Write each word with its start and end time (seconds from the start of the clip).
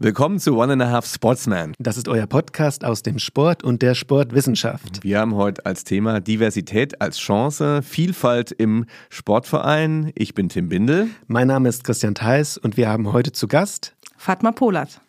Willkommen 0.00 0.40
zu 0.40 0.56
One 0.58 0.72
and 0.72 0.82
a 0.82 0.90
Half 0.90 1.06
Sportsman. 1.06 1.72
Das 1.78 1.96
ist 1.96 2.08
euer 2.08 2.26
Podcast 2.26 2.84
aus 2.84 3.02
dem 3.02 3.20
Sport 3.20 3.62
und 3.62 3.80
der 3.80 3.94
Sportwissenschaft. 3.94 5.04
Wir 5.04 5.20
haben 5.20 5.36
heute 5.36 5.64
als 5.66 5.84
Thema 5.84 6.18
Diversität 6.20 7.00
als 7.00 7.16
Chance, 7.16 7.80
Vielfalt 7.80 8.50
im 8.50 8.86
Sportverein. 9.08 10.10
Ich 10.16 10.34
bin 10.34 10.48
Tim 10.48 10.68
Bindel. 10.68 11.10
Mein 11.28 11.46
Name 11.46 11.68
ist 11.68 11.84
Christian 11.84 12.16
Theis 12.16 12.58
und 12.58 12.76
wir 12.76 12.88
haben 12.88 13.12
heute 13.12 13.30
zu 13.30 13.46
Gast 13.46 13.94
Fatma 14.16 14.50
Polat. 14.50 15.00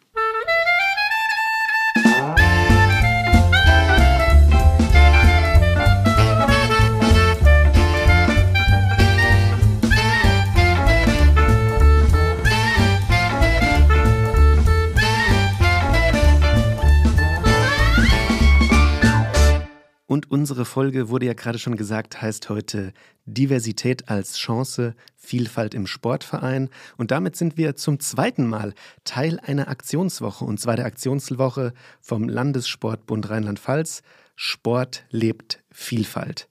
Und 20.15 20.31
unsere 20.31 20.63
Folge, 20.63 21.09
wurde 21.09 21.25
ja 21.25 21.33
gerade 21.33 21.59
schon 21.59 21.75
gesagt, 21.75 22.21
heißt 22.21 22.47
heute 22.47 22.93
Diversität 23.25 24.07
als 24.07 24.37
Chance, 24.37 24.95
Vielfalt 25.17 25.73
im 25.73 25.87
Sportverein. 25.87 26.69
Und 26.95 27.11
damit 27.11 27.35
sind 27.35 27.57
wir 27.57 27.75
zum 27.75 27.99
zweiten 27.99 28.47
Mal 28.47 28.73
Teil 29.03 29.41
einer 29.41 29.67
Aktionswoche, 29.67 30.45
und 30.45 30.57
zwar 30.57 30.77
der 30.77 30.85
Aktionswoche 30.85 31.73
vom 31.99 32.29
Landessportbund 32.29 33.29
Rheinland-Pfalz. 33.29 34.03
Sport 34.37 35.03
lebt 35.09 35.61
Vielfalt. 35.69 36.47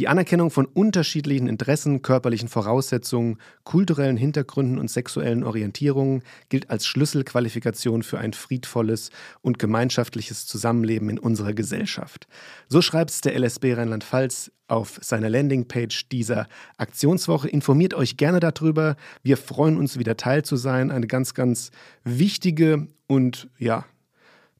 Die 0.00 0.08
Anerkennung 0.08 0.50
von 0.50 0.66
unterschiedlichen 0.66 1.46
Interessen, 1.46 2.02
körperlichen 2.02 2.48
Voraussetzungen, 2.48 3.38
kulturellen 3.62 4.16
Hintergründen 4.16 4.78
und 4.78 4.90
sexuellen 4.90 5.44
Orientierungen 5.44 6.24
gilt 6.48 6.68
als 6.68 6.84
Schlüsselqualifikation 6.86 8.02
für 8.02 8.18
ein 8.18 8.32
friedvolles 8.32 9.10
und 9.40 9.60
gemeinschaftliches 9.60 10.46
Zusammenleben 10.46 11.10
in 11.10 11.18
unserer 11.20 11.52
Gesellschaft. 11.52 12.26
So 12.68 12.82
schreibt 12.82 13.10
es 13.10 13.20
der 13.20 13.38
LSB 13.38 13.74
Rheinland-Pfalz 13.74 14.50
auf 14.66 14.98
seiner 15.00 15.30
Landingpage 15.30 16.08
dieser 16.08 16.48
Aktionswoche. 16.76 17.48
Informiert 17.48 17.94
euch 17.94 18.16
gerne 18.16 18.40
darüber. 18.40 18.96
Wir 19.22 19.36
freuen 19.36 19.76
uns 19.76 19.96
wieder 19.96 20.16
Teil 20.16 20.44
zu 20.44 20.56
sein. 20.56 20.90
Eine 20.90 21.06
ganz, 21.06 21.34
ganz 21.34 21.70
wichtige 22.02 22.88
und 23.06 23.48
ja, 23.58 23.84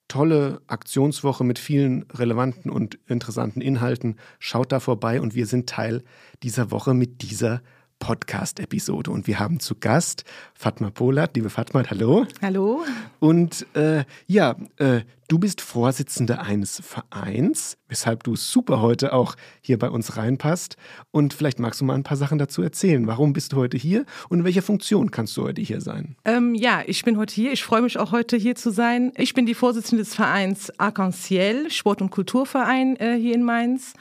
tolle 0.09 0.61
Aktionswoche 0.67 1.45
mit 1.45 1.59
vielen 1.59 2.05
relevanten 2.13 2.71
und 2.71 2.99
interessanten 3.07 3.61
Inhalten. 3.61 4.17
Schaut 4.39 4.73
da 4.73 4.81
vorbei 4.81 5.21
und 5.21 5.35
wir 5.35 5.47
sind 5.47 5.69
Teil 5.69 6.05
dieser 6.43 6.71
Woche 6.71 6.95
mit 6.95 7.23
dieser 7.23 7.63
Podcast-Episode. 8.05 9.11
Und 9.11 9.27
wir 9.27 9.39
haben 9.39 9.61
zu 9.61 9.77
Gast 9.77 10.25
Fatma 10.53 10.91
Polat. 10.91 11.35
Liebe 11.37 11.49
Fatma, 11.49 11.83
hallo. 11.89 12.27
Hallo. 12.43 12.85
Und 13.19 13.67
äh, 13.75 14.05
ja, 14.27 14.57
äh, 14.77 15.01
du 15.29 15.39
bist 15.39 15.63
Vorsitzende 15.63 16.39
eines 16.39 16.83
Vereins, 16.85 17.79
weshalb 17.89 18.23
du 18.25 18.37
super 18.37 18.83
heute 18.83 19.15
auch 19.15 19.37
hier 19.63 19.79
bei 19.79 19.89
uns 19.89 20.19
reinpasst. 20.19 20.77
Und 21.13 21.33
vielleicht 21.33 21.59
magst 21.59 21.81
du 21.81 21.87
mal 21.87 21.95
ein 21.95 22.03
paar 22.03 22.19
Sachen 22.19 22.37
dazu 22.37 22.61
erzählen. 22.61 23.07
Warum 23.07 23.33
bist 23.33 23.55
du 23.55 23.57
heute 23.57 23.79
hier 23.79 24.05
und 24.29 24.41
in 24.41 24.45
welcher 24.45 24.61
Funktion 24.61 25.11
kannst 25.11 25.35
du 25.39 25.45
heute 25.45 25.63
hier 25.63 25.81
sein? 25.81 26.17
Ähm, 26.27 26.55
ja, 26.55 26.83
ich 26.87 27.05
bin 27.05 27.17
heute 27.17 27.35
hier. 27.35 27.53
Ich 27.53 27.65
freue 27.65 27.81
mich 27.81 27.99
auch 27.99 28.13
heute 28.13 28.37
hier 28.37 28.55
zu 28.55 28.71
sein. 28.71 29.13
Ich 29.17 29.33
bin 29.33 29.47
die 29.47 29.55
Vorsitzende 29.55 30.05
des 30.05 30.15
Vereins 30.15 30.79
Arc-en-Ciel, 30.79 31.71
Sport- 31.71 32.03
und 32.03 32.11
Kulturverein 32.11 32.97
äh, 32.97 33.17
hier 33.19 33.35
in 33.35 33.45
Mainz. 33.45 33.95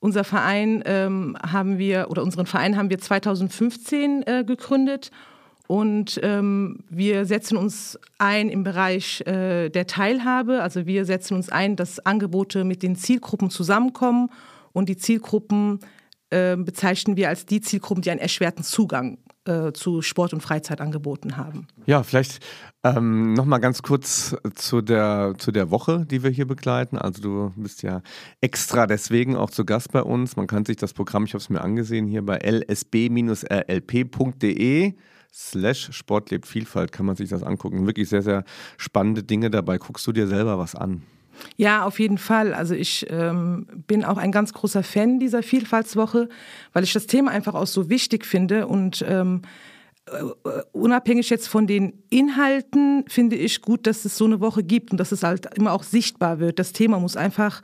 Unser 0.00 0.24
Verein 0.24 0.82
ähm, 0.86 1.36
haben 1.40 1.78
wir, 1.78 2.10
oder 2.10 2.22
unseren 2.22 2.46
Verein 2.46 2.76
haben 2.76 2.90
wir 2.90 2.98
2015 2.98 4.22
äh, 4.26 4.44
gegründet 4.44 5.10
und 5.66 6.18
ähm, 6.22 6.78
wir 6.88 7.26
setzen 7.26 7.56
uns 7.56 7.98
ein 8.18 8.48
im 8.48 8.64
Bereich 8.64 9.20
äh, 9.26 9.68
der 9.68 9.86
Teilhabe. 9.86 10.62
Also 10.62 10.86
wir 10.86 11.04
setzen 11.04 11.34
uns 11.34 11.48
ein, 11.48 11.76
dass 11.76 12.04
Angebote 12.04 12.64
mit 12.64 12.82
den 12.82 12.96
Zielgruppen 12.96 13.50
zusammenkommen 13.50 14.30
und 14.72 14.88
die 14.88 14.96
Zielgruppen 14.96 15.78
äh, 16.30 16.56
bezeichnen 16.56 17.16
wir 17.16 17.28
als 17.28 17.46
die 17.46 17.60
Zielgruppen, 17.60 18.02
die 18.02 18.10
einen 18.10 18.20
erschwerten 18.20 18.64
Zugang 18.64 19.18
äh, 19.44 19.72
zu 19.72 20.02
Sport- 20.02 20.32
und 20.34 20.42
Freizeitangeboten 20.42 21.36
haben. 21.36 21.66
Ja, 21.86 22.02
vielleicht 22.02 22.40
ähm, 22.84 23.32
nochmal 23.34 23.60
ganz 23.60 23.82
kurz 23.82 24.36
zu 24.54 24.82
der, 24.82 25.34
zu 25.38 25.50
der 25.52 25.70
Woche, 25.70 26.04
die 26.06 26.22
wir 26.22 26.30
hier 26.30 26.46
begleiten. 26.46 26.98
Also 26.98 27.22
du 27.22 27.52
bist 27.56 27.82
ja 27.82 28.02
extra 28.40 28.86
deswegen 28.86 29.36
auch 29.36 29.50
zu 29.50 29.64
Gast 29.64 29.92
bei 29.92 30.02
uns. 30.02 30.36
Man 30.36 30.46
kann 30.46 30.64
sich 30.64 30.76
das 30.76 30.92
Programm, 30.92 31.24
ich 31.24 31.32
habe 31.32 31.42
es 31.42 31.50
mir 31.50 31.62
angesehen, 31.62 32.06
hier 32.06 32.24
bei 32.24 32.38
lsb-rlp.de 32.38 32.94
slash 35.32 35.90
Sport 35.92 36.30
Vielfalt 36.44 36.92
kann 36.92 37.06
man 37.06 37.16
sich 37.16 37.30
das 37.30 37.42
angucken. 37.42 37.86
Wirklich 37.86 38.08
sehr, 38.08 38.22
sehr 38.22 38.44
spannende 38.76 39.22
Dinge 39.22 39.50
dabei. 39.50 39.78
Guckst 39.78 40.06
du 40.06 40.12
dir 40.12 40.26
selber 40.26 40.58
was 40.58 40.74
an? 40.74 41.02
Ja, 41.56 41.84
auf 41.84 42.00
jeden 42.00 42.18
Fall. 42.18 42.54
Also 42.54 42.74
ich 42.74 43.06
ähm, 43.10 43.66
bin 43.86 44.04
auch 44.04 44.18
ein 44.18 44.32
ganz 44.32 44.52
großer 44.52 44.82
Fan 44.82 45.18
dieser 45.18 45.42
Vielfaltswoche, 45.42 46.28
weil 46.72 46.84
ich 46.84 46.92
das 46.92 47.06
Thema 47.06 47.30
einfach 47.30 47.54
auch 47.54 47.66
so 47.66 47.88
wichtig 47.88 48.26
finde 48.26 48.66
und 48.66 49.04
ähm, 49.08 49.42
äh, 50.06 50.62
unabhängig 50.72 51.30
jetzt 51.30 51.48
von 51.48 51.66
den 51.66 52.02
Inhalten 52.10 53.04
finde 53.08 53.36
ich 53.36 53.62
gut, 53.62 53.86
dass 53.86 54.04
es 54.04 54.16
so 54.16 54.24
eine 54.24 54.40
Woche 54.40 54.62
gibt 54.62 54.90
und 54.90 54.98
dass 54.98 55.12
es 55.12 55.22
halt 55.22 55.54
immer 55.56 55.72
auch 55.72 55.82
sichtbar 55.82 56.38
wird. 56.40 56.58
Das 56.58 56.72
Thema 56.72 56.98
muss 56.98 57.16
einfach 57.16 57.62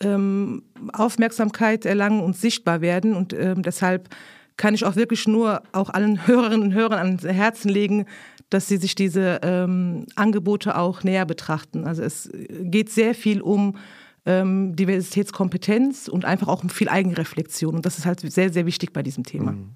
ähm, 0.00 0.62
Aufmerksamkeit 0.92 1.86
erlangen 1.86 2.22
und 2.22 2.36
sichtbar 2.36 2.80
werden 2.80 3.14
und 3.14 3.32
ähm, 3.32 3.62
deshalb 3.62 4.08
kann 4.56 4.74
ich 4.74 4.84
auch 4.84 4.96
wirklich 4.96 5.28
nur 5.28 5.62
auch 5.72 5.90
allen 5.90 6.26
Hörerinnen 6.26 6.62
und 6.62 6.74
Hörern 6.74 6.98
ans 6.98 7.24
Herzen 7.24 7.68
legen, 7.68 8.06
dass 8.50 8.68
sie 8.68 8.76
sich 8.76 8.94
diese 8.94 9.40
ähm, 9.42 10.06
Angebote 10.14 10.76
auch 10.76 11.02
näher 11.02 11.26
betrachten. 11.26 11.84
Also 11.84 12.02
es 12.02 12.30
geht 12.60 12.90
sehr 12.90 13.14
viel 13.14 13.40
um 13.40 13.74
ähm, 14.26 14.74
Diversitätskompetenz 14.74 16.08
und 16.08 16.24
einfach 16.24 16.48
auch 16.48 16.62
um 16.64 16.68
viel 16.68 16.88
Eigenreflexion. 16.88 17.76
Und 17.76 17.86
das 17.86 17.96
ist 17.96 18.06
halt 18.06 18.20
sehr, 18.20 18.52
sehr 18.52 18.66
wichtig 18.66 18.92
bei 18.92 19.04
diesem 19.04 19.22
Thema. 19.22 19.52
Mhm. 19.52 19.70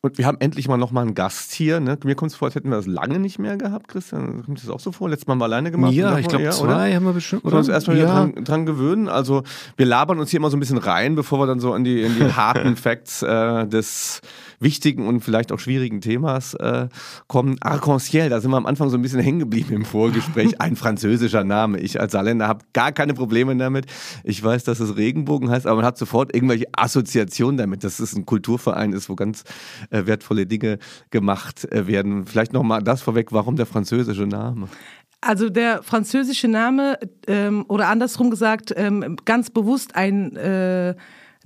Und 0.00 0.16
wir 0.16 0.26
haben 0.26 0.36
endlich 0.38 0.68
mal 0.68 0.76
nochmal 0.76 1.04
einen 1.04 1.14
Gast 1.14 1.52
hier. 1.52 1.80
Ne? 1.80 1.98
Mir 2.04 2.14
kommt 2.14 2.30
es 2.30 2.36
vor, 2.36 2.46
als 2.46 2.54
hätten 2.54 2.70
wir 2.70 2.76
das 2.76 2.86
lange 2.86 3.18
nicht 3.18 3.40
mehr 3.40 3.56
gehabt, 3.56 3.88
Christian. 3.88 4.44
Kommt 4.44 4.62
das 4.62 4.70
auch 4.70 4.78
so 4.78 4.92
vor? 4.92 5.10
Letztes 5.10 5.26
Mal 5.26 5.32
haben 5.32 5.40
wir 5.40 5.46
alleine 5.46 5.72
gemacht. 5.72 5.92
Ja, 5.92 6.18
ich 6.18 6.28
glaube, 6.28 6.48
zwei 6.50 6.64
oder? 6.64 6.94
haben 6.94 7.04
wir 7.04 7.12
bestimmt. 7.12 7.44
Oder? 7.44 7.58
uns 7.58 7.68
erstmal 7.68 7.98
ja. 7.98 8.06
dran, 8.06 8.44
dran, 8.44 8.64
gewöhnen. 8.64 9.08
Also 9.08 9.42
wir 9.76 9.86
labern 9.86 10.20
uns 10.20 10.30
hier 10.30 10.38
immer 10.38 10.50
so 10.50 10.56
ein 10.56 10.60
bisschen 10.60 10.78
rein, 10.78 11.16
bevor 11.16 11.40
wir 11.40 11.46
dann 11.46 11.58
so 11.58 11.74
in 11.74 11.82
die, 11.82 12.02
in 12.02 12.14
die 12.14 12.32
harten 12.32 12.76
Facts 12.76 13.22
äh, 13.22 13.66
des 13.66 14.20
wichtigen 14.60 15.06
und 15.06 15.20
vielleicht 15.20 15.52
auch 15.52 15.58
schwierigen 15.58 16.00
Themas 16.00 16.54
äh, 16.54 16.88
kommen. 17.26 17.56
Arc-en-Ciel, 17.60 18.28
da 18.28 18.40
sind 18.40 18.50
wir 18.50 18.56
am 18.56 18.66
Anfang 18.66 18.90
so 18.90 18.96
ein 18.96 19.02
bisschen 19.02 19.20
hängen 19.20 19.38
geblieben 19.38 19.74
im 19.74 19.84
Vorgespräch. 19.84 20.60
Ein 20.60 20.76
französischer 20.76 21.44
Name. 21.44 21.80
Ich 21.80 22.00
als 22.00 22.12
Saarländer 22.12 22.48
habe 22.48 22.64
gar 22.72 22.92
keine 22.92 23.14
Probleme 23.14 23.56
damit. 23.56 23.86
Ich 24.24 24.42
weiß, 24.42 24.64
dass 24.64 24.80
es 24.80 24.96
Regenbogen 24.96 25.50
heißt, 25.50 25.66
aber 25.66 25.76
man 25.76 25.84
hat 25.84 25.98
sofort 25.98 26.34
irgendwelche 26.34 26.66
Assoziationen 26.72 27.56
damit, 27.56 27.84
dass 27.84 27.98
es 27.98 28.14
ein 28.14 28.26
Kulturverein 28.26 28.92
ist, 28.92 29.08
wo 29.08 29.14
ganz 29.14 29.44
äh, 29.90 30.06
wertvolle 30.06 30.46
Dinge 30.46 30.78
gemacht 31.10 31.70
äh, 31.72 31.86
werden. 31.86 32.26
Vielleicht 32.26 32.52
nochmal 32.52 32.82
das 32.82 33.02
vorweg, 33.02 33.32
warum 33.32 33.56
der 33.56 33.66
französische 33.66 34.26
Name? 34.26 34.68
Also 35.20 35.48
der 35.50 35.82
französische 35.82 36.46
Name 36.46 36.98
ähm, 37.26 37.64
oder 37.68 37.88
andersrum 37.88 38.30
gesagt, 38.30 38.72
ähm, 38.76 39.16
ganz 39.24 39.50
bewusst 39.50 39.96
ein 39.96 40.36
äh, 40.36 40.94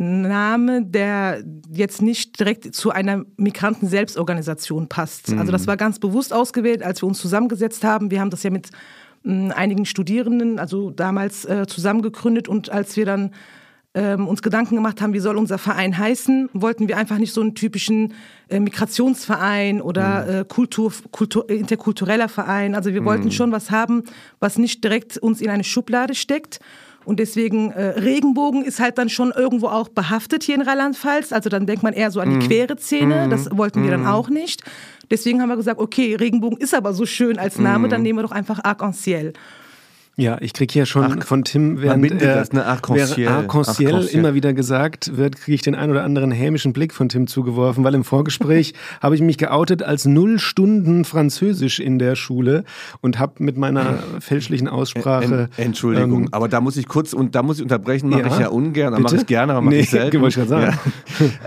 Name, 0.00 0.82
der 0.82 1.44
jetzt 1.70 2.00
nicht 2.00 2.40
direkt 2.40 2.74
zu 2.74 2.90
einer 2.90 3.24
Migranten-Selbstorganisation 3.36 4.88
passt. 4.88 5.30
Mhm. 5.30 5.38
Also 5.38 5.52
das 5.52 5.66
war 5.66 5.76
ganz 5.76 5.98
bewusst 5.98 6.32
ausgewählt, 6.32 6.82
als 6.82 7.02
wir 7.02 7.06
uns 7.06 7.18
zusammengesetzt 7.18 7.84
haben. 7.84 8.10
Wir 8.10 8.20
haben 8.20 8.30
das 8.30 8.42
ja 8.42 8.50
mit 8.50 8.70
äh, 9.26 9.50
einigen 9.50 9.84
Studierenden, 9.84 10.58
also 10.58 10.90
damals 10.90 11.44
äh, 11.44 11.66
zusammengegründet 11.66 12.48
und 12.48 12.70
als 12.70 12.96
wir 12.96 13.04
dann 13.04 13.32
ähm, 13.92 14.26
uns 14.26 14.40
Gedanken 14.40 14.76
gemacht 14.76 15.02
haben, 15.02 15.12
wie 15.12 15.20
soll 15.20 15.36
unser 15.36 15.58
Verein 15.58 15.98
heißen, 15.98 16.48
wollten 16.54 16.88
wir 16.88 16.96
einfach 16.96 17.18
nicht 17.18 17.34
so 17.34 17.42
einen 17.42 17.54
typischen 17.54 18.14
äh, 18.48 18.58
Migrationsverein 18.58 19.82
oder 19.82 20.24
mhm. 20.24 20.30
äh, 20.30 20.44
Kultur, 20.44 20.92
Kultur, 21.10 21.50
interkultureller 21.50 22.30
Verein. 22.30 22.74
Also 22.74 22.94
wir 22.94 23.04
wollten 23.04 23.26
mhm. 23.26 23.32
schon 23.32 23.52
was 23.52 23.70
haben, 23.70 24.04
was 24.38 24.56
nicht 24.56 24.82
direkt 24.82 25.18
uns 25.18 25.42
in 25.42 25.50
eine 25.50 25.64
Schublade 25.64 26.14
steckt 26.14 26.60
und 27.04 27.18
deswegen 27.18 27.72
äh, 27.72 27.98
Regenbogen 28.00 28.62
ist 28.64 28.78
halt 28.78 28.98
dann 28.98 29.08
schon 29.08 29.32
irgendwo 29.32 29.68
auch 29.68 29.88
behaftet 29.88 30.42
hier 30.42 30.54
in 30.54 30.62
Rheinland-Pfalz. 30.62 31.32
Also 31.32 31.48
dann 31.48 31.66
denkt 31.66 31.82
man 31.82 31.94
eher 31.94 32.10
so 32.10 32.20
an 32.20 32.30
die 32.30 32.36
mhm. 32.36 32.48
quere 32.48 32.76
Szene. 32.76 33.28
Das 33.28 33.56
wollten 33.56 33.82
wir 33.82 33.90
dann 33.90 34.02
mhm. 34.02 34.06
auch 34.06 34.28
nicht. 34.28 34.62
Deswegen 35.10 35.40
haben 35.40 35.48
wir 35.48 35.56
gesagt, 35.56 35.80
okay, 35.80 36.14
Regenbogen 36.14 36.58
ist 36.58 36.74
aber 36.74 36.92
so 36.92 37.06
schön 37.06 37.38
als 37.38 37.58
Name, 37.58 37.88
dann 37.88 38.00
mhm. 38.00 38.04
nehmen 38.04 38.18
wir 38.18 38.22
doch 38.22 38.32
einfach 38.32 38.62
Arc-en-Ciel. 38.62 39.32
Ja, 40.20 40.36
ich 40.42 40.52
kriege 40.52 40.70
hier 40.70 40.84
schon 40.84 41.20
Ach, 41.20 41.24
von 41.24 41.44
Tim, 41.44 41.80
während, 41.80 42.10
äh, 42.12 42.18
das, 42.18 42.52
ne? 42.52 42.66
Arc-en-Ciel 42.66 43.26
Arc 43.26 43.54
Arc 43.54 44.12
immer 44.12 44.34
wieder 44.34 44.52
gesagt 44.52 45.16
wird, 45.16 45.36
kriege 45.36 45.54
ich 45.54 45.62
den 45.62 45.74
ein 45.74 45.90
oder 45.90 46.04
anderen 46.04 46.30
hämischen 46.30 46.74
Blick 46.74 46.92
von 46.92 47.08
Tim 47.08 47.26
zugeworfen, 47.26 47.84
weil 47.84 47.94
im 47.94 48.04
Vorgespräch 48.04 48.74
habe 49.00 49.14
ich 49.14 49.22
mich 49.22 49.38
geoutet 49.38 49.82
als 49.82 50.04
null 50.04 50.38
Stunden 50.38 51.06
Französisch 51.06 51.80
in 51.80 51.98
der 51.98 52.16
Schule 52.16 52.64
und 53.00 53.18
habe 53.18 53.42
mit 53.42 53.56
meiner 53.56 53.94
fälschlichen 54.20 54.68
Aussprache... 54.68 55.48
En, 55.56 55.64
Entschuldigung, 55.68 56.24
ähm, 56.24 56.28
aber 56.32 56.48
da 56.48 56.60
muss 56.60 56.76
ich 56.76 56.86
kurz, 56.86 57.14
und 57.14 57.34
da 57.34 57.42
muss 57.42 57.56
ich 57.56 57.62
unterbrechen, 57.62 58.10
mache 58.10 58.20
ja, 58.20 58.26
ich 58.26 58.38
ja 58.38 58.48
ungern, 58.48 59.00
mache 59.00 59.16
ich 59.16 59.26
gerne, 59.26 59.54
aber 59.54 59.62
mache 59.62 59.74
nee, 59.76 59.80
ich 59.84 59.90
selten. 59.90 60.22
Ich 60.22 60.34
sagen. 60.34 60.78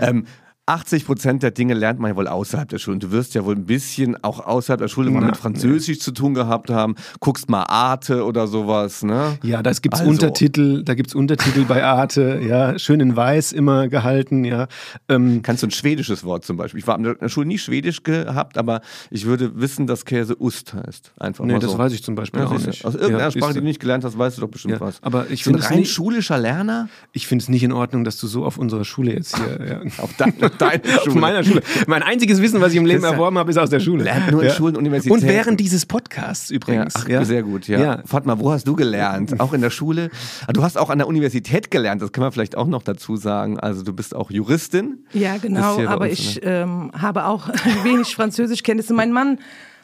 Ja. 0.00 0.08
ähm, 0.08 0.24
80 0.66 1.04
Prozent 1.04 1.42
der 1.42 1.50
Dinge 1.50 1.74
lernt 1.74 2.00
man 2.00 2.10
ja 2.12 2.16
wohl 2.16 2.26
außerhalb 2.26 2.66
der 2.68 2.78
Schule. 2.78 2.94
Und 2.94 3.02
du 3.02 3.10
wirst 3.10 3.34
ja 3.34 3.44
wohl 3.44 3.54
ein 3.54 3.66
bisschen 3.66 4.22
auch 4.24 4.40
außerhalb 4.40 4.80
der 4.80 4.88
Schule 4.88 5.10
mal 5.10 5.22
mit 5.22 5.36
Französisch 5.36 6.00
zu 6.00 6.10
tun 6.10 6.32
gehabt 6.32 6.70
haben. 6.70 6.94
Guckst 7.20 7.50
mal 7.50 7.64
Arte 7.64 8.24
oder 8.24 8.46
sowas, 8.46 9.02
ne? 9.02 9.38
Ja, 9.42 9.62
da 9.62 9.72
gibt's 9.72 10.00
Also. 10.00 10.10
Untertitel, 10.10 10.82
da 10.82 10.94
gibt's 10.94 11.14
Untertitel 11.14 11.64
bei 11.66 11.84
Arte, 11.84 12.40
ja, 12.42 12.78
schön 12.78 13.00
in 13.00 13.14
weiß 13.14 13.52
immer 13.52 13.88
gehalten, 13.88 14.44
ja. 14.44 14.68
Ähm, 15.10 15.42
Kannst 15.42 15.62
du 15.62 15.66
ein 15.66 15.70
schwedisches 15.70 16.24
Wort 16.24 16.46
zum 16.46 16.56
Beispiel? 16.56 16.80
Ich 16.80 16.86
war 16.86 16.96
in 16.96 17.02
der 17.04 17.28
Schule 17.28 17.46
nie 17.46 17.58
Schwedisch 17.58 18.02
gehabt, 18.02 18.56
aber 18.56 18.80
ich 19.10 19.26
würde 19.26 19.60
wissen, 19.60 19.86
dass 19.86 20.06
Käse 20.06 20.34
Ust 20.36 20.72
heißt. 20.72 21.12
Einfach 21.18 21.44
nee, 21.44 21.58
das 21.58 21.72
so. 21.72 21.78
weiß 21.78 21.92
ich 21.92 22.02
zum 22.02 22.14
Beispiel 22.14 22.40
Ja, 22.40 22.46
auch 22.46 22.58
nicht. 22.58 22.84
Aus 22.86 22.94
irgendeiner 22.94 23.24
ja, 23.24 23.30
Sprache, 23.30 23.52
die 23.52 23.58
du. 23.58 23.64
nicht 23.66 23.80
gelernt 23.80 24.04
hast, 24.04 24.16
weißt 24.18 24.38
du 24.38 24.40
doch 24.42 24.48
bestimmt 24.48 24.74
Ja, 24.74 24.80
was. 24.80 25.02
aber 25.02 25.30
ich 25.30 25.46
es 25.46 25.70
rein 25.70 25.80
nicht- 25.80 25.92
schulischer 25.92 26.38
Lerner 26.38 26.88
Ich 27.12 27.26
finde 27.26 27.42
es 27.42 27.48
nicht 27.50 27.62
in 27.62 27.72
Ordnung, 27.72 28.04
dass 28.04 28.16
du 28.16 28.26
so 28.26 28.46
auf 28.46 28.56
unserer 28.56 28.84
Schule 28.86 29.12
jetzt 29.12 29.36
hier. 29.36 29.44
Ja. 29.64 29.80
auf 30.02 30.12
deine, 30.58 30.82
Auf 30.84 31.04
Schule. 31.04 31.20
meiner 31.20 31.44
Schule. 31.44 31.62
Mein 31.86 32.02
einziges 32.02 32.40
Wissen, 32.40 32.60
was 32.60 32.72
ich 32.72 32.78
im 32.78 32.86
Leben 32.86 33.04
erworben 33.04 33.38
habe, 33.38 33.50
ist 33.50 33.58
aus 33.58 33.70
der 33.70 33.80
Schule. 33.80 34.04
lernt 34.04 34.30
nur 34.30 34.42
in 34.42 34.50
Schulen, 34.50 34.76
Universitäten. 34.76 35.20
Und 35.22 35.28
während 35.28 35.60
dieses 35.60 35.86
Podcasts 35.86 36.50
Ja, 36.50 36.56
übrigens. 36.56 36.94
ach, 36.96 37.06
sehr 37.24 37.42
gut, 37.42 37.68
ja. 37.68 37.78
ja. 37.80 38.02
Fatma, 38.04 38.38
wo 38.38 38.50
hast 38.52 38.66
du 38.68 38.74
gelernt? 38.76 39.40
Auch 39.40 39.52
in 39.52 39.60
der 39.60 39.70
Schule? 39.70 40.10
Ah, 40.46 40.52
Du 40.52 40.62
hast 40.62 40.78
auch 40.78 40.90
an 40.90 40.98
der 40.98 41.08
Universität 41.08 41.70
gelernt, 41.70 42.00
das 42.02 42.12
kann 42.12 42.22
man 42.22 42.32
vielleicht 42.32 42.56
auch 42.56 42.66
noch 42.66 42.82
dazu 42.82 43.16
sagen. 43.16 43.58
Also 43.58 43.82
du 43.82 43.92
bist 43.92 44.14
auch 44.14 44.30
Juristin. 44.30 45.04
Ja, 45.12 45.36
genau, 45.36 45.80
aber 45.86 46.04
uns, 46.06 46.12
ich 46.18 46.36
ne? 46.36 46.42
ähm, 46.62 46.90
habe 46.96 47.26
auch 47.26 47.48
wenig 47.84 48.14
Französischkenntnisse. 48.14 48.94
Mein 48.94 49.12
Mann 49.12 49.38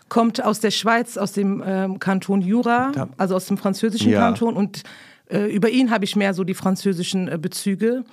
kommt 0.08 0.44
aus 0.44 0.61
der 0.61 0.70
Schweiz, 0.70 1.16
aus 1.16 1.32
dem 1.32 1.62
ähm, 1.66 1.99
Kanton 1.99 2.43
Jura, 2.43 2.93
also 3.16 3.37
aus 3.37 3.46
dem 3.46 3.56
französischen 3.58 4.11
Ja. 4.11 4.20
Kanton 4.20 4.56
und 4.56 4.82
äh, 5.31 5.46
über 5.55 5.69
ihn 5.70 5.90
habe 5.93 6.05
ich 6.05 6.16
mehr 6.16 6.34
so 6.34 6.43
die 6.44 6.55
französischen 6.55 7.28
äh, 7.28 7.38
Bezüge. 7.40 8.05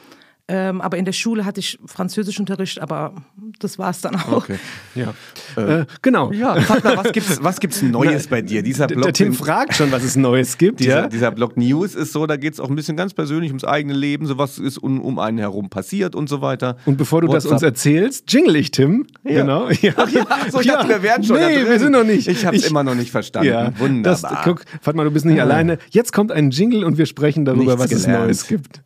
Ähm, 0.50 0.80
aber 0.80 0.96
in 0.98 1.04
der 1.04 1.12
Schule 1.12 1.44
hatte 1.44 1.60
ich 1.60 1.78
Französischunterricht, 1.86 2.80
aber 2.82 3.14
das 3.60 3.78
war 3.78 3.90
es 3.90 4.00
dann 4.00 4.16
auch. 4.16 4.32
Okay. 4.32 4.58
ja. 4.96 5.14
Äh, 5.62 5.86
genau. 6.02 6.32
Ja, 6.32 6.56
Fatma, 6.62 6.96
was 6.96 7.12
gibt's, 7.12 7.44
was 7.44 7.60
gibt's 7.60 7.82
Neues 7.82 8.28
bei 8.28 8.42
dir? 8.42 8.62
Dieser 8.64 8.88
Der, 8.88 8.96
Blog, 8.96 9.04
der 9.08 9.14
Tim 9.14 9.34
fragt 9.34 9.76
schon, 9.76 9.92
was 9.92 10.04
es 10.04 10.16
Neues 10.16 10.58
gibt. 10.58 10.80
dieser, 10.80 11.02
ja? 11.02 11.08
dieser 11.10 11.32
Blog 11.32 11.58
News 11.58 11.96
ist 11.96 12.14
so, 12.14 12.26
da 12.28 12.38
geht's 12.38 12.62
auch 12.62 12.70
ein 12.70 12.76
bisschen 12.78 12.96
ganz 12.96 13.14
persönlich 13.14 13.50
ums 13.52 13.66
eigene 13.66 13.94
Leben, 13.94 14.26
so 14.26 14.38
was 14.38 14.58
ist 14.58 14.78
um, 14.78 15.02
um 15.02 15.20
einen 15.20 15.38
herum 15.38 15.70
passiert 15.70 16.16
und 16.16 16.30
so 16.30 16.42
weiter. 16.42 16.78
Und 16.86 16.98
bevor 16.98 17.20
du 17.22 17.28
das 17.28 17.44
uns 17.44 17.56
WhatsApp. 17.56 17.70
erzählst, 17.72 18.32
jingle 18.32 18.56
ich, 18.56 18.72
Tim. 18.72 19.06
Ja. 19.26 19.42
Genau. 19.42 19.70
Ja. 19.82 19.92
Ach 19.98 20.10
ja, 20.10 20.26
so, 20.50 20.62
ich 20.62 20.68
dachte, 20.68 20.88
wir 20.88 21.04
wären 21.04 21.24
schon 21.26 21.36
da 21.36 21.48
Nee, 21.50 21.56
drin. 21.56 21.70
wir 21.72 21.80
sind 21.80 21.92
noch 21.92 22.04
nicht. 22.06 22.28
Ich 22.30 22.46
habe 22.46 22.56
es 22.56 22.66
immer 22.66 22.84
noch 22.86 22.96
nicht 22.96 23.12
verstanden. 23.12 23.50
Ja, 23.50 23.78
Wunderbar. 23.80 24.32
Das, 24.32 24.44
guck, 24.46 24.64
Fatma, 24.82 25.04
du 25.04 25.12
bist 25.12 25.26
nicht 25.26 25.42
alleine. 25.42 25.78
Jetzt 25.90 26.14
kommt 26.14 26.32
ein 26.32 26.52
Jingle 26.52 26.86
und 26.86 26.98
wir 26.98 27.06
sprechen 27.06 27.44
darüber, 27.44 27.76
Nichts 27.76 27.80
was 27.80 27.92
es 27.92 28.06
gelernt. 28.06 28.26
Neues 28.28 28.48
gibt. 28.48 28.82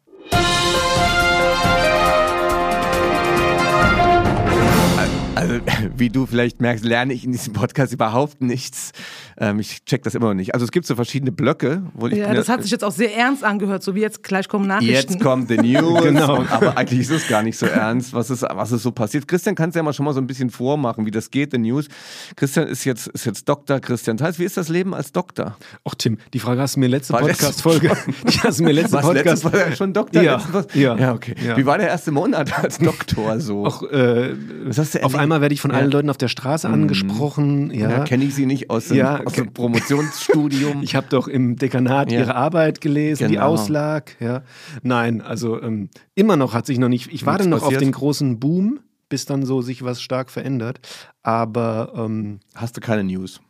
Also, 5.51 5.65
wie 5.97 6.09
du 6.09 6.25
vielleicht 6.25 6.61
merkst, 6.61 6.85
lerne 6.85 7.13
ich 7.13 7.25
in 7.25 7.31
diesem 7.31 7.53
Podcast 7.53 7.93
überhaupt 7.93 8.41
nichts. 8.41 8.91
Ähm, 9.37 9.59
ich 9.59 9.83
check 9.85 10.03
das 10.03 10.15
immer 10.15 10.27
noch 10.27 10.33
nicht. 10.33 10.53
Also 10.53 10.63
es 10.65 10.71
gibt 10.71 10.85
so 10.85 10.95
verschiedene 10.95 11.31
Blöcke, 11.31 11.83
wo 11.93 12.07
ich 12.07 12.15
Ja, 12.15 12.33
das 12.33 12.47
hat 12.47 12.61
sich 12.61 12.71
jetzt 12.71 12.83
auch 12.83 12.91
sehr 12.91 13.15
ernst 13.15 13.43
angehört, 13.43 13.83
so 13.83 13.95
wie 13.95 14.01
jetzt 14.01 14.23
gleich 14.23 14.47
kommen 14.47 14.67
Nachrichten. 14.67 15.13
Jetzt 15.13 15.19
kommt 15.19 15.49
the 15.49 15.57
News. 15.57 16.01
Genau. 16.11 16.43
Aber 16.49 16.77
eigentlich 16.77 17.01
ist 17.01 17.11
es 17.11 17.27
gar 17.27 17.43
nicht 17.43 17.57
so 17.57 17.65
ernst, 17.65 18.13
was 18.13 18.29
ist, 18.29 18.41
was 18.41 18.71
ist 18.71 18.83
so 18.83 18.91
passiert. 18.91 19.27
Christian, 19.27 19.55
kannst 19.55 19.75
du 19.75 19.79
ja 19.79 19.83
mal 19.83 19.93
schon 19.93 20.05
mal 20.05 20.13
so 20.13 20.19
ein 20.19 20.27
bisschen 20.27 20.49
vormachen, 20.49 21.05
wie 21.05 21.11
das 21.11 21.29
geht, 21.29 21.51
the 21.51 21.57
News. 21.57 21.87
Christian 22.35 22.67
ist 22.67 22.85
jetzt, 22.85 23.07
ist 23.07 23.25
jetzt 23.25 23.47
Doktor, 23.47 23.79
Christian 23.79 24.17
Theis. 24.17 24.39
Wie 24.39 24.43
ist 24.43 24.57
das 24.57 24.69
Leben 24.69 24.93
als 24.93 25.11
Doktor? 25.11 25.57
Ach 25.85 25.95
Tim, 25.95 26.17
die 26.33 26.39
Frage 26.39 26.61
hast 26.61 26.75
du 26.75 26.79
mir 26.79 26.87
letzte 26.87 27.13
Podcast-Folge. 27.13 27.91
Die 28.27 28.39
hast 28.39 28.59
du 28.59 28.63
mir 28.63 28.71
letzte 28.71 28.93
Was, 28.93 29.05
Podcast. 29.05 29.43
letztes 29.43 29.43
war 29.53 29.59
er 29.59 29.75
schon 29.75 29.93
Doktor? 29.93 30.21
Ja, 30.21 30.41
ja, 30.73 30.95
ja, 30.95 31.13
okay. 31.13 31.35
ja. 31.43 31.57
Wie 31.57 31.65
war 31.65 31.77
der 31.77 31.87
erste 31.87 32.11
Monat 32.11 32.57
als 32.57 32.77
Doktor 32.77 33.39
so? 33.39 33.65
Auch, 33.65 33.83
äh, 33.83 34.35
Was 34.65 34.77
hast 34.77 34.95
du 34.95 35.03
auf 35.03 35.13
erlebt? 35.13 35.40
Werde 35.41 35.53
ich 35.53 35.61
von 35.61 35.71
Ja. 35.71 35.77
Mhm. 35.77 35.81
allen 35.83 35.91
Leuten 35.91 36.09
auf 36.09 36.17
der 36.17 36.27
Straße 36.29 36.69
angesprochen. 36.69 37.71
Ja, 37.73 37.89
ja, 37.89 37.99
kenne 38.03 38.23
ich 38.23 38.33
sie 38.35 38.45
nicht 38.45 38.69
aus 38.69 38.87
dem, 38.87 38.97
Ja, 38.97 39.21
aus 39.25 39.33
dem 39.33 39.51
Promotionsstudium. 39.53 40.81
Ich 40.83 40.95
habe 40.95 41.07
doch 41.09 41.27
im 41.27 41.55
Dekanat 41.57 42.11
ihre 42.11 42.35
Arbeit 42.35 42.81
gelesen, 42.81 43.27
die 43.27 43.35
Genau. 43.35 43.47
Auslag. 43.47 44.15
Ja. 44.19 44.43
Nein, 44.83 45.21
also 45.21 45.61
ähm, 45.61 45.89
immer 46.15 46.35
noch 46.37 46.53
hat 46.53 46.65
sich 46.65 46.79
noch 46.79 46.89
nicht. 46.89 47.11
Ich 47.11 47.25
warte 47.25 47.47
Nichts 47.47 47.61
noch 47.63 47.67
auf 47.71 47.77
den 47.77 47.91
großen 47.91 48.39
Boom, 48.39 48.79
bis 49.09 49.25
dann 49.25 49.45
so 49.45 49.61
sich 49.61 49.83
was 49.83 50.01
stark 50.01 50.29
verändert. 50.31 50.79
Aber 51.23 51.93
ähm, 51.95 52.39
Hast 52.55 52.77
du 52.77 52.81
keine 52.81 53.03
News? 53.03 53.41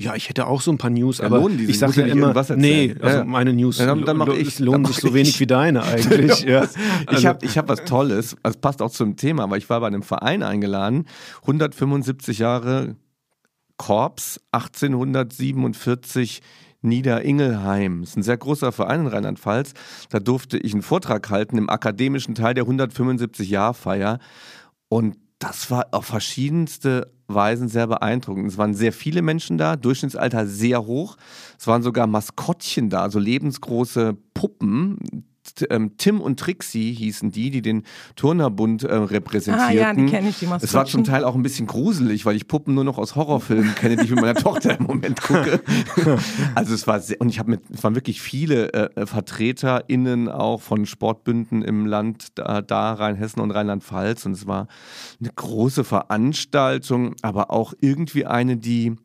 Ja, 0.00 0.14
ich 0.14 0.28
hätte 0.28 0.46
auch 0.46 0.60
so 0.60 0.70
ein 0.70 0.78
paar 0.78 0.90
News, 0.90 1.18
Ja, 1.18 1.24
aber 1.26 1.44
ich 1.50 1.76
sage 1.78 2.02
ja 2.02 2.06
immer, 2.06 2.28
irgendwas 2.28 2.50
nee, 2.50 2.94
also 3.02 3.24
meine 3.24 3.52
News 3.52 3.78
Ja, 3.78 3.86
dann- 3.86 4.04
dann 4.04 4.16
mach 4.16 4.28
ich. 4.28 4.60
lohnen 4.60 4.84
sich 4.84 4.96
so 5.00 5.12
wenig 5.12 5.30
ich. 5.30 5.40
wie 5.40 5.46
deine 5.48 5.82
eigentlich. 5.82 6.42
ja. 6.44 6.62
Ich 6.64 7.08
Also- 7.08 7.28
habe 7.28 7.44
ich 7.44 7.58
hab 7.58 7.68
was 7.68 7.84
Tolles, 7.84 8.36
das 8.44 8.56
passt 8.58 8.80
auch 8.80 8.92
zum 8.92 9.16
Thema, 9.16 9.50
weil 9.50 9.58
ich 9.58 9.68
war 9.68 9.80
bei 9.80 9.88
einem 9.88 10.02
Verein 10.04 10.44
eingeladen, 10.44 11.06
175 11.42 12.38
Jahre 12.38 12.94
Korps, 13.76 14.40
1847 14.52 16.42
Niederingelheim. 16.80 18.00
Das 18.02 18.10
ist 18.10 18.16
ein 18.16 18.22
sehr 18.22 18.36
großer 18.36 18.70
Verein 18.70 19.00
in 19.00 19.06
Rheinland-Pfalz. 19.08 19.72
Da 20.10 20.20
durfte 20.20 20.58
ich 20.58 20.72
einen 20.74 20.82
Vortrag 20.82 21.28
halten 21.30 21.58
im 21.58 21.68
akademischen 21.68 22.36
Teil 22.36 22.54
der 22.54 22.64
175-Jahr-Feier. 22.66 24.18
Und 24.88 25.16
das 25.40 25.70
war 25.72 25.88
auf 25.92 26.06
verschiedenste 26.06 27.10
Weisen 27.28 27.68
sehr 27.68 27.86
beeindruckend. 27.86 28.48
Es 28.48 28.58
waren 28.58 28.74
sehr 28.74 28.92
viele 28.92 29.22
Menschen 29.22 29.58
da, 29.58 29.76
Durchschnittsalter 29.76 30.46
sehr 30.46 30.86
hoch. 30.86 31.16
Es 31.58 31.66
waren 31.66 31.82
sogar 31.82 32.06
Maskottchen 32.06 32.88
da, 32.88 33.10
so 33.10 33.18
lebensgroße 33.18 34.16
Puppen. 34.34 34.98
Ähm, 35.70 35.92
Tim 35.98 36.20
und 36.20 36.40
Trixie 36.40 36.92
hießen 36.92 37.30
die, 37.30 37.50
die 37.50 37.62
den 37.62 37.84
Turnerbund 38.16 38.84
äh, 38.84 38.94
repräsentierten. 38.94 39.68
Ah 39.68 39.72
ja, 39.72 39.94
die 39.94 40.06
kenne 40.06 40.28
ich, 40.28 40.38
die 40.38 40.46
Es 40.46 40.50
war 40.50 40.60
zum 40.60 41.00
Maskottchen. 41.00 41.04
Teil 41.04 41.24
auch 41.24 41.34
ein 41.34 41.42
bisschen 41.42 41.66
gruselig, 41.66 42.26
weil 42.26 42.36
ich 42.36 42.48
Puppen 42.48 42.74
nur 42.74 42.84
noch 42.84 42.98
aus 42.98 43.16
Horrorfilmen 43.16 43.74
kenne, 43.74 43.96
die 43.96 44.04
ich 44.04 44.10
mit 44.10 44.20
meiner 44.20 44.34
Tochter 44.40 44.78
im 44.78 44.86
Moment 44.86 45.20
gucke. 45.20 45.60
Also 46.54 46.74
es 46.74 46.86
war 46.86 47.00
sehr, 47.00 47.20
und 47.20 47.28
ich 47.28 47.38
habe 47.38 47.50
mit, 47.50 47.62
es 47.70 47.82
waren 47.84 47.94
wirklich 47.94 48.20
viele 48.20 48.72
äh, 48.72 49.06
VertreterInnen 49.06 50.28
auch 50.28 50.60
von 50.60 50.86
Sportbünden 50.86 51.62
im 51.62 51.86
Land 51.86 52.28
da, 52.34 52.62
da 52.62 52.92
Rheinhessen 52.94 53.40
und 53.40 53.50
Rheinland-Pfalz 53.50 54.26
und 54.26 54.32
es 54.32 54.46
war 54.46 54.68
eine 55.20 55.30
große 55.34 55.84
Veranstaltung, 55.84 57.14
aber 57.22 57.50
auch 57.50 57.74
irgendwie 57.80 58.26
eine, 58.26 58.56
die 58.56 58.96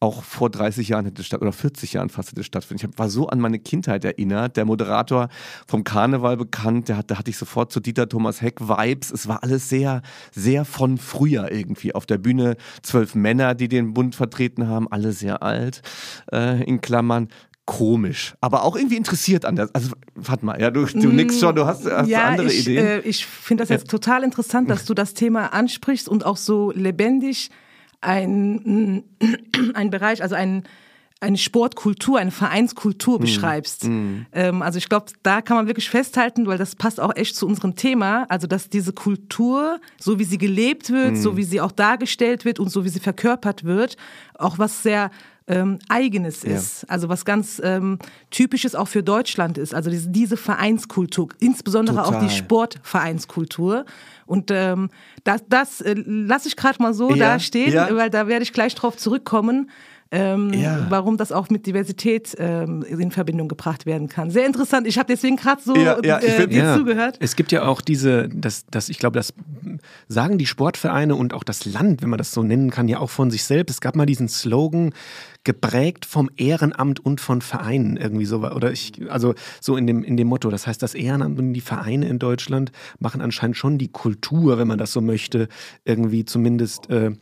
auch 0.00 0.22
vor 0.22 0.48
30 0.48 0.88
Jahren 0.88 1.06
hätte 1.06 1.24
statt 1.24 1.40
oder 1.40 1.52
40 1.52 1.94
Jahren 1.94 2.08
fast 2.08 2.30
hätte 2.30 2.44
stattfinden. 2.44 2.90
Ich 2.92 2.98
war 2.98 3.08
so 3.08 3.28
an 3.28 3.40
meine 3.40 3.58
Kindheit 3.58 4.04
erinnert. 4.04 4.56
Der 4.56 4.64
Moderator 4.64 5.28
vom 5.66 5.82
Karneval 5.82 6.36
bekannt, 6.36 6.88
der 6.88 6.98
hat, 6.98 7.10
da 7.10 7.18
hatte 7.18 7.30
ich 7.30 7.36
sofort 7.36 7.72
zu 7.72 7.80
Dieter 7.80 8.08
Thomas 8.08 8.40
Heck 8.40 8.60
Vibes. 8.60 9.10
Es 9.10 9.26
war 9.26 9.42
alles 9.42 9.68
sehr, 9.68 10.02
sehr 10.32 10.64
von 10.64 10.98
früher 10.98 11.50
irgendwie. 11.50 11.94
Auf 11.94 12.06
der 12.06 12.18
Bühne 12.18 12.56
zwölf 12.82 13.16
Männer, 13.16 13.54
die 13.54 13.68
den 13.68 13.92
Bund 13.92 14.14
vertreten 14.14 14.68
haben, 14.68 14.86
alle 14.90 15.12
sehr 15.12 15.42
alt, 15.42 15.82
äh, 16.32 16.62
in 16.62 16.80
Klammern. 16.80 17.28
Komisch, 17.66 18.34
aber 18.40 18.64
auch 18.64 18.76
irgendwie 18.76 18.96
interessiert 18.96 19.44
an 19.44 19.54
das. 19.54 19.74
Also, 19.74 19.90
warte 20.14 20.46
mal, 20.46 20.58
ja, 20.58 20.70
du, 20.70 20.86
du 20.86 21.08
nix 21.08 21.38
schon, 21.38 21.54
du 21.54 21.66
hast, 21.66 21.84
hast 21.84 22.06
Mm, 22.06 22.10
ja, 22.10 22.24
andere 22.28 22.46
ich, 22.46 22.60
Ideen. 22.60 22.86
Äh, 22.86 23.00
ich 23.00 23.26
finde 23.26 23.60
das 23.60 23.68
jetzt 23.68 23.90
total 23.90 24.24
interessant, 24.24 24.70
dass 24.70 24.86
du 24.86 24.94
das 24.94 25.12
Thema 25.12 25.52
ansprichst 25.52 26.08
und 26.08 26.24
auch 26.24 26.38
so 26.38 26.72
lebendig 26.74 27.50
ein, 28.00 29.04
ein 29.74 29.90
Bereich, 29.90 30.22
also 30.22 30.34
ein, 30.34 30.64
eine 31.20 31.36
Sportkultur, 31.36 32.18
eine 32.18 32.30
Vereinskultur 32.30 33.16
Hm, 33.16 33.20
beschreibst. 33.20 33.84
Ähm, 33.84 34.62
also 34.62 34.78
ich 34.78 34.88
glaube, 34.88 35.06
da 35.24 35.42
kann 35.42 35.56
man 35.56 35.66
wirklich 35.66 35.90
festhalten, 35.90 36.46
weil 36.46 36.58
das 36.58 36.76
passt 36.76 37.00
auch 37.00 37.14
echt 37.16 37.34
zu 37.34 37.46
unserem 37.46 37.74
Thema, 37.74 38.24
also 38.28 38.46
dass 38.46 38.68
diese 38.68 38.92
Kultur, 38.92 39.80
so 39.98 40.18
wie 40.20 40.24
sie 40.24 40.38
gelebt 40.38 40.90
wird, 40.90 41.16
Hm. 41.16 41.22
so 41.22 41.36
wie 41.36 41.42
sie 41.42 41.60
auch 41.60 41.72
dargestellt 41.72 42.44
wird 42.44 42.60
und 42.60 42.68
so 42.70 42.84
wie 42.84 42.88
sie 42.88 43.00
verkörpert 43.00 43.64
wird, 43.64 43.96
auch 44.34 44.58
was 44.58 44.82
sehr 44.84 45.10
ähm, 45.48 45.78
Eigenes 45.88 46.42
Ja. 46.42 46.50
ist. 46.56 46.88
Also 46.90 47.08
was 47.08 47.24
ganz 47.24 47.60
ähm, 47.64 47.98
Typisches 48.30 48.74
auch 48.74 48.88
für 48.88 49.02
Deutschland 49.02 49.58
ist. 49.58 49.74
Also 49.74 49.90
diese, 49.90 50.08
diese 50.10 50.36
Vereinskultur, 50.36 51.30
insbesondere 51.40 52.02
auch 52.02 52.12
Total. 52.12 52.28
die 52.28 52.34
Sportvereinskultur. 52.34 53.84
Und 54.26 54.50
ähm, 54.52 54.90
das, 55.24 55.42
das 55.48 55.80
äh, 55.80 55.94
lasse 56.06 56.48
ich 56.48 56.56
gerade 56.56 56.82
mal 56.82 56.92
so 56.94 57.10
Ja, 57.10 57.32
da 57.34 57.38
stehen, 57.38 57.72
ja. 57.72 57.94
weil 57.96 58.10
da 58.10 58.26
werde 58.26 58.42
ich 58.42 58.52
gleich 58.52 58.74
drauf 58.74 58.96
zurückkommen. 58.96 59.70
Ähm, 60.10 60.52
Ja. 60.54 60.86
warum 60.88 61.18
das 61.18 61.32
auch 61.32 61.50
mit 61.50 61.66
Diversität 61.66 62.34
ähm, 62.38 62.82
in 62.82 63.10
Verbindung 63.10 63.46
gebracht 63.48 63.84
werden 63.84 64.08
kann. 64.08 64.30
Sehr 64.30 64.46
interessant. 64.46 64.86
Ich 64.86 64.98
habe 64.98 65.06
deswegen 65.06 65.36
gerade 65.36 65.60
so 65.62 65.76
Ja, 65.76 65.98
ja, 66.02 66.18
äh, 66.18 66.38
will- 66.38 66.46
dir 66.46 66.74
zugehört. 66.78 67.18
Es 67.20 67.36
gibt 67.36 67.52
ja 67.52 67.66
auch 67.66 67.82
diese, 67.82 68.28
das, 68.30 68.64
das, 68.70 68.88
ich 68.88 68.98
glaube, 68.98 69.16
das 69.18 69.34
sagen 70.08 70.38
die 70.38 70.46
Sportvereine 70.46 71.14
und 71.14 71.34
auch 71.34 71.44
das 71.44 71.66
Land, 71.66 72.00
wenn 72.02 72.08
man 72.08 72.16
das 72.18 72.32
so 72.32 72.42
nennen 72.42 72.70
kann, 72.70 72.88
ja 72.88 73.00
auch 73.00 73.10
von 73.10 73.30
sich 73.30 73.44
selbst. 73.44 73.74
Es 73.74 73.80
gab 73.82 73.96
mal 73.96 74.06
diesen 74.06 74.28
Slogan, 74.28 74.94
geprägt 75.44 76.04
vom 76.04 76.28
Ehrenamt 76.36 77.00
und 77.00 77.20
von 77.20 77.40
Vereinen 77.40 77.96
irgendwie 77.96 78.26
so 78.26 78.40
oder 78.44 78.70
ich 78.72 78.92
also 79.08 79.34
so 79.62 79.76
in 79.76 79.86
dem 79.86 80.02
in 80.04 80.16
dem 80.18 80.26
Motto 80.28 80.50
das 80.50 80.66
heißt 80.66 80.82
das 80.82 80.94
Ehrenamt 80.94 81.38
und 81.38 81.54
die 81.54 81.60
Vereine 81.62 82.06
in 82.08 82.18
Deutschland 82.18 82.70
machen 82.98 83.22
anscheinend 83.22 83.56
schon 83.56 83.78
die 83.78 83.88
Kultur 83.88 84.58
wenn 84.58 84.68
man 84.68 84.76
das 84.78 84.92
so 84.92 85.00
möchte 85.00 85.48
irgendwie 85.86 86.26
zumindest 86.26 86.90
äh, 86.90 87.12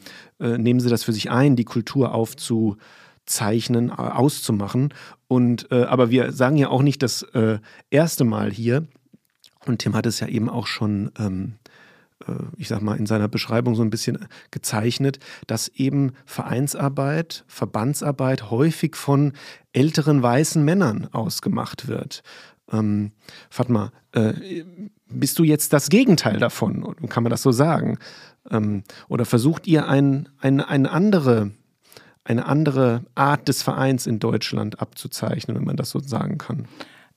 äh, 0.40 0.58
nehmen 0.58 0.80
sie 0.80 0.90
das 0.90 1.04
für 1.04 1.12
sich 1.12 1.30
ein 1.30 1.56
die 1.56 1.64
Kultur 1.64 2.14
aufzuzeichnen 2.14 3.90
äh, 3.90 3.92
auszumachen 3.92 4.94
und 5.28 5.70
äh, 5.70 5.84
aber 5.84 6.10
wir 6.10 6.32
sagen 6.32 6.56
ja 6.56 6.68
auch 6.68 6.82
nicht 6.82 7.02
das 7.02 7.22
äh, 7.22 7.58
erste 7.90 8.24
Mal 8.24 8.50
hier 8.50 8.86
und 9.66 9.80
Tim 9.80 9.94
hat 9.94 10.06
es 10.06 10.20
ja 10.20 10.28
eben 10.28 10.48
auch 10.48 10.66
schon 10.66 11.10
ähm, 11.18 11.54
äh, 12.26 12.32
ich 12.56 12.68
sag 12.68 12.82
mal, 12.82 12.96
in 12.96 13.06
seiner 13.06 13.28
Beschreibung 13.28 13.74
so 13.74 13.82
ein 13.82 13.90
bisschen 13.90 14.26
gezeichnet, 14.50 15.18
dass 15.46 15.68
eben 15.68 16.12
Vereinsarbeit, 16.24 17.44
Verbandsarbeit 17.46 18.50
häufig 18.50 18.96
von 18.96 19.32
älteren 19.72 20.22
weißen 20.22 20.64
Männern 20.64 21.08
ausgemacht 21.12 21.88
wird. 21.88 22.22
Ähm, 22.72 23.12
Fatma, 23.50 23.92
äh, 24.12 24.64
bist 25.08 25.38
du 25.38 25.44
jetzt 25.44 25.72
das 25.72 25.88
Gegenteil 25.88 26.38
davon? 26.38 26.96
Kann 27.08 27.22
man 27.22 27.30
das 27.30 27.42
so 27.42 27.52
sagen? 27.52 27.98
Ähm, 28.50 28.82
oder 29.08 29.24
versucht 29.24 29.66
ihr 29.66 29.88
ein, 29.88 30.28
ein, 30.40 30.60
eine, 30.60 30.90
andere, 30.90 31.50
eine 32.24 32.46
andere 32.46 33.04
Art 33.14 33.48
des 33.48 33.62
Vereins 33.62 34.06
in 34.06 34.18
Deutschland 34.18 34.80
abzuzeichnen, 34.80 35.56
wenn 35.56 35.64
man 35.64 35.76
das 35.76 35.90
so 35.90 36.00
sagen 36.00 36.38
kann? 36.38 36.66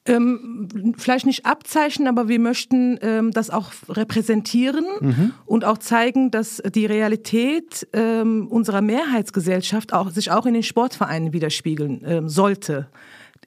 Ähm, 0.05 0.93
vielleicht 0.97 1.25
nicht 1.25 1.45
abzeichnen, 1.45 2.07
aber 2.07 2.27
wir 2.27 2.39
möchten 2.39 2.97
ähm, 3.01 3.31
das 3.31 3.49
auch 3.49 3.71
repräsentieren 3.89 4.85
mhm. 5.01 5.33
und 5.45 5.65
auch 5.65 5.77
zeigen, 5.77 6.31
dass 6.31 6.63
die 6.73 6.85
Realität 6.85 7.87
ähm, 7.93 8.47
unserer 8.47 8.81
Mehrheitsgesellschaft 8.81 9.93
auch, 9.93 10.09
sich 10.09 10.31
auch 10.31 10.45
in 10.45 10.53
den 10.53 10.63
Sportvereinen 10.63 11.33
widerspiegeln 11.33 12.01
ähm, 12.05 12.29
sollte 12.29 12.87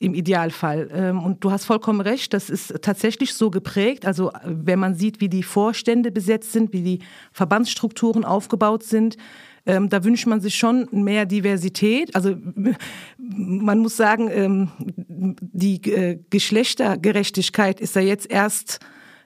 im 0.02 0.14
Idealfall. 0.14 0.88
Ähm, 0.92 1.22
und 1.22 1.44
du 1.44 1.50
hast 1.50 1.64
vollkommen 1.64 2.00
recht, 2.00 2.34
das 2.34 2.50
ist 2.50 2.74
tatsächlich 2.82 3.34
so 3.34 3.50
geprägt. 3.50 4.04
Also 4.04 4.32
wenn 4.44 4.78
man 4.78 4.94
sieht, 4.94 5.20
wie 5.20 5.28
die 5.28 5.44
Vorstände 5.44 6.10
besetzt 6.10 6.52
sind, 6.52 6.72
wie 6.72 6.82
die 6.82 6.98
Verbandsstrukturen 7.32 8.24
aufgebaut 8.24 8.82
sind, 8.82 9.16
ähm, 9.64 9.88
da 9.88 10.02
wünscht 10.02 10.26
man 10.26 10.40
sich 10.40 10.56
schon 10.56 10.88
mehr 10.90 11.24
Diversität. 11.24 12.14
Also 12.16 12.34
man 13.16 13.78
muss 13.78 13.96
sagen, 13.96 14.28
ähm, 14.32 14.70
die 14.78 15.80
äh, 15.92 16.18
Geschlechtergerechtigkeit 16.30 17.80
ist 17.80 17.94
ja 17.94 18.02
jetzt 18.02 18.28
erst 18.28 18.80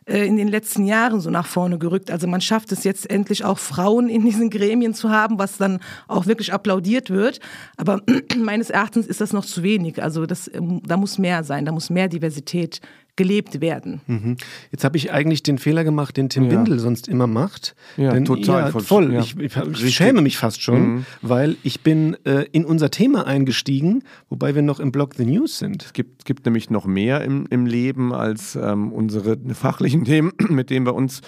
in 0.06 0.36
den 0.36 0.46
letzten 0.46 0.84
Jahren 0.84 1.20
so 1.20 1.30
nach 1.30 1.46
vorne 1.46 1.78
gerückt. 1.78 2.12
Also 2.12 2.28
man 2.28 2.40
schafft 2.40 2.70
es 2.70 2.84
jetzt 2.84 3.10
endlich 3.10 3.44
auch 3.44 3.58
Frauen 3.58 4.08
in 4.08 4.24
diesen 4.24 4.50
Gremien 4.50 4.94
zu 4.94 5.10
haben, 5.10 5.38
was 5.38 5.56
dann 5.58 5.80
auch 6.06 6.26
wirklich 6.26 6.52
applaudiert 6.52 7.10
wird. 7.10 7.40
Aber 7.76 8.02
meines 8.36 8.70
Erachtens 8.70 9.06
ist 9.06 9.20
das 9.20 9.32
noch 9.32 9.44
zu 9.44 9.64
wenig. 9.64 10.00
Also 10.00 10.26
das, 10.26 10.48
ähm, 10.54 10.80
da 10.86 10.96
muss 10.96 11.18
mehr 11.18 11.42
sein, 11.42 11.64
da 11.64 11.72
muss 11.72 11.90
mehr 11.90 12.08
Diversität 12.08 12.80
gelebt 13.16 13.60
werden. 13.60 14.00
Mhm. 14.06 14.36
Jetzt 14.70 14.84
habe 14.84 14.96
ich 14.96 15.12
eigentlich 15.12 15.42
den 15.42 15.58
Fehler 15.58 15.84
gemacht, 15.84 16.16
den 16.16 16.28
Tim 16.28 16.44
ja. 16.44 16.52
Windel 16.52 16.78
sonst 16.78 17.08
immer 17.08 17.26
macht. 17.26 17.74
Ja, 17.96 18.12
Denn, 18.12 18.24
total. 18.24 18.72
Ja, 18.72 18.80
voll. 18.80 19.12
Ja. 19.12 19.20
Ich, 19.20 19.36
ich, 19.38 19.56
ich, 19.56 19.94
schäme 19.94 20.20
mich 20.20 20.36
fast 20.36 20.62
schon, 20.62 20.80
mhm. 20.80 21.06
weil 21.22 21.56
ich 21.62 21.80
bin 21.80 22.16
äh, 22.24 22.44
in 22.52 22.64
unser 22.64 22.90
Thema 22.90 23.26
eingestiegen, 23.26 24.04
wobei 24.28 24.54
wir 24.54 24.62
noch 24.62 24.80
im 24.80 24.92
Blog 24.92 25.14
The 25.14 25.24
News 25.24 25.58
sind. 25.58 25.84
Es 25.84 25.92
gibt, 25.92 26.24
gibt 26.24 26.44
nämlich 26.44 26.70
noch 26.70 26.86
mehr 26.86 27.22
im, 27.22 27.46
im 27.50 27.66
Leben 27.66 28.12
als 28.12 28.56
ähm, 28.56 28.92
unsere 28.92 29.38
fachlichen 29.54 30.04
Themen, 30.04 30.32
mit 30.48 30.70
denen 30.70 30.86
wir 30.86 30.94
uns 30.94 31.22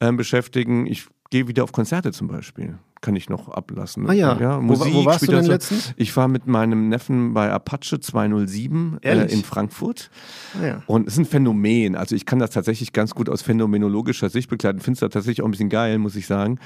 ähm, 0.00 0.16
beschäftigen. 0.16 0.86
Ich 0.86 1.06
gehe 1.30 1.46
wieder 1.46 1.64
auf 1.64 1.72
Konzerte 1.72 2.12
zum 2.12 2.28
Beispiel 2.28 2.78
kann 3.04 3.16
ich 3.16 3.28
noch 3.28 3.50
ablassen. 3.50 4.08
Ah 4.08 4.14
ja, 4.14 4.40
ja 4.40 4.60
Musik 4.60 4.94
wo, 4.94 5.02
wo 5.02 5.04
warst 5.04 5.28
du 5.28 5.30
denn 5.30 5.44
so. 5.44 5.52
letztens? 5.52 5.92
Ich 5.98 6.16
war 6.16 6.26
mit 6.26 6.46
meinem 6.46 6.88
Neffen 6.88 7.34
bei 7.34 7.52
Apache 7.52 8.00
207 8.00 8.98
äh, 9.02 9.30
in 9.30 9.44
Frankfurt. 9.44 10.10
Ah 10.58 10.66
ja. 10.66 10.82
Und 10.86 11.06
es 11.06 11.14
ist 11.14 11.18
ein 11.18 11.26
Phänomen. 11.26 11.96
Also 11.96 12.16
ich 12.16 12.24
kann 12.24 12.38
das 12.38 12.50
tatsächlich 12.50 12.94
ganz 12.94 13.14
gut 13.14 13.28
aus 13.28 13.42
phänomenologischer 13.42 14.30
Sicht 14.30 14.48
begleiten. 14.48 14.80
Finde 14.80 14.94
es 14.94 15.00
da 15.00 15.08
tatsächlich 15.10 15.42
auch 15.42 15.44
ein 15.44 15.50
bisschen 15.50 15.68
geil, 15.68 15.98
muss 15.98 16.16
ich 16.16 16.26
sagen. 16.26 16.58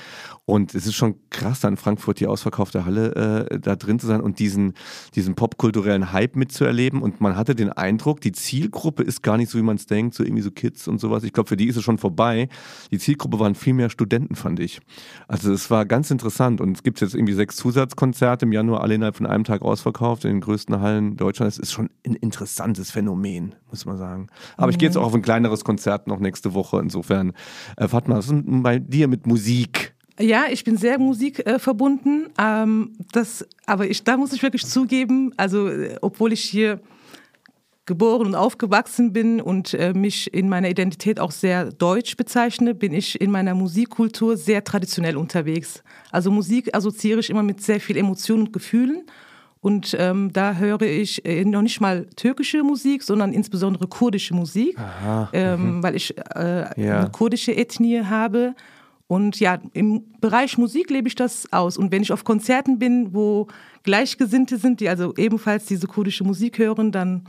Und 0.45 0.77
es 0.77 0.87
ist 0.87 0.95
schon 0.95 1.17
krass, 1.31 1.59
da 1.59 1.67
in 1.67 1.77
Frankfurt 1.77 2.21
die 2.21 2.29
ausverkaufte 2.29 2.85
Halle 2.85 3.49
äh, 3.51 3.59
da 3.59 3.75
drin 3.75 3.99
zu 3.99 4.07
sein 4.07 4.21
und 4.21 4.39
diesen, 4.39 4.75
diesen 5.17 5.35
popkulturellen 5.35 6.13
Hype 6.13 6.37
mitzuerleben. 6.37 7.03
Und 7.03 7.21
man 7.21 7.35
hatte 7.35 7.57
den 7.57 7.73
Eindruck, 7.73 8.21
die 8.21 8.31
Zielgruppe 8.31 9.03
ist 9.03 9.25
gar 9.25 9.39
nicht 9.39 9.51
so, 9.51 9.59
wie 9.59 9.63
man 9.63 9.75
es 9.75 9.87
denkt, 9.87 10.15
so 10.15 10.23
irgendwie 10.23 10.43
so 10.43 10.53
Kids 10.53 10.87
und 10.87 11.01
sowas. 11.01 11.25
Ich 11.25 11.33
glaube, 11.33 11.49
für 11.49 11.57
die 11.57 11.67
ist 11.67 11.77
es 11.77 11.83
schon 11.83 11.99
vorbei. 11.99 12.49
Die 12.93 12.99
Zielgruppe 13.01 13.41
waren 13.41 13.57
viel 13.57 13.75
mehr 13.75 13.91
Studenten, 13.91 14.37
fand 14.37 14.61
ich. 14.61 14.79
Also 15.27 15.53
es 15.53 15.69
war 15.69 15.85
ganz 15.85 16.13
interessant 16.13 16.28
interessant. 16.29 16.61
Und 16.61 16.77
es 16.77 16.83
gibt 16.83 17.01
jetzt 17.01 17.15
irgendwie 17.15 17.33
sechs 17.33 17.57
Zusatzkonzerte 17.57 18.45
im 18.45 18.53
Januar, 18.53 18.83
alle 18.83 18.95
innerhalb 18.95 19.17
von 19.17 19.27
einem 19.27 19.45
Tag 19.45 19.63
ausverkauft 19.63 20.25
in 20.25 20.33
den 20.33 20.41
größten 20.41 20.81
Hallen 20.81 21.17
Deutschlands. 21.17 21.57
Das 21.57 21.69
ist 21.69 21.73
schon 21.73 21.89
ein 22.07 22.15
interessantes 22.15 22.91
Phänomen, 22.91 23.55
muss 23.71 23.87
man 23.87 23.97
sagen. 23.97 24.29
Aber 24.57 24.67
mhm. 24.67 24.73
ich 24.73 24.79
gehe 24.79 24.89
jetzt 24.89 24.97
auch 24.97 25.05
auf 25.05 25.15
ein 25.15 25.23
kleineres 25.23 25.65
Konzert 25.65 26.07
noch 26.07 26.21
nächste 26.21 26.53
Woche. 26.55 26.81
Insofern, 26.81 27.33
äh, 27.77 27.89
Fatma, 27.89 28.17
was 28.17 28.31
ist 28.31 28.43
bei 28.45 28.79
dir 28.79 29.09
mit 29.09 29.27
Musik? 29.27 29.95
Ja, 30.21 30.45
ich 30.51 30.65
bin 30.65 30.77
sehr 30.77 30.99
musikverbunden. 30.99 32.27
Äh, 32.37 32.63
ähm, 32.63 32.93
das, 33.13 33.47
aber 33.67 33.89
ich, 33.89 34.05
da 34.05 34.17
muss 34.17 34.33
ich 34.33 34.43
wirklich 34.43 34.67
zugeben, 34.67 35.33
also 35.37 35.69
äh, 35.69 35.97
obwohl 36.03 36.33
ich 36.33 36.43
hier 36.43 36.81
geboren 37.89 38.29
und 38.29 38.35
aufgewachsen 38.37 39.13
bin 39.13 39.41
und 39.41 39.75
äh, 39.75 39.93
mich 39.93 40.33
in 40.33 40.49
meiner 40.49 40.69
Identität 40.69 41.19
auch 41.19 41.33
sehr 41.33 41.73
deutsch 41.73 42.17
bezeichne, 42.17 42.75
bin 42.75 42.93
ich 42.95 43.21
in 43.21 43.33
meiner 43.33 43.55
Musikkultur 43.55 44.37
sehr 44.37 44.63
traditionell 44.63 45.17
unterwegs. 45.17 45.83
Also 46.13 46.31
Musik 46.31 46.77
assoziiere 46.77 47.19
ich 47.19 47.31
immer 47.31 47.43
mit 47.43 47.61
sehr 47.61 47.81
viel 47.81 47.97
Emotionen 47.97 48.45
und 48.45 48.53
Gefühlen. 48.53 49.03
Und 49.61 49.97
ähm, 49.99 50.33
da 50.33 50.55
höre 50.55 50.83
ich 50.83 51.25
äh, 51.25 51.45
noch 51.45 51.63
nicht 51.63 51.81
mal 51.81 52.07
türkische 52.15 52.63
Musik, 52.63 53.03
sondern 53.03 53.33
insbesondere 53.33 53.89
kurdische 53.89 54.33
Musik, 54.33 54.77
ähm, 55.33 55.79
mhm. 55.79 55.83
weil 55.83 55.97
ich 55.97 56.17
äh, 56.17 56.81
ja. 56.81 57.01
eine 57.01 57.11
kurdische 57.11 57.57
Ethnie 57.57 58.05
habe. 58.05 58.55
Und 59.09 59.41
ja, 59.41 59.59
im 59.73 60.05
Bereich 60.21 60.59
Musik 60.59 60.91
lebe 60.91 61.09
ich 61.09 61.17
das 61.17 61.51
aus. 61.53 61.77
Und 61.77 61.91
wenn 61.91 62.03
ich 62.03 62.13
auf 62.13 62.25
Konzerten 62.25 62.79
bin, 62.79 63.15
wo 63.15 63.49
Gleichgesinnte 63.83 64.59
sind, 64.59 64.81
die 64.81 64.89
also 64.89 65.15
ebenfalls 65.17 65.65
diese 65.65 65.87
kurdische 65.87 66.25
Musik 66.25 66.59
hören, 66.59 66.93
dann 66.93 67.25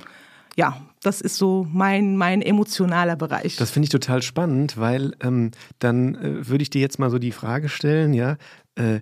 ja, 0.59 0.75
das 1.01 1.21
ist 1.21 1.37
so 1.37 1.65
mein, 1.71 2.17
mein 2.17 2.41
emotionaler 2.41 3.15
Bereich. 3.15 3.55
Das 3.55 3.71
finde 3.71 3.85
ich 3.85 3.91
total 3.91 4.21
spannend, 4.21 4.77
weil 4.77 5.13
ähm, 5.21 5.51
dann 5.79 6.15
äh, 6.15 6.49
würde 6.49 6.63
ich 6.63 6.69
dir 6.69 6.81
jetzt 6.81 6.99
mal 6.99 7.09
so 7.09 7.17
die 7.17 7.31
Frage 7.31 7.69
stellen, 7.69 8.13
ja, 8.13 8.35
äh, 8.75 8.99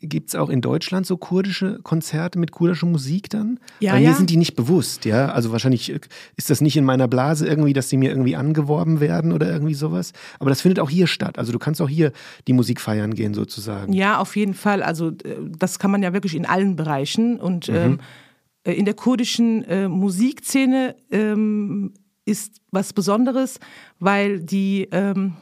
Gibt 0.00 0.30
es 0.30 0.34
auch 0.34 0.50
in 0.50 0.62
Deutschland 0.62 1.06
so 1.06 1.16
kurdische 1.16 1.78
Konzerte 1.84 2.40
mit 2.40 2.50
kurdischer 2.50 2.86
Musik 2.86 3.30
dann? 3.30 3.60
Ja, 3.78 3.92
Bei 3.92 4.00
mir 4.00 4.06
ja. 4.06 4.14
sind 4.14 4.28
die 4.28 4.36
nicht 4.36 4.56
bewusst, 4.56 5.04
ja. 5.04 5.30
Also 5.30 5.52
wahrscheinlich 5.52 5.92
äh, 5.92 6.00
ist 6.36 6.50
das 6.50 6.60
nicht 6.60 6.76
in 6.76 6.84
meiner 6.84 7.06
Blase 7.06 7.46
irgendwie, 7.46 7.72
dass 7.72 7.86
die 7.86 7.96
mir 7.96 8.10
irgendwie 8.10 8.34
angeworben 8.34 8.98
werden 8.98 9.30
oder 9.30 9.48
irgendwie 9.48 9.74
sowas. 9.74 10.12
Aber 10.40 10.50
das 10.50 10.60
findet 10.60 10.80
auch 10.80 10.90
hier 10.90 11.06
statt. 11.06 11.38
Also 11.38 11.52
du 11.52 11.60
kannst 11.60 11.80
auch 11.80 11.88
hier 11.88 12.10
die 12.48 12.52
Musik 12.52 12.80
feiern 12.80 13.14
gehen 13.14 13.32
sozusagen. 13.32 13.92
Ja, 13.92 14.18
auf 14.18 14.34
jeden 14.34 14.54
Fall. 14.54 14.82
Also 14.82 15.10
äh, 15.10 15.36
das 15.56 15.78
kann 15.78 15.92
man 15.92 16.02
ja 16.02 16.12
wirklich 16.12 16.34
in 16.34 16.46
allen 16.46 16.74
Bereichen. 16.74 17.38
Und 17.38 17.68
mhm. 17.68 17.76
ähm, 17.76 17.92
äh, 17.94 18.29
in 18.64 18.84
der 18.84 18.94
kurdischen 18.94 19.64
äh, 19.64 19.88
Musikszene 19.88 20.96
ähm, 21.10 21.94
ist 22.24 22.60
was 22.70 22.92
Besonderes, 22.92 23.58
weil 23.98 24.40
die, 24.40 24.88
ähm, 24.92 25.34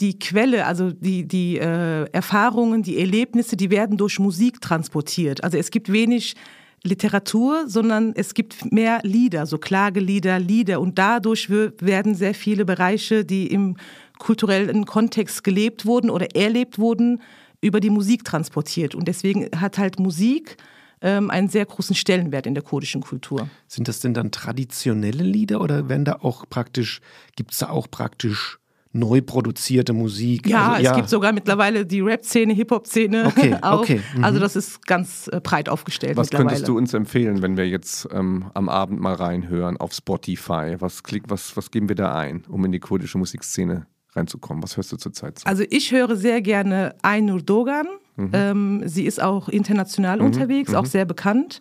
die 0.00 0.18
Quelle, 0.18 0.66
also 0.66 0.90
die, 0.90 1.26
die 1.26 1.58
äh, 1.58 2.04
Erfahrungen, 2.10 2.82
die 2.82 2.98
Erlebnisse, 2.98 3.56
die 3.56 3.70
werden 3.70 3.96
durch 3.96 4.18
Musik 4.18 4.60
transportiert. 4.60 5.44
Also 5.44 5.56
es 5.56 5.70
gibt 5.70 5.92
wenig 5.92 6.34
Literatur, 6.82 7.64
sondern 7.66 8.12
es 8.14 8.34
gibt 8.34 8.70
mehr 8.70 9.00
Lieder, 9.04 9.46
so 9.46 9.56
Klagelieder, 9.56 10.38
Lieder 10.38 10.80
und 10.80 10.98
dadurch 10.98 11.48
werden 11.48 12.14
sehr 12.14 12.34
viele 12.34 12.66
Bereiche, 12.66 13.24
die 13.24 13.46
im 13.46 13.76
kulturellen 14.18 14.84
Kontext 14.84 15.44
gelebt 15.44 15.86
wurden 15.86 16.10
oder 16.10 16.36
erlebt 16.36 16.78
wurden, 16.78 17.22
über 17.62 17.80
die 17.80 17.90
Musik 17.90 18.24
transportiert. 18.24 18.94
Und 18.94 19.08
deswegen 19.08 19.48
hat 19.58 19.78
halt 19.78 19.98
Musik 19.98 20.58
ähm, 21.04 21.30
einen 21.30 21.48
sehr 21.48 21.66
großen 21.66 21.94
Stellenwert 21.94 22.46
in 22.46 22.54
der 22.54 22.64
kurdischen 22.64 23.02
Kultur. 23.02 23.48
Sind 23.68 23.86
das 23.86 24.00
denn 24.00 24.14
dann 24.14 24.30
traditionelle 24.30 25.22
Lieder 25.22 25.60
oder 25.60 25.88
werden 25.88 26.06
da 26.06 26.16
auch 26.22 26.48
praktisch, 26.48 27.00
gibt 27.36 27.52
es 27.52 27.58
da 27.58 27.68
auch 27.68 27.88
praktisch 27.90 28.58
neu 28.94 29.20
produzierte 29.20 29.92
Musik. 29.92 30.48
Ja, 30.48 30.72
also, 30.72 30.82
ja, 30.82 30.90
es 30.92 30.96
gibt 30.96 31.08
sogar 31.10 31.32
mittlerweile 31.32 31.84
die 31.84 32.00
Rap-Szene, 32.00 32.54
Hip-Hop-Szene 32.54 33.26
okay, 33.26 33.56
auch. 33.62 33.80
Okay, 33.80 34.00
mhm. 34.16 34.24
Also 34.24 34.38
das 34.38 34.56
ist 34.56 34.86
ganz 34.86 35.28
äh, 35.30 35.40
breit 35.42 35.68
aufgestellt 35.68 36.16
Was 36.16 36.30
könntest 36.30 36.66
du 36.68 36.78
uns 36.78 36.94
empfehlen, 36.94 37.42
wenn 37.42 37.56
wir 37.56 37.68
jetzt 37.68 38.08
ähm, 38.10 38.50
am 38.54 38.68
Abend 38.68 39.00
mal 39.00 39.14
reinhören 39.14 39.76
auf 39.76 39.92
Spotify? 39.92 40.76
Was, 40.78 41.02
klick, 41.02 41.24
was, 41.28 41.56
was 41.56 41.70
geben 41.70 41.88
wir 41.88 41.96
da 41.96 42.14
ein, 42.14 42.44
um 42.48 42.64
in 42.64 42.72
die 42.72 42.80
kurdische 42.80 43.18
Musikszene 43.18 43.86
reinzukommen? 44.14 44.62
Was 44.62 44.76
hörst 44.78 44.92
du 44.92 44.96
zurzeit 44.96 45.40
so? 45.40 45.46
Also 45.46 45.64
ich 45.68 45.92
höre 45.92 46.16
sehr 46.16 46.40
gerne 46.40 46.94
Ainur 47.02 47.42
Dogan. 47.42 47.86
Mhm. 48.16 48.30
Ähm, 48.32 48.82
sie 48.86 49.04
ist 49.04 49.22
auch 49.22 49.48
international 49.48 50.18
mhm. 50.18 50.26
unterwegs, 50.26 50.70
mhm. 50.70 50.76
auch 50.76 50.86
sehr 50.86 51.04
bekannt. 51.04 51.58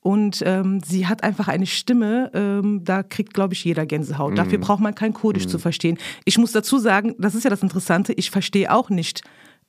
Und 0.00 0.42
ähm, 0.44 0.80
sie 0.84 1.06
hat 1.06 1.24
einfach 1.24 1.48
eine 1.48 1.64
Stimme, 1.64 2.30
ähm, 2.34 2.82
da 2.84 3.02
kriegt, 3.02 3.32
glaube 3.32 3.54
ich, 3.54 3.64
jeder 3.64 3.86
Gänsehaut. 3.86 4.32
Mhm. 4.32 4.36
Dafür 4.36 4.58
braucht 4.58 4.80
man 4.80 4.94
kein 4.94 5.14
Kurdisch 5.14 5.46
zu 5.46 5.56
mhm. 5.56 5.62
verstehen. 5.62 5.98
Ich 6.26 6.36
muss 6.36 6.52
dazu 6.52 6.78
sagen, 6.78 7.14
das 7.18 7.34
ist 7.34 7.44
ja 7.44 7.50
das 7.50 7.62
Interessante, 7.62 8.12
ich 8.12 8.30
verstehe 8.30 8.70
auch 8.70 8.90
nicht 8.90 9.22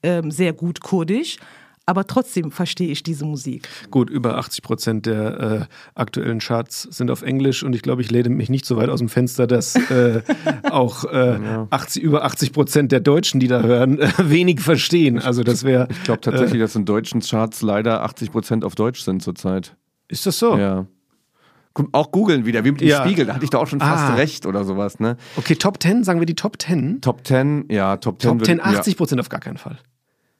ähm, 0.03 0.32
sehr 0.32 0.51
gut 0.51 0.82
Kurdisch 0.82 1.38
aber 1.85 2.05
trotzdem 2.07 2.51
verstehe 2.51 2.89
ich 2.89 3.03
diese 3.03 3.25
Musik. 3.25 3.67
Gut, 3.91 4.09
über 4.09 4.37
80 4.37 4.61
Prozent 4.63 5.05
der 5.05 5.39
äh, 5.39 5.65
aktuellen 5.93 6.39
Charts 6.39 6.83
sind 6.83 7.11
auf 7.11 7.21
Englisch 7.21 7.63
und 7.63 7.73
ich 7.75 7.81
glaube, 7.81 8.01
ich 8.01 8.09
lehne 8.11 8.29
mich 8.29 8.49
nicht 8.49 8.65
so 8.65 8.77
weit 8.77 8.89
aus 8.89 8.99
dem 8.99 9.09
Fenster, 9.09 9.45
dass 9.47 9.75
äh, 9.91 10.21
auch 10.69 11.05
äh, 11.05 11.41
ja. 11.43 11.67
80, 11.69 12.01
über 12.03 12.23
80 12.25 12.53
Prozent 12.53 12.91
der 12.91 12.99
Deutschen, 13.01 13.39
die 13.39 13.47
da 13.47 13.61
hören, 13.61 13.99
äh, 13.99 14.09
wenig 14.19 14.61
verstehen. 14.61 15.19
Also 15.19 15.43
das 15.43 15.63
wäre. 15.63 15.87
Ich 15.91 16.03
glaube 16.03 16.21
tatsächlich, 16.21 16.55
äh, 16.55 16.63
dass 16.63 16.75
in 16.75 16.85
deutschen 16.85 17.21
Charts 17.21 17.61
leider 17.61 18.03
80 18.03 18.31
Prozent 18.31 18.63
auf 18.65 18.75
Deutsch 18.75 19.01
sind 19.01 19.21
zurzeit. 19.21 19.75
Ist 20.07 20.25
das 20.25 20.37
so? 20.39 20.57
Ja. 20.57 20.85
auch 21.91 22.11
googeln 22.11 22.45
wieder, 22.45 22.63
wie 22.63 22.71
mit 22.71 22.81
dem 22.81 22.87
Ja. 22.87 23.03
Spiegel, 23.03 23.25
da 23.25 23.33
hatte 23.35 23.43
ich 23.43 23.49
doch 23.49 23.61
auch 23.61 23.67
schon 23.67 23.79
fast 23.79 24.03
Ah. 24.11 24.15
recht 24.15 24.45
oder 24.45 24.63
sowas, 24.63 24.99
ne? 24.99 25.17
Okay, 25.35 25.55
Top 25.55 25.81
10, 25.83 26.03
sagen 26.03 26.19
wir 26.19 26.25
die 26.25 26.35
Top 26.35 26.61
10? 26.61 27.01
Top 27.01 27.25
10, 27.27 27.65
ja, 27.69 27.97
Top 27.97 28.21
10. 28.21 28.29
Top 28.37 28.45
10, 28.45 28.59
würd- 28.59 28.63
80 28.63 28.97
Prozent 28.97 29.19
auf 29.19 29.29
gar 29.29 29.39
keinen 29.41 29.57
Fall. 29.57 29.77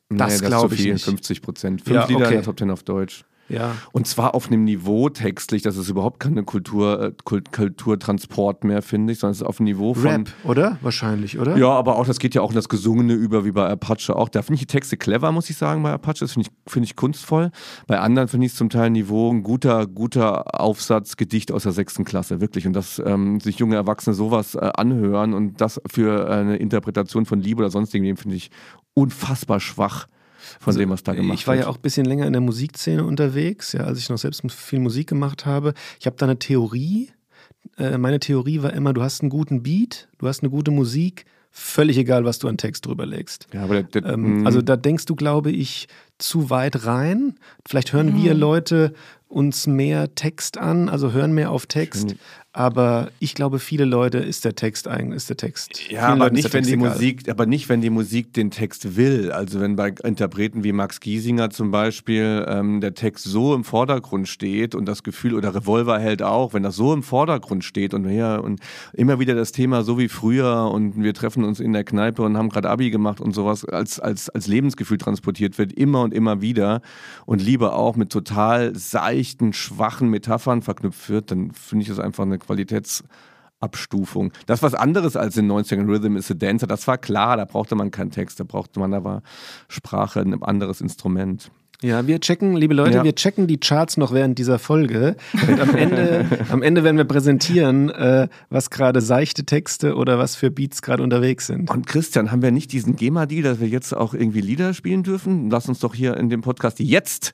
Das 0.09 0.27
nee, 0.29 0.35
ist 0.35 0.45
glaub 0.45 0.69
zu 0.69 0.75
ich 0.75 0.81
viel, 0.81 0.93
nicht. 0.93 1.05
50 1.05 1.41
Prozent. 1.41 1.81
Fünf 1.81 1.95
Ja, 1.95 2.05
Lieder 2.05 2.19
okay. 2.19 2.27
in 2.29 2.33
der 2.35 2.43
Top 2.43 2.59
10 2.59 2.71
auf 2.71 2.83
Deutsch. 2.83 3.25
Ja. 3.47 3.75
Und 3.91 4.07
zwar 4.07 4.33
auf 4.33 4.47
einem 4.47 4.63
Niveau 4.63 5.09
textlich, 5.09 5.61
dass 5.61 5.77
es 5.77 5.89
überhaupt 5.89 6.19
keine 6.19 6.43
Kultur, 6.43 7.01
äh, 7.01 7.11
Kult, 7.23 7.51
Kulturtransport 7.51 8.63
mehr, 8.63 8.81
finde 8.81 9.13
ich, 9.13 9.19
sondern 9.19 9.33
es 9.33 9.41
ist 9.41 9.47
auf 9.47 9.57
dem 9.57 9.65
Niveau 9.65 9.93
von. 9.93 10.03
Rap, 10.03 10.29
oder? 10.43 10.77
Wahrscheinlich, 10.81 11.37
oder? 11.39 11.55
Ja, 11.57 11.69
aber 11.69 11.97
auch, 11.97 12.07
das 12.07 12.19
geht 12.19 12.33
ja 12.33 12.41
auch 12.41 12.49
in 12.49 12.55
das 12.55 12.69
Gesungene 12.69 13.13
über, 13.13 13.45
wie 13.45 13.51
bei 13.51 13.67
Apache 13.69 14.15
auch. 14.15 14.29
Da 14.29 14.41
finde 14.41 14.55
ich 14.55 14.61
die 14.61 14.65
Texte 14.65 14.97
clever, 14.97 15.31
muss 15.31 15.49
ich 15.49 15.57
sagen, 15.57 15.83
bei 15.83 15.91
Apache. 15.91 16.19
Das 16.21 16.33
finde 16.33 16.49
ich, 16.49 16.71
finde 16.71 16.87
ich 16.87 16.95
kunstvoll. 16.95 17.51
Bei 17.87 17.99
anderen 17.99 18.27
finde 18.27 18.47
ich 18.47 18.53
es 18.53 18.57
zum 18.57 18.69
Teil 18.69 18.89
Niveau, 18.89 19.31
ein 19.31 19.43
guter, 19.43 19.85
guter 19.85 20.59
Aufsatz, 20.59 21.15
Gedicht 21.15 21.51
aus 21.51 21.63
der 21.63 21.71
sechsten 21.71 22.03
Klasse, 22.03 22.41
wirklich. 22.41 22.65
Und 22.65 22.73
dass 22.73 22.99
ähm, 23.05 23.39
sich 23.39 23.59
junge 23.59 23.75
Erwachsene 23.75 24.15
sowas 24.15 24.55
äh, 24.55 24.71
anhören 24.75 25.33
und 25.33 25.61
das 25.61 25.79
für 25.91 26.29
eine 26.29 26.57
Interpretation 26.57 27.25
von 27.25 27.39
Liebe 27.39 27.61
oder 27.61 27.69
sonstigen 27.69 28.17
finde 28.17 28.37
ich 28.37 28.49
unfassbar 28.93 29.59
schwach 29.59 30.07
von 30.59 30.75
dem, 30.75 30.89
was 30.89 31.03
da 31.03 31.13
gemacht 31.13 31.31
Also, 31.31 31.41
Ich 31.41 31.47
war 31.47 31.55
wird. 31.55 31.65
ja 31.65 31.69
auch 31.71 31.75
ein 31.77 31.81
bisschen 31.81 32.05
länger 32.05 32.25
in 32.27 32.33
der 32.33 32.41
Musikszene 32.41 33.03
unterwegs, 33.03 33.73
ja, 33.73 33.81
als 33.81 33.99
ich 33.99 34.09
noch 34.09 34.17
selbst 34.17 34.43
viel 34.51 34.79
Musik 34.79 35.07
gemacht 35.07 35.45
habe. 35.45 35.73
Ich 35.99 36.05
habe 36.05 36.15
da 36.17 36.25
eine 36.25 36.39
Theorie. 36.39 37.09
Äh, 37.77 37.97
meine 37.97 38.19
Theorie 38.19 38.61
war 38.61 38.73
immer, 38.73 38.93
du 38.93 39.01
hast 39.01 39.21
einen 39.21 39.29
guten 39.29 39.63
Beat, 39.63 40.07
du 40.19 40.27
hast 40.27 40.41
eine 40.43 40.49
gute 40.49 40.71
Musik, 40.71 41.25
völlig 41.51 41.97
egal, 41.97 42.25
was 42.25 42.37
du 42.39 42.47
an 42.47 42.57
Text 42.57 42.85
drüber 42.85 43.05
legst. 43.05 43.47
Ja, 43.53 43.63
aber 43.63 43.81
der, 43.83 44.01
der, 44.01 44.13
Ähm, 44.13 44.41
mh. 44.41 44.45
also 44.45 44.61
da 44.61 44.75
denkst 44.75 45.05
du, 45.05 45.15
glaube 45.15 45.51
ich, 45.51 45.87
zu 46.17 46.49
weit 46.49 46.85
rein. 46.85 47.35
Vielleicht 47.67 47.93
hören 47.93 48.15
wir 48.21 48.33
Leute 48.33 48.93
uns 49.27 49.65
mehr 49.67 50.13
Text 50.15 50.57
an, 50.57 50.87
also 50.89 51.11
hören 51.11 51.33
mehr 51.33 51.51
auf 51.51 51.65
Text. 51.65 52.15
Aber 52.55 53.09
ich 53.19 53.35
glaube, 53.35 53.59
viele 53.59 53.83
Leute 53.83 54.19
ist 54.19 54.45
der 54.45 54.55
Text 54.55 54.88
eigentlich, 54.88 55.17
ist 55.17 55.29
der 55.29 55.35
Text. 55.35 55.91
Ja, 55.91 56.07
aber 56.07 56.29
nicht, 56.29 56.45
wenn 56.45 56.63
Text 56.63 56.69
die 56.69 56.75
egal. 56.75 56.89
Musik, 56.91 57.29
aber 57.29 57.45
nicht, 57.45 57.67
wenn 57.67 57.81
die 57.81 57.89
Musik 57.89 58.31
den 58.31 58.50
Text 58.50 58.95
will. 58.95 59.33
Also 59.33 59.59
wenn 59.59 59.75
bei 59.75 59.89
Interpreten 60.05 60.63
wie 60.63 60.71
Max 60.71 61.01
Giesinger 61.01 61.50
zum 61.50 61.71
Beispiel 61.71 62.45
ähm, 62.47 62.79
der 62.79 62.93
Text 62.93 63.25
so 63.25 63.53
im 63.53 63.65
Vordergrund 63.65 64.29
steht 64.29 64.74
und 64.74 64.85
das 64.85 65.03
Gefühl 65.03 65.33
oder 65.33 65.53
Revolverheld 65.53 66.24
auch, 66.24 66.53
wenn 66.53 66.63
das 66.63 66.77
so 66.77 66.93
im 66.93 67.03
Vordergrund 67.03 67.65
steht 67.65 67.93
und 67.93 68.07
hier 68.07 68.39
und 68.41 68.62
immer 68.93 69.19
wieder 69.19 69.35
das 69.35 69.51
Thema 69.51 69.83
so 69.83 70.00
wie 70.00 70.07
früher 70.07 70.71
und 70.71 71.03
wir 71.03 71.13
treffen 71.13 71.43
uns 71.43 71.59
in 71.59 71.74
der 71.74 71.83
Kneipe 71.83 72.21
und 72.21 72.38
haben 72.38 72.47
gerade 72.47 72.69
Abi 72.69 72.89
gemacht 72.89 73.19
und 73.19 73.35
sowas 73.35 73.65
als 73.65 74.00
als 74.00 74.29
als 74.29 74.47
Lebensgefühl 74.47 74.97
transportiert 74.97 75.57
wird 75.57 75.74
immer 75.74 76.03
und 76.03 76.13
immer 76.13 76.39
wieder 76.39 76.81
und 77.25 77.41
Liebe 77.41 77.74
auch 77.74 77.97
mit 77.97 78.13
total 78.13 78.74
seichten, 78.77 79.51
schwachen 79.51 80.09
Metaphern 80.09 80.62
verknüpft 80.62 81.09
wird, 81.09 81.31
dann 81.31 81.51
finde 81.51 81.83
ich 81.83 81.89
das 81.89 82.00
einfach 82.00 82.24
eine 82.24 82.44
Qualitäts 82.45 83.03
Abstufung. 83.59 84.31
Das 84.45 84.59
ist 84.59 84.63
was 84.63 84.73
anderes 84.75 85.15
als 85.15 85.37
in 85.37 85.49
90ern 85.51 85.87
Rhythm 85.87 86.17
is 86.17 86.29
a 86.29 86.33
Dancer. 86.33 86.67
Das 86.67 86.87
war 86.87 86.97
klar, 86.97 87.37
da 87.37 87.45
brauchte 87.45 87.75
man 87.75 87.89
keinen 87.89 88.11
Text, 88.11 88.39
da 88.39 88.43
brauchte 88.43 88.79
man 88.79 88.93
aber 88.93 89.23
Sprache, 89.69 90.19
ein 90.19 90.41
anderes 90.43 90.81
Instrument. 90.81 91.49
Ja, 91.81 92.07
wir 92.07 92.19
checken, 92.21 92.55
liebe 92.55 92.73
Leute, 92.73 92.97
Ja. 92.97 93.03
wir 93.03 93.15
checken 93.15 93.47
die 93.47 93.57
Charts 93.59 93.97
noch 93.97 94.13
während 94.13 94.37
dieser 94.39 94.59
Folge. 94.59 95.17
Und 95.47 95.59
am 95.59 95.75
Ende, 95.75 96.25
am 96.49 96.61
Ende 96.63 96.83
werden 96.83 96.97
wir 96.97 97.03
präsentieren, 97.05 97.89
äh, 97.89 98.27
was 98.49 98.69
gerade 98.69 99.01
seichte 99.01 99.45
Texte 99.45 99.95
oder 99.95 100.17
was 100.17 100.35
für 100.35 100.51
Beats 100.51 100.81
gerade 100.81 101.03
unterwegs 101.03 101.47
sind. 101.47 101.69
Und 101.69 101.85
Christian, 101.85 102.31
haben 102.31 102.41
wir 102.41 102.51
nicht 102.51 102.71
diesen 102.71 102.95
GEMA-Deal, 102.95 103.43
dass 103.43 103.59
wir 103.59 103.67
jetzt 103.67 103.93
auch 103.95 104.13
irgendwie 104.13 104.41
Lieder 104.41 104.73
spielen 104.73 105.03
dürfen? 105.03 105.49
Lass 105.49 105.67
uns 105.67 105.79
doch 105.79 105.93
hier 105.93 106.15
in 106.17 106.29
dem 106.29 106.41
Podcast 106.41 106.79
jetzt 106.79 107.33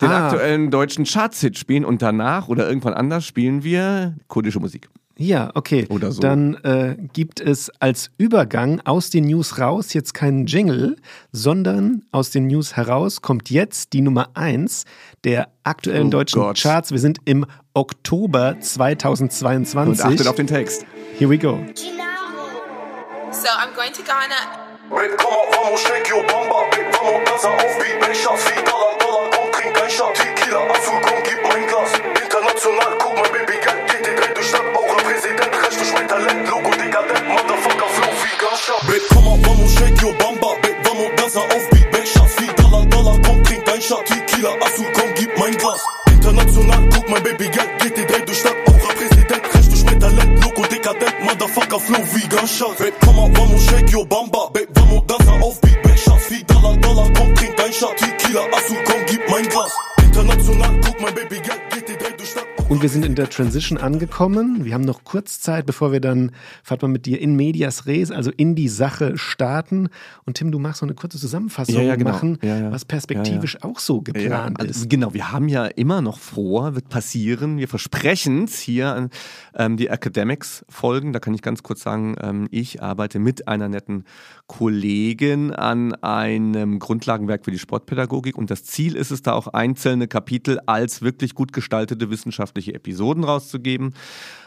den 0.00 0.10
Ah. 0.10 0.26
aktuellen 0.28 0.70
deutschen 0.70 1.04
Charts-Hit 1.04 1.58
spielen 1.58 1.84
und 1.84 2.02
danach 2.02 2.48
oder 2.48 2.68
irgendwann 2.68 2.94
anders 2.94 3.24
spielen 3.26 3.64
wir 3.64 4.14
kurdische 4.28 4.60
Musik. 4.60 4.88
Ja, 5.20 5.50
okay. 5.54 5.84
Oder 5.90 6.12
so. 6.12 6.20
Dann 6.20 6.54
äh, 6.62 6.94
gibt 7.12 7.40
es 7.40 7.72
als 7.80 8.10
Übergang 8.18 8.80
aus 8.84 9.10
den 9.10 9.24
News 9.24 9.58
raus 9.58 9.92
jetzt 9.92 10.14
keinen 10.14 10.46
Jingle, 10.46 10.94
sondern 11.32 12.02
aus 12.12 12.30
den 12.30 12.46
News 12.46 12.76
heraus 12.76 13.20
kommt 13.20 13.50
jetzt 13.50 13.94
die 13.94 14.00
Nummer 14.00 14.28
1 14.34 14.84
der 15.24 15.48
aktuellen 15.64 16.06
Oh 16.06 16.10
deutschen 16.10 16.40
Gott. 16.40 16.56
Charts. 16.60 16.92
Wir 16.92 17.00
sind 17.00 17.18
im 17.24 17.46
Oktober 17.74 18.60
2022. 18.60 20.04
Und 20.04 20.12
achtet 20.12 20.28
auf 20.28 20.36
den 20.36 20.46
Text. 20.46 20.86
Here 21.18 21.28
we 21.28 21.36
go. 21.36 21.58
So 23.32 23.48
I'm 23.48 23.74
going 23.74 23.92
to 23.92 24.02
Ghana. 24.02 24.68
Babe, 24.88 25.16
komm 25.18 25.30
mal, 25.32 25.64
vamos, 25.64 25.80
shake 25.82 26.08
your 26.14 26.22
bamba. 26.26 26.62
Babe, 26.70 26.90
vamos, 26.92 27.24
dansa 27.28 27.48
auf 27.48 27.78
Beat. 27.78 27.98
Wie 28.08 28.64
Dollar, 28.64 28.98
Dollar, 28.98 29.27
Shot. 29.88 30.14
Tequila, 30.14 30.60
komm, 30.68 31.22
gib 31.24 31.40
mein 31.48 31.66
Glas. 31.66 31.92
International, 32.22 32.92
guck 32.98 33.14
mal, 33.16 33.28
Baby, 33.32 33.56
Geld 33.56 33.80
geht 33.88 34.04
dreht 34.04 34.36
durch 34.36 34.46
Stadt. 34.48 34.62
Auch 34.74 34.90
ein 34.96 35.04
Präsident, 35.04 35.52
recht 35.64 35.80
durch 35.80 35.92
mein 35.94 36.08
Talent. 36.08 36.48
Logo, 36.48 36.70
dekadent, 36.70 37.28
Motherfucker, 37.28 37.88
Flow, 37.96 38.12
wie 38.22 38.36
Ganscha. 38.36 38.76
Babe, 38.84 39.06
komm 39.08 39.24
mal, 39.24 39.38
vamos, 39.48 39.72
shake 39.72 40.02
your 40.02 40.12
bamba? 40.18 40.50
Babe, 40.60 40.76
vamos, 40.84 41.10
dansa 41.16 41.40
auf 41.40 41.70
Beat. 41.70 41.90
Babe, 41.90 42.06
Schatz, 42.06 42.36
wie 42.38 42.62
Dollar, 42.62 42.84
Dollar, 42.86 43.18
komm, 43.24 43.42
trink 43.44 43.68
ein 43.68 43.80
Shot. 43.80 44.04
Tequila, 44.04 44.50
komm, 44.92 45.14
gib 45.14 45.38
mein 45.38 45.56
Glas. 45.56 45.80
International, 46.12 46.88
guck 46.92 47.08
mal, 47.08 47.20
Baby, 47.22 47.48
Geld 47.48 47.70
geht 47.80 47.96
dreht 47.96 48.28
durch 48.28 48.38
Stadt. 48.38 48.56
Auch 48.66 48.90
ein 48.90 48.96
Präsident, 48.96 49.54
recht 49.54 49.72
durch 49.72 49.84
mein 49.84 50.00
Talent. 50.00 50.44
Logo, 50.44 50.62
dekadent, 50.68 51.20
Motherfucker, 51.24 51.80
Flow, 51.80 52.04
wie 52.12 52.28
Ganscha. 52.28 52.66
Babe, 52.76 52.92
komm 53.04 53.16
mal, 53.16 53.30
vamos, 53.32 53.64
shake 53.64 53.90
your 53.96 54.04
bamba? 54.06 54.50
Babe, 54.52 54.68
vamos, 54.74 55.02
dansa 55.06 55.32
auf 55.40 55.58
Beat. 55.62 55.82
Babe, 55.82 55.96
Schatz, 55.96 56.30
wie 56.30 56.44
Dollar, 56.44 56.76
Dollar, 56.76 57.08
komm, 57.16 57.34
trink 57.34 57.58
ein 57.58 57.72
Shot. 57.72 57.96
Tequila, 57.96 58.42
Azul, 58.52 58.76
Und 62.68 62.82
wir 62.82 62.90
sind 62.90 63.06
in 63.06 63.14
der 63.14 63.30
Transition 63.30 63.78
angekommen. 63.78 64.66
Wir 64.66 64.74
haben 64.74 64.84
noch 64.84 65.02
kurz 65.02 65.40
Zeit, 65.40 65.64
bevor 65.64 65.90
wir 65.90 66.00
dann, 66.00 66.32
Fatma, 66.62 66.86
mit 66.86 67.06
dir 67.06 67.18
in 67.18 67.34
Medias 67.34 67.86
Res, 67.86 68.10
also 68.10 68.30
in 68.36 68.54
die 68.54 68.68
Sache 68.68 69.16
starten. 69.16 69.88
Und 70.26 70.34
Tim, 70.34 70.52
du 70.52 70.58
machst 70.58 70.82
noch 70.82 70.88
eine 70.88 70.94
kurze 70.94 71.18
Zusammenfassung 71.18 71.76
Ja, 71.76 71.80
ja, 71.80 71.96
genau. 71.96 72.10
machen, 72.10 72.38
Ja, 72.42 72.70
was 72.70 72.84
perspektivisch 72.84 73.62
auch 73.62 73.78
so 73.78 74.02
geplant 74.02 74.60
also, 74.60 74.70
ist. 74.70 74.90
Genau, 74.90 75.14
wir 75.14 75.32
haben 75.32 75.48
ja 75.48 75.64
immer 75.64 76.02
noch 76.02 76.18
vor, 76.18 76.74
wird 76.74 76.90
passieren, 76.90 77.56
wir 77.56 77.68
versprechen 77.68 78.44
es 78.44 78.58
hier 78.58 78.94
an 78.94 79.10
ähm, 79.54 79.78
die 79.78 79.86
Academics-Folgen. 79.86 81.14
Da 81.14 81.20
kann 81.20 81.32
ich 81.32 81.40
ganz 81.40 81.62
kurz 81.62 81.80
sagen, 81.80 82.16
ähm, 82.20 82.48
ich 82.50 82.82
arbeite 82.82 83.18
mit 83.18 83.48
einer 83.48 83.70
netten 83.70 84.04
Kollegin 84.48 85.52
an 85.52 85.94
einem 86.02 86.78
Grundlagenwerk 86.78 87.44
für 87.44 87.50
die 87.50 87.58
Sportpädagogik 87.58 88.36
und 88.36 88.50
das 88.50 88.64
Ziel 88.64 88.96
ist 88.96 89.10
es, 89.10 89.22
da 89.22 89.34
auch 89.34 89.46
einzelne 89.48 90.08
Kapitel 90.08 90.58
als 90.66 91.02
wirklich 91.02 91.34
gut 91.34 91.52
gestaltete 91.52 92.10
wissenschaftliche 92.10 92.74
Episoden 92.74 93.24
rauszugeben. 93.24 93.94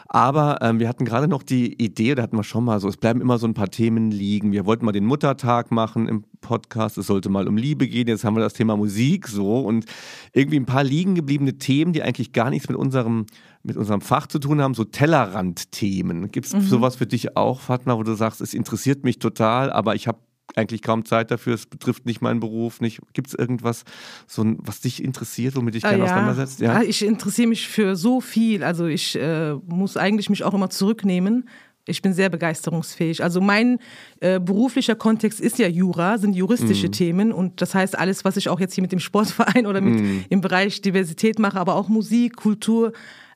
Aber 0.08 0.58
ähm, 0.60 0.78
wir 0.78 0.88
hatten 0.88 1.06
gerade 1.06 1.28
noch 1.28 1.42
die 1.42 1.82
Idee, 1.82 2.14
da 2.14 2.22
hatten 2.22 2.36
wir 2.36 2.44
schon 2.44 2.64
mal 2.64 2.80
so, 2.80 2.88
es 2.88 2.98
bleiben 2.98 3.22
immer 3.22 3.38
so 3.38 3.46
ein 3.46 3.54
paar 3.54 3.70
Themen 3.70 4.10
liegen. 4.10 4.52
Wir 4.52 4.66
wollten 4.66 4.84
mal 4.84 4.92
den 4.92 5.06
Muttertag 5.06 5.70
machen 5.70 6.06
im 6.06 6.24
Podcast, 6.42 6.98
es 6.98 7.06
sollte 7.06 7.30
mal 7.30 7.48
um 7.48 7.56
Liebe 7.56 7.88
gehen, 7.88 8.08
jetzt 8.08 8.24
haben 8.24 8.36
wir 8.36 8.42
das 8.42 8.52
Thema 8.52 8.76
Musik 8.76 9.28
so 9.28 9.60
und 9.60 9.86
irgendwie 10.34 10.58
ein 10.58 10.66
paar 10.66 10.84
liegen 10.84 11.14
gebliebene 11.14 11.56
Themen, 11.56 11.94
die 11.94 12.02
eigentlich 12.02 12.32
gar 12.32 12.50
nichts 12.50 12.68
mit 12.68 12.76
unserem, 12.76 13.24
mit 13.62 13.76
unserem 13.76 14.00
Fach 14.00 14.26
zu 14.26 14.38
tun 14.38 14.60
haben, 14.60 14.74
so 14.74 14.84
Tellerrand-Themen. 14.84 16.30
Gibt 16.30 16.46
es 16.46 16.68
sowas 16.68 16.96
für 16.96 17.06
dich 17.06 17.36
auch, 17.36 17.60
Fatma, 17.60 17.96
wo 17.96 18.02
du 18.02 18.14
sagst, 18.14 18.40
es 18.40 18.54
interessiert 18.54 19.04
mich 19.04 19.18
total, 19.18 19.72
aber 19.72 19.94
ich 19.94 20.08
habe 20.08 20.18
eigentlich 20.54 20.82
kaum 20.82 21.04
Zeit 21.04 21.30
dafür, 21.30 21.54
es 21.54 21.66
betrifft 21.66 22.04
nicht 22.04 22.20
meinen 22.20 22.40
Beruf, 22.40 22.80
nicht. 22.80 23.00
Gibt 23.14 23.28
es 23.28 23.34
irgendwas, 23.34 23.84
so 24.26 24.44
was 24.58 24.80
dich 24.80 25.02
interessiert, 25.02 25.56
womit 25.56 25.74
dich 25.74 25.84
Ah, 25.84 25.90
gerne 25.90 26.04
ja. 26.04 26.10
auseinandersetzt? 26.12 26.62
Ah, 26.64 26.82
Ich 26.82 27.02
interessiere 27.04 27.48
mich 27.48 27.68
für 27.68 27.96
so 27.96 28.20
viel. 28.20 28.62
Also 28.62 28.86
ich 28.86 29.16
äh, 29.18 29.54
muss 29.54 29.96
eigentlich 29.96 30.28
mich 30.28 30.44
auch 30.44 30.52
immer 30.52 30.68
zurücknehmen. 30.68 31.48
Ich 31.86 32.02
bin 32.02 32.12
sehr 32.12 32.28
begeisterungsfähig. 32.28 33.24
Also 33.24 33.40
mein 33.40 33.78
äh, 34.20 34.38
beruflicher 34.40 34.94
Kontext 34.94 35.40
ist 35.40 35.58
ja 35.58 35.68
Jura, 35.68 36.18
sind 36.18 36.34
juristische 36.36 36.88
Mhm. 36.88 36.92
Themen 36.92 37.32
und 37.32 37.62
das 37.62 37.74
heißt 37.74 37.98
alles, 37.98 38.24
was 38.24 38.36
ich 38.36 38.48
auch 38.50 38.60
jetzt 38.60 38.74
hier 38.74 38.82
mit 38.82 38.92
dem 38.92 39.00
Sportverein 39.00 39.66
oder 39.66 39.80
mit 39.80 40.00
Mhm. 40.00 40.24
im 40.28 40.40
Bereich 40.42 40.82
Diversität 40.82 41.38
mache, 41.38 41.58
aber 41.58 41.76
auch 41.76 41.88
Musik, 41.88 42.36
Kultur, 42.36 42.92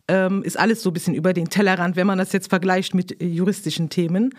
ähm, 0.08 0.42
ist 0.42 0.58
alles 0.58 0.82
so 0.82 0.90
ein 0.90 0.92
bisschen 0.92 1.14
über 1.14 1.32
den 1.32 1.48
Tellerrand, 1.48 1.96
wenn 1.96 2.06
man 2.06 2.18
das 2.18 2.32
jetzt 2.32 2.48
vergleicht 2.48 2.94
mit 2.94 3.20
äh, 3.20 3.26
juristischen 3.26 3.88
Themen. 3.88 4.34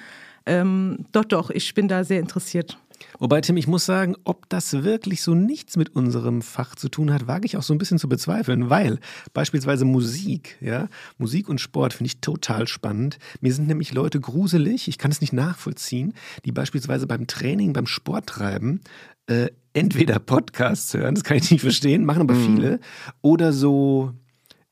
Ähm, 0.45 1.05
doch, 1.11 1.25
doch, 1.25 1.49
ich 1.49 1.73
bin 1.73 1.87
da 1.87 2.03
sehr 2.03 2.19
interessiert. 2.19 2.77
Wobei, 3.19 3.41
Tim, 3.41 3.57
ich 3.57 3.67
muss 3.67 3.85
sagen, 3.85 4.15
ob 4.23 4.49
das 4.49 4.83
wirklich 4.83 5.21
so 5.21 5.35
nichts 5.35 5.77
mit 5.77 5.95
unserem 5.95 6.41
Fach 6.41 6.75
zu 6.75 6.89
tun 6.89 7.13
hat, 7.13 7.27
wage 7.27 7.45
ich 7.45 7.57
auch 7.57 7.63
so 7.63 7.73
ein 7.73 7.77
bisschen 7.77 7.99
zu 7.99 8.09
bezweifeln, 8.09 8.69
weil 8.69 8.99
beispielsweise 9.33 9.85
Musik, 9.85 10.57
ja, 10.61 10.87
Musik 11.17 11.49
und 11.49 11.61
Sport 11.61 11.93
finde 11.93 12.07
ich 12.07 12.21
total 12.21 12.67
spannend. 12.67 13.19
Mir 13.41 13.53
sind 13.53 13.67
nämlich 13.67 13.93
Leute 13.93 14.19
gruselig, 14.19 14.87
ich 14.87 14.97
kann 14.97 15.11
es 15.11 15.21
nicht 15.21 15.33
nachvollziehen, 15.33 16.13
die 16.45 16.51
beispielsweise 16.51 17.07
beim 17.07 17.27
Training, 17.27 17.73
beim 17.73 17.87
Sporttreiben 17.87 18.81
äh, 19.27 19.49
entweder 19.73 20.19
Podcasts 20.19 20.93
hören, 20.93 21.15
das 21.15 21.23
kann 21.23 21.37
ich 21.37 21.51
nicht 21.51 21.61
verstehen, 21.61 22.05
machen 22.05 22.21
aber 22.21 22.35
viele, 22.35 22.79
oder 23.21 23.53
so, 23.53 24.13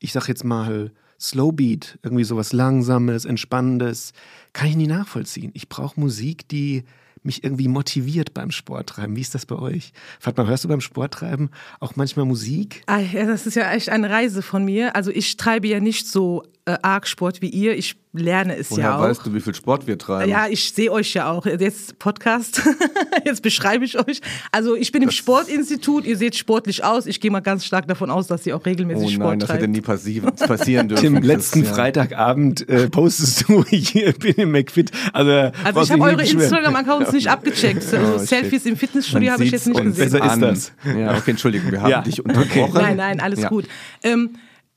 ich 0.06 0.12
sag 0.12 0.28
jetzt 0.28 0.44
mal, 0.44 0.92
Slowbeat, 1.20 1.98
irgendwie 2.04 2.22
sowas 2.22 2.52
Langsames, 2.52 3.24
Entspannendes, 3.24 4.12
kann 4.52 4.68
ich 4.68 4.76
nie 4.76 4.86
nachvollziehen. 4.86 5.50
Ich 5.54 5.68
brauche 5.68 5.98
Musik, 5.98 6.46
die 6.48 6.84
mich 7.24 7.42
irgendwie 7.42 7.66
motiviert 7.66 8.32
beim 8.32 8.52
Sporttreiben. 8.52 9.16
Wie 9.16 9.20
ist 9.20 9.34
das 9.34 9.46
bei 9.46 9.56
euch? 9.56 9.92
Fatma, 10.20 10.46
hörst 10.46 10.62
du 10.62 10.68
beim 10.68 10.80
Sporttreiben 10.80 11.50
auch 11.80 11.96
manchmal 11.96 12.24
Musik? 12.24 12.84
Ah, 12.86 13.00
ja, 13.00 13.26
das 13.26 13.48
ist 13.48 13.56
ja 13.56 13.72
echt 13.72 13.88
eine 13.88 14.08
Reise 14.08 14.42
von 14.42 14.64
mir. 14.64 14.94
Also 14.94 15.10
ich 15.10 15.36
treibe 15.36 15.66
ja 15.66 15.80
nicht 15.80 16.06
so 16.06 16.44
äh, 16.66 16.76
arg 16.82 17.06
Sport 17.06 17.40
wie 17.42 17.48
ihr. 17.48 17.76
Ich 17.76 17.96
lerne 18.12 18.56
es 18.56 18.70
Woher 18.70 18.82
ja 18.84 18.96
auch. 18.96 19.02
weißt 19.02 19.24
du, 19.26 19.34
wie 19.34 19.40
viel 19.40 19.54
Sport 19.54 19.86
wir 19.86 19.98
treiben? 19.98 20.30
Ja, 20.30 20.46
ich 20.48 20.72
sehe 20.72 20.90
euch 20.90 21.14
ja 21.14 21.30
auch. 21.30 21.46
Jetzt 21.46 21.98
Podcast, 21.98 22.62
jetzt 23.24 23.42
beschreibe 23.42 23.84
ich 23.84 23.98
euch. 23.98 24.20
Also 24.52 24.74
ich 24.74 24.90
bin 24.90 25.02
im 25.02 25.10
Sportinstitut, 25.10 26.04
ihr 26.06 26.16
seht 26.16 26.34
sportlich 26.34 26.82
aus. 26.82 27.06
Ich 27.06 27.20
gehe 27.20 27.30
mal 27.30 27.40
ganz 27.40 27.64
stark 27.64 27.86
davon 27.88 28.10
aus, 28.10 28.26
dass 28.26 28.44
ihr 28.46 28.56
auch 28.56 28.66
regelmäßig 28.66 29.04
Oh 29.06 29.10
Sport 29.10 29.28
nein, 29.30 29.38
das 29.40 29.48
treibt. 29.48 29.62
hätte 29.62 29.70
nie 29.70 29.80
passi 29.80 30.20
passieren 30.20 30.88
dürfen. 30.88 31.02
Tim, 31.14 31.22
letzten 31.22 31.60
Christian. 31.60 31.74
Freitagabend 31.76 32.68
äh, 32.68 32.88
postest 32.88 33.48
du 33.48 33.64
hier, 33.68 34.12
bin 34.12 34.34
im 34.34 34.50
McFit. 34.50 34.90
Also, 35.12 35.30
Also 35.62 35.82
ich 35.82 35.90
habe 35.92 36.02
eure. 36.02 36.22
Instagram-Accounts 36.22 37.12
nicht 37.12 37.28
abgecheckt. 37.30 37.84
Also 37.94 38.14
Oh, 38.14 38.18
shit. 38.18 38.28
Selfies 38.28 38.66
im 38.66 38.76
Fitnessstudio 38.76 39.32
habe 39.32 39.44
ich 39.44 39.50
jetzt 39.52 39.66
nicht 39.68 39.80
gesehen. 39.82 40.10
Besser 40.10 40.24
ist 40.24 40.30
an. 40.32 40.40
das. 40.40 40.72
Ja, 40.84 41.16
okay, 41.16 41.30
Entschuldigung, 41.32 41.70
wir 41.70 41.80
haben 41.82 41.90
Ja, 41.90 42.00
dich 42.02 42.18
okay. 42.20 42.28
unterbrochen. 42.36 42.74
Nein, 42.82 42.96
nein, 42.96 43.20
alles 43.20 43.40
Ja. 43.42 43.48
gut. 43.48 43.66
Ähm, 44.02 44.30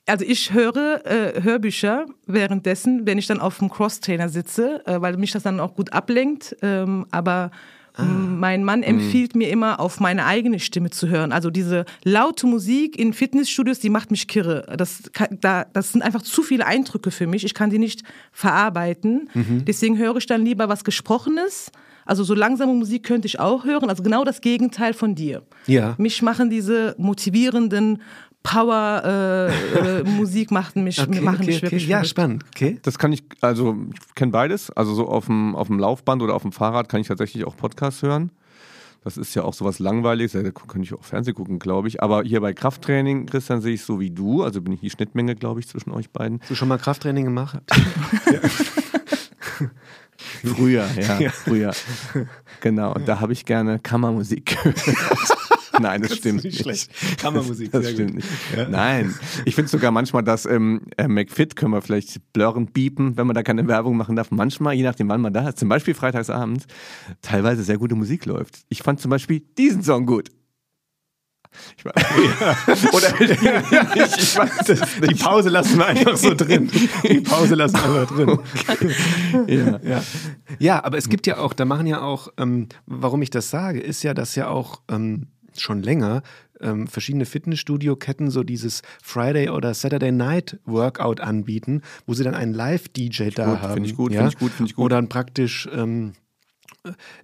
also 0.09 0.25
ich 0.27 0.53
höre 0.53 1.05
äh, 1.05 1.41
Hörbücher 1.43 2.05
währenddessen, 2.27 3.05
wenn 3.05 3.17
ich 3.17 3.27
dann 3.27 3.39
auf 3.39 3.59
dem 3.59 3.69
Crosstrainer 3.69 4.29
sitze, 4.29 4.81
äh, 4.85 4.99
weil 5.01 5.17
mich 5.17 5.31
das 5.31 5.43
dann 5.43 5.59
auch 5.59 5.75
gut 5.75 5.93
ablenkt. 5.93 6.55
Ähm, 6.61 7.05
aber 7.11 7.51
Ah. 7.95 8.03
mein 8.03 8.63
Mann 8.63 8.79
Mhm. 8.79 8.85
empfiehlt 8.85 9.35
mir 9.35 9.49
immer, 9.49 9.79
auf 9.81 9.99
meine 9.99 10.25
eigene 10.25 10.59
Stimme 10.59 10.89
zu 10.91 11.09
hören. 11.09 11.33
Also 11.33 11.49
diese 11.49 11.83
laute 12.05 12.45
Musik 12.47 12.97
in 12.97 13.11
Fitnessstudios, 13.13 13.79
die 13.79 13.89
macht 13.89 14.11
mich 14.11 14.27
kirre. 14.27 14.65
Das, 14.77 15.09
kann- 15.11 15.37
da, 15.41 15.65
das 15.73 15.91
sind 15.91 16.03
einfach 16.03 16.21
zu 16.21 16.43
viele 16.43 16.65
Eindrücke 16.65 17.11
für 17.11 17.27
mich. 17.27 17.43
Ich 17.43 17.53
kann 17.55 17.71
die 17.71 17.79
nicht 17.79 18.03
verarbeiten. 18.31 19.29
Mhm. 19.33 19.65
Deswegen 19.65 19.97
höre 19.97 20.15
ich 20.17 20.27
dann 20.27 20.45
lieber 20.45 20.69
was 20.69 20.83
Gesprochenes. 20.85 21.71
Also 22.05 22.23
so 22.23 22.33
langsame 22.33 22.73
Musik 22.73 23.03
könnte 23.03 23.27
ich 23.27 23.39
auch 23.39 23.65
hören. 23.65 23.89
Also 23.89 24.01
genau 24.01 24.23
das 24.23 24.39
Gegenteil 24.41 24.93
von 24.93 25.13
dir. 25.13 25.43
Ja. 25.67 25.95
Mich 25.97 26.21
machen 26.21 26.49
diese 26.49 26.95
motivierenden 26.97 28.01
Power 28.43 29.03
äh, 29.05 29.99
äh, 29.99 30.03
Musik 30.17 30.51
machen 30.51 30.83
mich, 30.83 30.99
Okay, 31.01 31.21
machen 31.21 31.37
okay, 31.39 31.45
mich 31.47 31.55
okay. 31.57 31.63
wirklich 31.63 31.87
Ja, 31.87 31.97
verrückt. 31.97 32.09
spannend. 32.09 32.45
Okay. 32.55 32.79
Das 32.83 32.97
kann 32.97 33.11
ich, 33.13 33.23
also 33.41 33.75
ich 33.93 34.15
kenne 34.15 34.31
beides. 34.31 34.71
Also 34.71 34.93
so 34.93 35.07
auf 35.07 35.25
dem, 35.25 35.55
auf 35.55 35.67
dem 35.67 35.79
Laufband 35.79 36.21
oder 36.21 36.33
auf 36.35 36.41
dem 36.43 36.51
Fahrrad 36.51 36.89
kann 36.89 37.01
ich 37.01 37.07
tatsächlich 37.07 37.45
auch 37.45 37.55
Podcasts 37.57 38.01
hören. 38.01 38.31
Das 39.03 39.15
ist 39.17 39.33
ja 39.33 39.43
auch 39.43 39.53
sowas 39.53 39.79
Langweiliges, 39.79 40.33
da 40.33 40.41
kann 40.51 40.83
ich 40.83 40.93
auch 40.93 41.03
Fernsehen 41.05 41.33
gucken, 41.33 41.57
glaube 41.57 41.87
ich. 41.87 42.03
Aber 42.03 42.23
hier 42.23 42.41
bei 42.41 42.51
Krafttraining, 42.51 43.27
Christian, 43.27 43.61
sehe 43.61 43.73
ich 43.75 43.83
so 43.83 43.99
wie 44.01 44.09
du. 44.09 44.43
Also 44.43 44.61
bin 44.61 44.73
ich 44.73 44.81
die 44.81 44.89
Schnittmenge, 44.89 45.35
glaube 45.35 45.61
ich, 45.61 45.69
zwischen 45.69 45.91
euch 45.91 46.09
beiden. 46.09 46.41
Hast 46.41 46.49
du 46.51 46.55
schon 46.55 46.67
mal 46.67 46.77
Krafttraining 46.77 47.23
gemacht? 47.25 47.59
Früher, 50.43 50.85
ja, 50.97 51.29
früher. 51.31 51.73
Genau, 52.61 52.93
und 52.93 53.07
da 53.07 53.19
habe 53.19 53.33
ich 53.33 53.45
gerne 53.45 53.79
Kammermusik 53.79 54.45
gehört. 54.63 54.81
Nein, 55.81 56.01
das 56.01 56.15
stimmt 56.15 56.43
nicht 56.43 56.53
nicht. 56.53 56.61
schlecht. 56.61 56.91
Kammermusik, 57.19 57.71
Das 57.71 57.83
sehr 57.85 57.93
stimmt 57.93 58.15
gut. 58.15 58.23
nicht. 58.57 58.69
Nein, 58.69 59.13
ich 59.45 59.55
finde 59.55 59.69
sogar 59.69 59.91
manchmal, 59.91 60.23
dass 60.23 60.45
ähm, 60.45 60.81
äh, 60.97 61.07
McFit 61.07 61.55
können 61.55 61.73
wir 61.73 61.81
vielleicht 61.81 62.19
blurren, 62.33 62.67
biepen, 62.67 63.17
wenn 63.17 63.27
man 63.27 63.33
da 63.35 63.43
keine 63.43 63.67
Werbung 63.67 63.97
machen 63.97 64.15
darf. 64.15 64.31
Manchmal, 64.31 64.75
je 64.75 64.83
nachdem, 64.83 65.09
wann 65.09 65.21
man 65.21 65.33
da 65.33 65.47
ist, 65.49 65.59
zum 65.59 65.69
Beispiel 65.69 65.93
freitagsabends, 65.93 66.65
teilweise 67.21 67.63
sehr 67.63 67.77
gute 67.77 67.95
Musik 67.95 68.25
läuft. 68.25 68.59
Ich 68.69 68.81
fand 68.83 68.99
zum 68.99 69.09
Beispiel 69.11 69.41
diesen 69.57 69.83
Song 69.83 70.05
gut. 70.05 70.29
Ich 71.77 71.83
weiß, 71.83 72.93
Oder 72.93 73.21
ich, 73.21 74.17
ich 74.17 74.37
weiß 74.37 74.69
es 74.69 74.81
Die 75.01 75.07
nicht. 75.07 75.23
Pause 75.23 75.49
lassen 75.49 75.79
wir 75.79 75.87
einfach 75.87 76.15
so 76.15 76.35
drin. 76.35 76.69
Die 77.03 77.21
Pause 77.21 77.55
lassen 77.55 77.73
wir 77.75 78.01
einfach 78.01 78.15
drin. 78.15 78.39
Ja. 79.47 79.79
Ja. 79.83 80.03
ja, 80.59 80.83
aber 80.83 80.99
es 80.99 81.09
gibt 81.09 81.25
ja 81.25 81.37
auch, 81.39 81.53
da 81.53 81.65
machen 81.65 81.87
ja 81.87 82.01
auch, 82.01 82.27
ähm, 82.37 82.67
warum 82.85 83.23
ich 83.23 83.31
das 83.31 83.49
sage, 83.49 83.79
ist 83.79 84.03
ja, 84.03 84.13
dass 84.13 84.35
ja 84.35 84.47
auch 84.47 84.81
ähm, 84.91 85.27
schon 85.61 85.81
länger 85.81 86.21
ähm, 86.61 86.87
verschiedene 86.87 87.25
Fitnessstudio-Ketten 87.25 88.29
so 88.29 88.43
dieses 88.43 88.81
Friday 89.01 89.49
oder 89.49 89.73
Saturday 89.73 90.11
Night 90.11 90.59
Workout 90.65 91.21
anbieten, 91.21 91.81
wo 92.05 92.13
sie 92.13 92.23
dann 92.23 92.35
einen 92.35 92.53
Live-DJ 92.53 93.29
da 93.29 93.45
gut, 93.45 93.61
haben. 93.61 93.73
find 93.75 93.85
ich 93.87 93.95
gut, 93.95 94.11
ja? 94.11 94.21
find 94.21 94.33
ich 94.33 94.39
gut, 94.39 94.51
find 94.51 94.69
ich 94.69 94.75
gut. 94.75 94.85
Wo 94.85 94.87
dann 94.89 95.09
praktisch 95.09 95.69
ähm, 95.73 96.13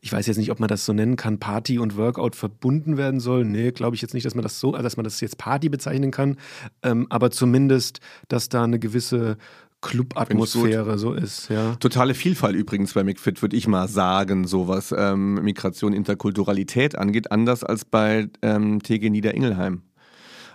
ich 0.02 0.12
weiß 0.12 0.28
jetzt 0.28 0.38
nicht, 0.38 0.52
ob 0.52 0.60
man 0.60 0.68
das 0.68 0.86
so 0.86 0.94
nennen 0.94 1.16
kann, 1.16 1.40
Party 1.40 1.80
und 1.80 1.98
Workout 1.98 2.36
verbunden 2.36 2.98
werden 2.98 3.20
soll. 3.20 3.46
Nee, 3.46 3.72
glaube 3.72 3.96
ich 3.96 4.02
jetzt 4.02 4.14
nicht, 4.14 4.26
dass 4.26 4.36
man 4.36 4.44
das 4.44 4.60
so, 4.60 4.74
dass 4.74 4.98
man 4.98 5.04
das 5.04 5.22
jetzt 5.22 5.38
Party 5.38 5.70
bezeichnen 5.70 6.12
kann. 6.12 6.38
Ähm, 6.84 7.08
aber 7.10 7.32
zumindest, 7.32 8.00
dass 8.28 8.50
da 8.50 8.64
eine 8.64 8.80
gewisse 8.80 9.38
Club-Atmosphäre 9.86 10.98
so 10.98 11.14
ist, 11.14 11.50
ja. 11.50 11.76
Totale 11.76 12.14
Vielfalt 12.16 12.56
übrigens 12.56 12.94
bei 12.94 13.04
McFit, 13.04 13.42
würde 13.42 13.56
ich 13.56 13.68
mal 13.68 13.88
sagen, 13.88 14.48
so 14.48 14.68
was 14.68 14.94
ähm, 14.98 15.36
Migration, 15.36 15.94
Interkulturalität 15.94 16.98
angeht, 16.98 17.32
anders 17.32 17.64
als 17.64 17.86
bei 17.86 18.28
ähm, 18.42 18.82
TG 18.82 19.10
Niederingelheim. 19.10 19.84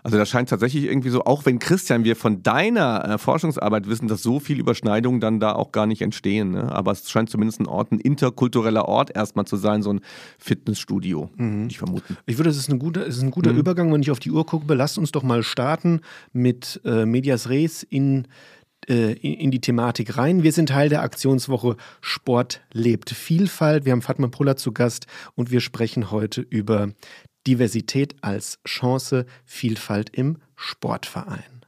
Also 0.03 0.17
da 0.17 0.25
scheint 0.25 0.49
tatsächlich 0.49 0.85
irgendwie 0.85 1.11
so, 1.11 1.25
auch 1.25 1.45
wenn 1.45 1.59
Christian, 1.59 2.05
wir 2.05 2.17
von 2.17 2.43
deiner 2.43 3.05
äh, 3.05 3.19
Forschungsarbeit 3.19 3.89
wissen, 3.89 4.09
dass 4.09 4.23
so 4.23 4.41
viel 4.41 4.59
Überschneidungen 4.59 5.21
dann 5.21 5.41
da 5.41 5.53
auch 5.53 5.73
gar 5.73 5.87
nicht 5.87 6.03
entstehen. 6.03 6.53
Ne? 6.53 6.73
Aber 6.73 6.93
es 6.93 7.11
scheint 7.11 7.29
zumindest 7.29 7.61
ein 7.61 7.67
Ort, 7.67 7.93
ein 7.93 8.01
interkultureller 8.01 8.87
Ort 8.87 9.15
erstmal 9.15 9.45
zu 9.45 9.57
sein, 9.57 9.83
so 9.83 9.93
ein 9.93 10.01
Fitnessstudio, 10.39 11.31
würde 11.37 11.67
ich 11.69 11.79
vermuten. 11.79 12.17
Ich 12.27 12.39
würde, 12.39 12.51
es 12.51 12.57
ist 12.57 12.71
ein 12.71 12.79
guter, 12.79 13.07
es 13.07 13.19
ist 13.19 13.23
ein 13.23 13.31
guter 13.31 13.51
Übergang, 13.51 13.93
wenn 13.93 14.01
ich 14.01 14.11
auf 14.11 14.21
die 14.21 14.31
Uhr 14.31 14.47
gucke. 14.47 14.73
Lasst 14.75 14.97
uns 14.97 15.13
doch 15.13 15.23
mal 15.23 15.43
starten 15.43 16.01
mit 16.33 16.81
äh, 16.85 17.05
Medias 17.05 17.49
Res 17.49 17.83
in, 17.83 18.27
äh, 18.91 19.13
in, 19.13 19.51
die 19.51 19.61
Thematik 19.61 20.19
rein. 20.19 20.43
Wir 20.43 20.53
sind 20.53 20.69
Teil 20.69 20.89
der 20.89 21.03
Aktionswoche 21.03 21.77
Sport 22.01 22.61
lebt 22.73 23.11
Vielfalt. 23.11 23.85
Wir 23.85 23.93
haben 23.93 24.03
Fatma 24.03 24.27
Puller 24.27 24.57
zu 24.57 24.73
Gast 24.73 25.07
und 25.37 25.51
wir 25.51 25.61
sprechen 25.61 26.11
heute 26.11 26.41
über 26.41 26.91
Diversität 27.47 28.17
als 28.21 28.59
Chance, 28.67 29.25
Vielfalt 29.45 30.11
im 30.11 30.39
Sportverein. 30.57 31.60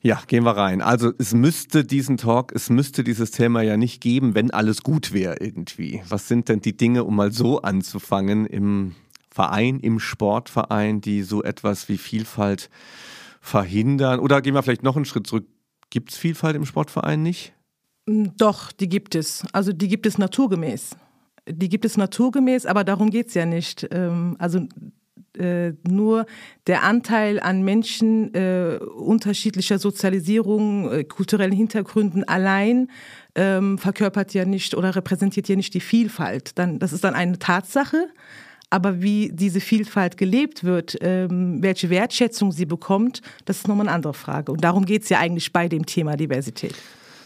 Ja, 0.00 0.20
gehen 0.26 0.44
wir 0.44 0.56
rein. 0.56 0.80
Also 0.80 1.12
es 1.18 1.34
müsste 1.34 1.84
diesen 1.84 2.16
Talk, 2.16 2.52
es 2.54 2.70
müsste 2.70 3.02
dieses 3.02 3.30
Thema 3.30 3.62
ja 3.62 3.76
nicht 3.76 4.00
geben, 4.00 4.34
wenn 4.34 4.50
alles 4.50 4.82
gut 4.82 5.12
wäre 5.12 5.36
irgendwie. 5.40 6.02
Was 6.08 6.28
sind 6.28 6.48
denn 6.48 6.60
die 6.60 6.76
Dinge, 6.76 7.04
um 7.04 7.16
mal 7.16 7.32
so 7.32 7.62
anzufangen 7.62 8.46
im 8.46 8.94
Verein, 9.30 9.80
im 9.80 9.98
Sportverein, 9.98 11.00
die 11.00 11.22
so 11.22 11.42
etwas 11.42 11.88
wie 11.88 11.98
Vielfalt 11.98 12.70
verhindern? 13.40 14.20
Oder 14.20 14.40
gehen 14.40 14.54
wir 14.54 14.62
vielleicht 14.62 14.84
noch 14.84 14.96
einen 14.96 15.04
Schritt 15.04 15.26
zurück. 15.26 15.46
Gibt 15.90 16.12
es 16.12 16.18
Vielfalt 16.18 16.54
im 16.54 16.64
Sportverein 16.64 17.22
nicht? 17.22 17.54
Doch, 18.06 18.72
die 18.72 18.88
gibt 18.88 19.14
es. 19.14 19.44
Also 19.52 19.72
die 19.72 19.88
gibt 19.88 20.06
es 20.06 20.16
naturgemäß. 20.16 20.96
Die 21.48 21.68
gibt 21.68 21.84
es 21.84 21.96
naturgemäß, 21.96 22.66
aber 22.66 22.84
darum 22.84 23.10
geht 23.10 23.28
es 23.28 23.34
ja 23.34 23.46
nicht. 23.46 23.86
Ähm, 23.90 24.36
also 24.38 24.66
äh, 25.38 25.74
nur 25.88 26.26
der 26.66 26.82
Anteil 26.82 27.40
an 27.40 27.62
Menschen 27.62 28.34
äh, 28.34 28.78
unterschiedlicher 28.96 29.78
Sozialisierung, 29.78 30.90
äh, 30.90 31.04
kulturellen 31.04 31.52
Hintergründen 31.52 32.24
allein 32.24 32.90
ähm, 33.34 33.78
verkörpert 33.78 34.34
ja 34.34 34.44
nicht 34.44 34.74
oder 34.74 34.94
repräsentiert 34.96 35.48
ja 35.48 35.56
nicht 35.56 35.74
die 35.74 35.80
Vielfalt. 35.80 36.58
Dann, 36.58 36.78
das 36.78 36.92
ist 36.92 37.04
dann 37.04 37.14
eine 37.14 37.38
Tatsache. 37.38 38.08
Aber 38.70 39.00
wie 39.00 39.30
diese 39.32 39.60
Vielfalt 39.60 40.18
gelebt 40.18 40.62
wird, 40.62 40.98
ähm, 41.00 41.62
welche 41.62 41.88
Wertschätzung 41.88 42.52
sie 42.52 42.66
bekommt, 42.66 43.22
das 43.46 43.58
ist 43.58 43.68
nochmal 43.68 43.86
eine 43.86 43.94
andere 43.94 44.12
Frage. 44.12 44.52
Und 44.52 44.62
darum 44.62 44.84
geht 44.84 45.04
es 45.04 45.08
ja 45.08 45.20
eigentlich 45.20 45.52
bei 45.54 45.68
dem 45.68 45.86
Thema 45.86 46.16
Diversität. 46.16 46.74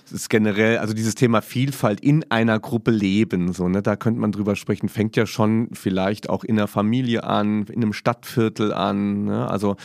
Es 0.04 0.12
ist 0.12 0.28
generell, 0.28 0.78
also 0.78 0.94
dieses 0.94 1.14
Thema 1.14 1.42
Vielfalt 1.42 2.00
in 2.00 2.30
einer 2.30 2.58
Gruppe 2.58 2.90
leben, 2.90 3.52
so, 3.52 3.68
ne, 3.68 3.82
da 3.82 3.96
könnte 3.96 4.20
man 4.20 4.32
drüber 4.32 4.56
sprechen, 4.56 4.88
fängt 4.88 5.16
ja 5.16 5.26
schon 5.26 5.68
vielleicht 5.72 6.28
auch 6.28 6.44
in 6.44 6.56
der 6.56 6.66
Familie 6.66 7.24
an, 7.24 7.64
in 7.64 7.82
einem 7.82 7.92
Stadtviertel 7.92 8.72
an. 8.72 9.24
Ne? 9.24 9.48
Also 9.48 9.76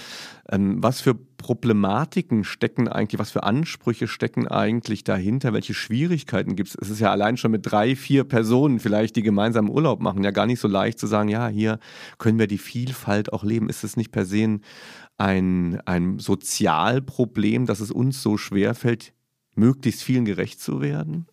ähm, 0.50 0.82
was 0.82 1.02
für 1.02 1.16
Problematiken 1.16 2.44
stecken 2.44 2.88
eigentlich, 2.88 3.20
was 3.20 3.32
für 3.32 3.44
Ansprüche 3.44 4.08
stecken 4.08 4.48
eigentlich 4.48 5.04
dahinter, 5.04 5.54
welche 5.54 5.74
Schwierigkeiten 5.74 6.56
gibt 6.56 6.70
es? 6.70 6.76
Es 6.76 6.90
ist 6.90 7.00
ja 7.00 7.12
allein 7.12 7.38
schon 7.38 7.52
mit 7.52 7.70
drei, 7.70 7.96
vier 7.96 8.24
Personen 8.24 8.80
vielleicht, 8.80 9.16
die 9.16 9.24
gemeinsam 9.24 9.70
Urlaub 9.70 10.02
machen, 10.02 10.24
ja 10.24 10.32
gar 10.32 10.46
nicht 10.46 10.60
so 10.60 10.68
leicht 10.68 11.00
zu 11.00 11.08
sagen, 11.08 11.30
ja, 11.30 11.48
hier 11.48 11.80
können 12.18 12.40
wir 12.40 12.48
die 12.48 12.58
Vielfalt 12.58 13.32
auch 13.34 13.44
leben. 13.44 13.70
Ist 13.70 13.84
es 13.84 13.98
nicht 13.98 14.12
per 14.12 14.26
se 14.26 14.60
ein, 15.18 15.82
ein 15.86 16.20
Sozialproblem, 16.20 17.66
dass 17.66 17.80
es 17.80 17.92
uns 17.92 18.22
so 18.22 18.38
schwer 18.38 18.76
fällt, 18.76 19.14
möglichst 19.58 20.04
vielen 20.04 20.26
gerecht 20.26 20.62
zu 20.62 20.82
werden? 20.82 21.26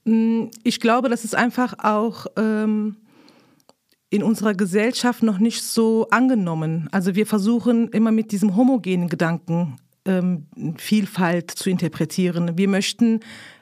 Ich 0.62 0.80
glaube, 0.80 1.08
das 1.08 1.24
ist 1.24 1.34
einfach 1.34 1.74
auch 1.78 2.26
ähm, 2.36 2.96
in 4.10 4.22
unserer 4.22 4.54
Gesellschaft 4.54 5.22
noch 5.22 5.38
nicht 5.38 5.62
so 5.62 6.08
angenommen. 6.10 6.88
Also 6.92 7.14
wir 7.14 7.26
versuchen 7.26 7.88
immer 7.88 8.12
mit 8.12 8.32
diesem 8.32 8.56
homogenen 8.56 9.08
Gedanken 9.08 9.76
ähm, 10.06 10.46
Vielfalt 10.78 11.50
zu 11.50 11.70
interpretieren. 11.70 12.56
Wir 12.56 12.68
möchten 12.68 13.20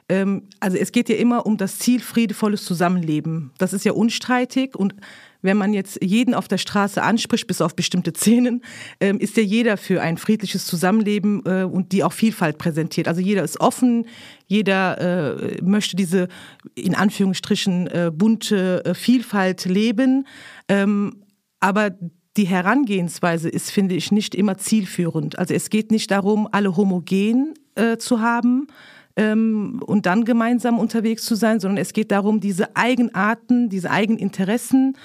ähm, 0.08 0.48
also 0.60 0.76
es 0.76 0.92
geht 0.92 1.08
ja 1.08 1.16
immer 1.16 1.46
um 1.46 1.56
das 1.56 1.78
Ziel 1.78 2.00
friedevolles 2.00 2.64
Zusammenleben. 2.64 3.50
Das 3.58 3.72
ist 3.72 3.84
ja 3.84 3.92
unstreitig 3.92 4.76
und 4.76 4.94
wenn 5.42 5.56
man 5.56 5.74
jetzt 5.74 5.98
jeden 6.02 6.34
auf 6.34 6.48
der 6.48 6.58
Straße 6.58 7.02
anspricht, 7.02 7.46
bis 7.46 7.60
auf 7.60 7.76
bestimmte 7.76 8.12
Szenen, 8.14 8.62
ähm, 9.00 9.18
ist 9.18 9.36
ja 9.36 9.42
jeder 9.42 9.76
für 9.76 10.00
ein 10.00 10.16
friedliches 10.16 10.64
Zusammenleben 10.64 11.42
äh, 11.44 11.64
und 11.64 11.92
die 11.92 12.04
auch 12.04 12.12
Vielfalt 12.12 12.58
präsentiert. 12.58 13.08
Also 13.08 13.20
jeder 13.20 13.42
ist 13.42 13.60
offen, 13.60 14.06
jeder 14.46 15.40
äh, 15.40 15.62
möchte 15.62 15.96
diese 15.96 16.28
in 16.74 16.94
Anführungsstrichen 16.94 17.86
äh, 17.88 18.10
bunte 18.14 18.84
äh, 18.84 18.94
Vielfalt 18.94 19.64
leben. 19.64 20.26
Ähm, 20.68 21.24
aber 21.60 21.90
die 22.36 22.46
Herangehensweise 22.46 23.48
ist, 23.48 23.70
finde 23.70 23.94
ich, 23.94 24.10
nicht 24.10 24.34
immer 24.34 24.56
zielführend. 24.56 25.38
Also 25.38 25.52
es 25.52 25.68
geht 25.68 25.90
nicht 25.90 26.10
darum, 26.10 26.48
alle 26.50 26.76
homogen 26.76 27.54
äh, 27.74 27.98
zu 27.98 28.20
haben, 28.20 28.68
ähm, 29.16 29.80
und 29.84 30.06
dann 30.06 30.24
gemeinsam 30.24 30.78
unterwegs 30.78 31.24
zu 31.24 31.34
sein, 31.34 31.60
sondern 31.60 31.78
es 31.78 31.92
geht 31.92 32.10
darum, 32.10 32.40
diese 32.40 32.76
Eigenarten, 32.76 33.68
diese 33.68 33.90
Eigeninteressen 33.90 34.96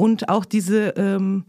und 0.00 0.30
auch 0.30 0.46
diese 0.46 0.94
ähm, 0.96 1.44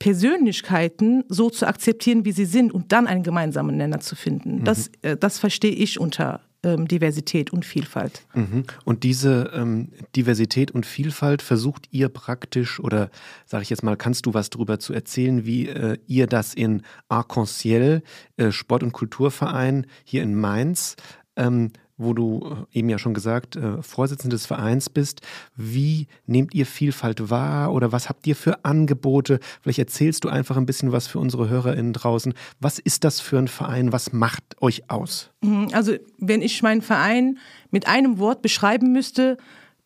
Persönlichkeiten 0.00 1.22
so 1.28 1.50
zu 1.50 1.68
akzeptieren, 1.68 2.24
wie 2.24 2.32
sie 2.32 2.46
sind 2.46 2.72
und 2.72 2.90
dann 2.90 3.06
einen 3.06 3.22
gemeinsamen 3.22 3.76
Nenner 3.76 4.00
zu 4.00 4.16
finden. 4.16 4.56
Mhm. 4.56 4.64
Das, 4.64 4.90
äh, 5.02 5.16
das 5.16 5.38
verstehe 5.38 5.70
ich 5.70 6.00
unter 6.00 6.40
ähm, 6.64 6.88
Diversität 6.88 7.52
und 7.52 7.64
Vielfalt. 7.64 8.26
Mhm. 8.34 8.64
Und 8.84 9.04
diese 9.04 9.52
ähm, 9.54 9.90
Diversität 10.16 10.72
und 10.72 10.84
Vielfalt 10.84 11.42
versucht 11.42 11.86
ihr 11.92 12.08
praktisch, 12.08 12.80
oder 12.80 13.08
sage 13.46 13.62
ich 13.62 13.70
jetzt 13.70 13.84
mal, 13.84 13.96
kannst 13.96 14.26
du 14.26 14.34
was 14.34 14.50
darüber 14.50 14.80
zu 14.80 14.92
erzählen, 14.92 15.46
wie 15.46 15.68
äh, 15.68 15.96
ihr 16.08 16.26
das 16.26 16.54
in 16.54 16.82
Arc-en-Ciel, 17.08 18.02
äh, 18.36 18.50
Sport- 18.50 18.82
und 18.82 18.90
Kulturverein 18.90 19.86
hier 20.02 20.24
in 20.24 20.34
Mainz, 20.34 20.96
ähm, 21.36 21.70
wo 22.02 22.14
du 22.14 22.66
äh, 22.72 22.78
eben 22.78 22.88
ja 22.88 22.98
schon 22.98 23.14
gesagt, 23.14 23.56
äh, 23.56 23.82
Vorsitzende 23.82 24.34
des 24.34 24.46
Vereins 24.46 24.90
bist. 24.90 25.20
Wie 25.56 26.06
nehmt 26.26 26.54
ihr 26.54 26.66
Vielfalt 26.66 27.30
wahr 27.30 27.72
oder 27.72 27.92
was 27.92 28.08
habt 28.08 28.26
ihr 28.26 28.36
für 28.36 28.64
Angebote? 28.64 29.40
Vielleicht 29.60 29.78
erzählst 29.78 30.24
du 30.24 30.28
einfach 30.28 30.56
ein 30.56 30.66
bisschen 30.66 30.92
was 30.92 31.06
für 31.06 31.18
unsere 31.18 31.48
HörerInnen 31.48 31.92
draußen. 31.92 32.34
Was 32.60 32.78
ist 32.78 33.04
das 33.04 33.20
für 33.20 33.38
ein 33.38 33.48
Verein? 33.48 33.92
Was 33.92 34.12
macht 34.12 34.60
euch 34.60 34.90
aus? 34.90 35.30
Mhm, 35.42 35.68
also, 35.72 35.94
wenn 36.18 36.42
ich 36.42 36.62
meinen 36.62 36.82
Verein 36.82 37.38
mit 37.70 37.86
einem 37.88 38.18
Wort 38.18 38.42
beschreiben 38.42 38.92
müsste, 38.92 39.36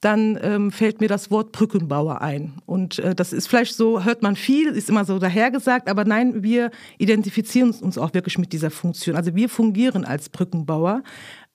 dann 0.07 0.39
ähm, 0.41 0.71
fällt 0.71 1.01
mir 1.01 1.09
das 1.09 1.33
Wort 1.33 1.51
Brückenbauer 1.51 2.21
ein. 2.21 2.53
Und 2.65 3.01
äh, 3.01 3.13
das 3.13 3.33
ist 3.33 3.49
vielleicht 3.49 3.75
so, 3.75 4.05
hört 4.05 4.23
man 4.23 4.37
viel, 4.37 4.69
ist 4.69 4.89
immer 4.89 5.05
so 5.05 5.19
dahergesagt, 5.19 5.91
aber 5.91 6.05
nein, 6.05 6.45
wir 6.45 6.71
identifizieren 6.97 7.73
uns 7.73 7.99
auch 7.99 8.15
wirklich 8.15 8.39
mit 8.39 8.53
dieser 8.53 8.71
Funktion. 8.71 9.17
Also 9.17 9.35
wir 9.35 9.49
fungieren 9.49 10.05
als 10.05 10.29
Brückenbauer, 10.29 11.03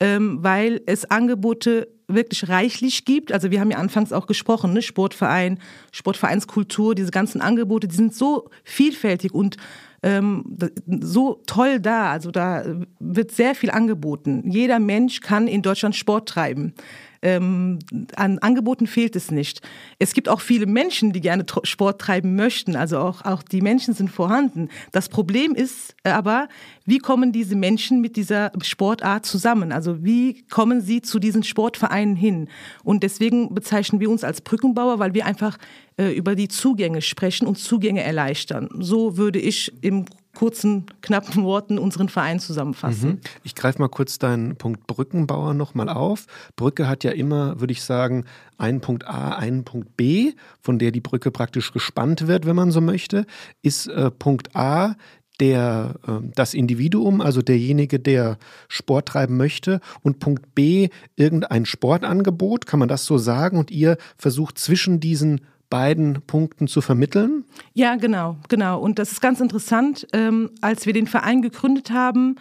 ähm, 0.00 0.40
weil 0.42 0.82
es 0.84 1.10
Angebote 1.10 1.88
wirklich 2.08 2.50
reichlich 2.50 3.06
gibt. 3.06 3.32
Also 3.32 3.50
wir 3.50 3.58
haben 3.58 3.70
ja 3.70 3.78
anfangs 3.78 4.12
auch 4.12 4.26
gesprochen, 4.26 4.74
ne? 4.74 4.82
Sportverein, 4.82 5.58
Sportvereinskultur, 5.90 6.94
diese 6.94 7.10
ganzen 7.10 7.40
Angebote, 7.40 7.88
die 7.88 7.96
sind 7.96 8.14
so 8.14 8.50
vielfältig 8.64 9.32
und 9.32 9.56
ähm, 10.02 10.58
so 11.00 11.40
toll 11.46 11.80
da. 11.80 12.10
Also 12.10 12.30
da 12.30 12.64
wird 12.98 13.30
sehr 13.30 13.54
viel 13.54 13.70
angeboten. 13.70 14.42
Jeder 14.50 14.78
Mensch 14.78 15.20
kann 15.20 15.48
in 15.48 15.62
Deutschland 15.62 15.96
Sport 15.96 16.28
treiben. 16.28 16.74
Ähm, 17.22 17.78
an 18.16 18.38
Angeboten 18.40 18.86
fehlt 18.86 19.14
es 19.16 19.30
nicht. 19.30 19.60
Es 19.98 20.12
gibt 20.12 20.28
auch 20.28 20.40
viele 20.40 20.66
Menschen, 20.66 21.12
die 21.12 21.20
gerne 21.20 21.46
Sport 21.62 22.00
treiben 22.00 22.34
möchten. 22.34 22.74
Also 22.74 22.98
auch, 22.98 23.24
auch 23.24 23.42
die 23.42 23.60
Menschen 23.60 23.94
sind 23.94 24.10
vorhanden. 24.10 24.68
Das 24.90 25.08
Problem 25.08 25.54
ist 25.54 25.94
aber, 26.02 26.48
wie 26.84 26.98
kommen 26.98 27.32
diese 27.32 27.54
Menschen 27.54 28.00
mit 28.00 28.16
dieser 28.16 28.50
Sportart 28.62 29.24
zusammen? 29.24 29.70
Also 29.70 30.04
wie 30.04 30.42
kommen 30.48 30.80
sie 30.80 31.00
zu 31.00 31.20
diesen 31.20 31.44
Sportvereinen 31.44 32.16
hin? 32.16 32.48
Und 32.82 33.04
deswegen 33.04 33.54
bezeichnen 33.54 34.00
wir 34.00 34.10
uns 34.10 34.24
als 34.24 34.40
Brückenbauer, 34.40 34.98
weil 34.98 35.14
wir 35.14 35.24
einfach 35.24 35.58
äh, 35.96 36.12
über 36.12 36.34
die 36.34 36.48
Zugänge 36.48 37.02
sprechen 37.02 37.46
und 37.46 37.58
Zugänge 37.58 38.02
erleichtern. 38.02 38.68
So 38.78 39.16
würde 39.16 39.38
ich 39.38 39.72
im 39.82 40.06
kurzen, 40.34 40.86
knappen 41.02 41.44
Worten 41.44 41.78
unseren 41.78 42.08
Verein 42.08 42.40
zusammenfassen. 42.40 43.10
Mhm. 43.10 43.20
Ich 43.42 43.54
greife 43.54 43.78
mal 43.80 43.88
kurz 43.88 44.18
deinen 44.18 44.56
Punkt 44.56 44.86
Brückenbauer 44.86 45.54
nochmal 45.54 45.88
auf. 45.88 46.26
Brücke 46.56 46.88
hat 46.88 47.04
ja 47.04 47.12
immer, 47.12 47.60
würde 47.60 47.72
ich 47.72 47.82
sagen, 47.82 48.24
einen 48.56 48.80
Punkt 48.80 49.06
A, 49.06 49.30
einen 49.30 49.64
Punkt 49.64 49.96
B, 49.96 50.32
von 50.60 50.78
der 50.78 50.90
die 50.90 51.00
Brücke 51.00 51.30
praktisch 51.30 51.72
gespannt 51.72 52.26
wird, 52.26 52.46
wenn 52.46 52.56
man 52.56 52.70
so 52.70 52.80
möchte. 52.80 53.26
Ist 53.62 53.88
äh, 53.88 54.10
Punkt 54.10 54.56
A 54.56 54.96
der, 55.40 55.96
äh, 56.06 56.12
das 56.34 56.54
Individuum, 56.54 57.20
also 57.20 57.42
derjenige, 57.42 57.98
der 57.98 58.38
Sport 58.68 59.08
treiben 59.08 59.36
möchte, 59.36 59.80
und 60.02 60.18
Punkt 60.18 60.54
B 60.54 60.88
irgendein 61.16 61.66
Sportangebot, 61.66 62.66
kann 62.66 62.78
man 62.78 62.88
das 62.88 63.04
so 63.04 63.18
sagen? 63.18 63.58
Und 63.58 63.70
ihr 63.70 63.96
versucht 64.16 64.58
zwischen 64.58 65.00
diesen 65.00 65.40
beiden 65.72 66.20
Punkten 66.26 66.68
zu 66.68 66.82
vermitteln? 66.82 67.46
Ja, 67.72 67.96
genau, 67.96 68.36
genau. 68.50 68.78
Und 68.78 68.98
das 68.98 69.10
ist 69.10 69.22
ganz 69.22 69.40
interessant. 69.40 70.06
Ähm, 70.12 70.50
als 70.60 70.84
wir 70.84 70.92
den 70.92 71.06
Verein 71.06 71.40
gegründet 71.40 71.90
haben, 71.90 72.36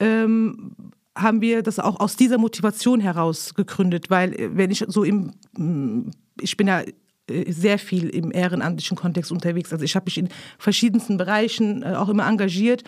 ähm, 0.00 0.72
haben 1.16 1.40
wir 1.40 1.62
das 1.62 1.78
auch 1.78 2.00
aus 2.00 2.16
dieser 2.16 2.36
Motivation 2.36 2.98
heraus 2.98 3.54
gegründet, 3.54 4.10
weil 4.10 4.34
äh, 4.34 4.56
wenn 4.56 4.72
ich 4.72 4.84
so 4.88 5.04
im, 5.04 5.30
mm, 5.56 6.10
ich 6.40 6.56
bin 6.56 6.66
ja 6.66 6.82
äh, 7.28 7.52
sehr 7.52 7.78
viel 7.78 8.08
im 8.08 8.32
ehrenamtlichen 8.32 8.96
Kontext 8.96 9.30
unterwegs. 9.30 9.72
Also 9.72 9.84
ich 9.84 9.94
habe 9.94 10.06
mich 10.06 10.18
in 10.18 10.28
verschiedensten 10.58 11.16
Bereichen 11.16 11.84
äh, 11.84 11.94
auch 11.94 12.08
immer 12.08 12.26
engagiert 12.26 12.82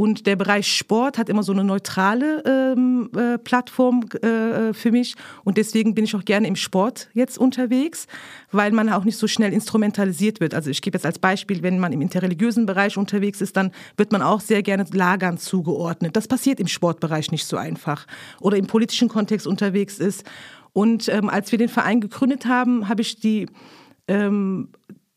und 0.00 0.28
der 0.28 0.36
Bereich 0.36 0.68
Sport 0.68 1.18
hat 1.18 1.28
immer 1.28 1.42
so 1.42 1.50
eine 1.50 1.64
neutrale 1.64 2.44
ähm, 2.46 3.10
äh, 3.16 3.36
Plattform 3.36 4.04
äh, 4.22 4.72
für 4.72 4.92
mich. 4.92 5.16
Und 5.42 5.56
deswegen 5.56 5.92
bin 5.96 6.04
ich 6.04 6.14
auch 6.14 6.24
gerne 6.24 6.46
im 6.46 6.54
Sport 6.54 7.08
jetzt 7.14 7.36
unterwegs, 7.36 8.06
weil 8.52 8.70
man 8.70 8.90
auch 8.90 9.02
nicht 9.02 9.16
so 9.16 9.26
schnell 9.26 9.52
instrumentalisiert 9.52 10.38
wird. 10.38 10.54
Also 10.54 10.70
ich 10.70 10.82
gebe 10.82 10.96
jetzt 10.96 11.04
als 11.04 11.18
Beispiel, 11.18 11.64
wenn 11.64 11.80
man 11.80 11.92
im 11.92 12.00
interreligiösen 12.00 12.64
Bereich 12.64 12.96
unterwegs 12.96 13.40
ist, 13.40 13.56
dann 13.56 13.72
wird 13.96 14.12
man 14.12 14.22
auch 14.22 14.40
sehr 14.40 14.62
gerne 14.62 14.86
Lagern 14.92 15.36
zugeordnet. 15.36 16.14
Das 16.14 16.28
passiert 16.28 16.60
im 16.60 16.68
Sportbereich 16.68 17.32
nicht 17.32 17.46
so 17.46 17.56
einfach. 17.56 18.06
Oder 18.40 18.56
im 18.56 18.68
politischen 18.68 19.08
Kontext 19.08 19.48
unterwegs 19.48 19.98
ist. 19.98 20.24
Und 20.72 21.08
ähm, 21.08 21.28
als 21.28 21.50
wir 21.50 21.58
den 21.58 21.68
Verein 21.68 22.00
gegründet 22.00 22.46
haben, 22.46 22.88
habe 22.88 23.02
ich 23.02 23.18
die 23.18 23.46
ähm, 24.06 24.68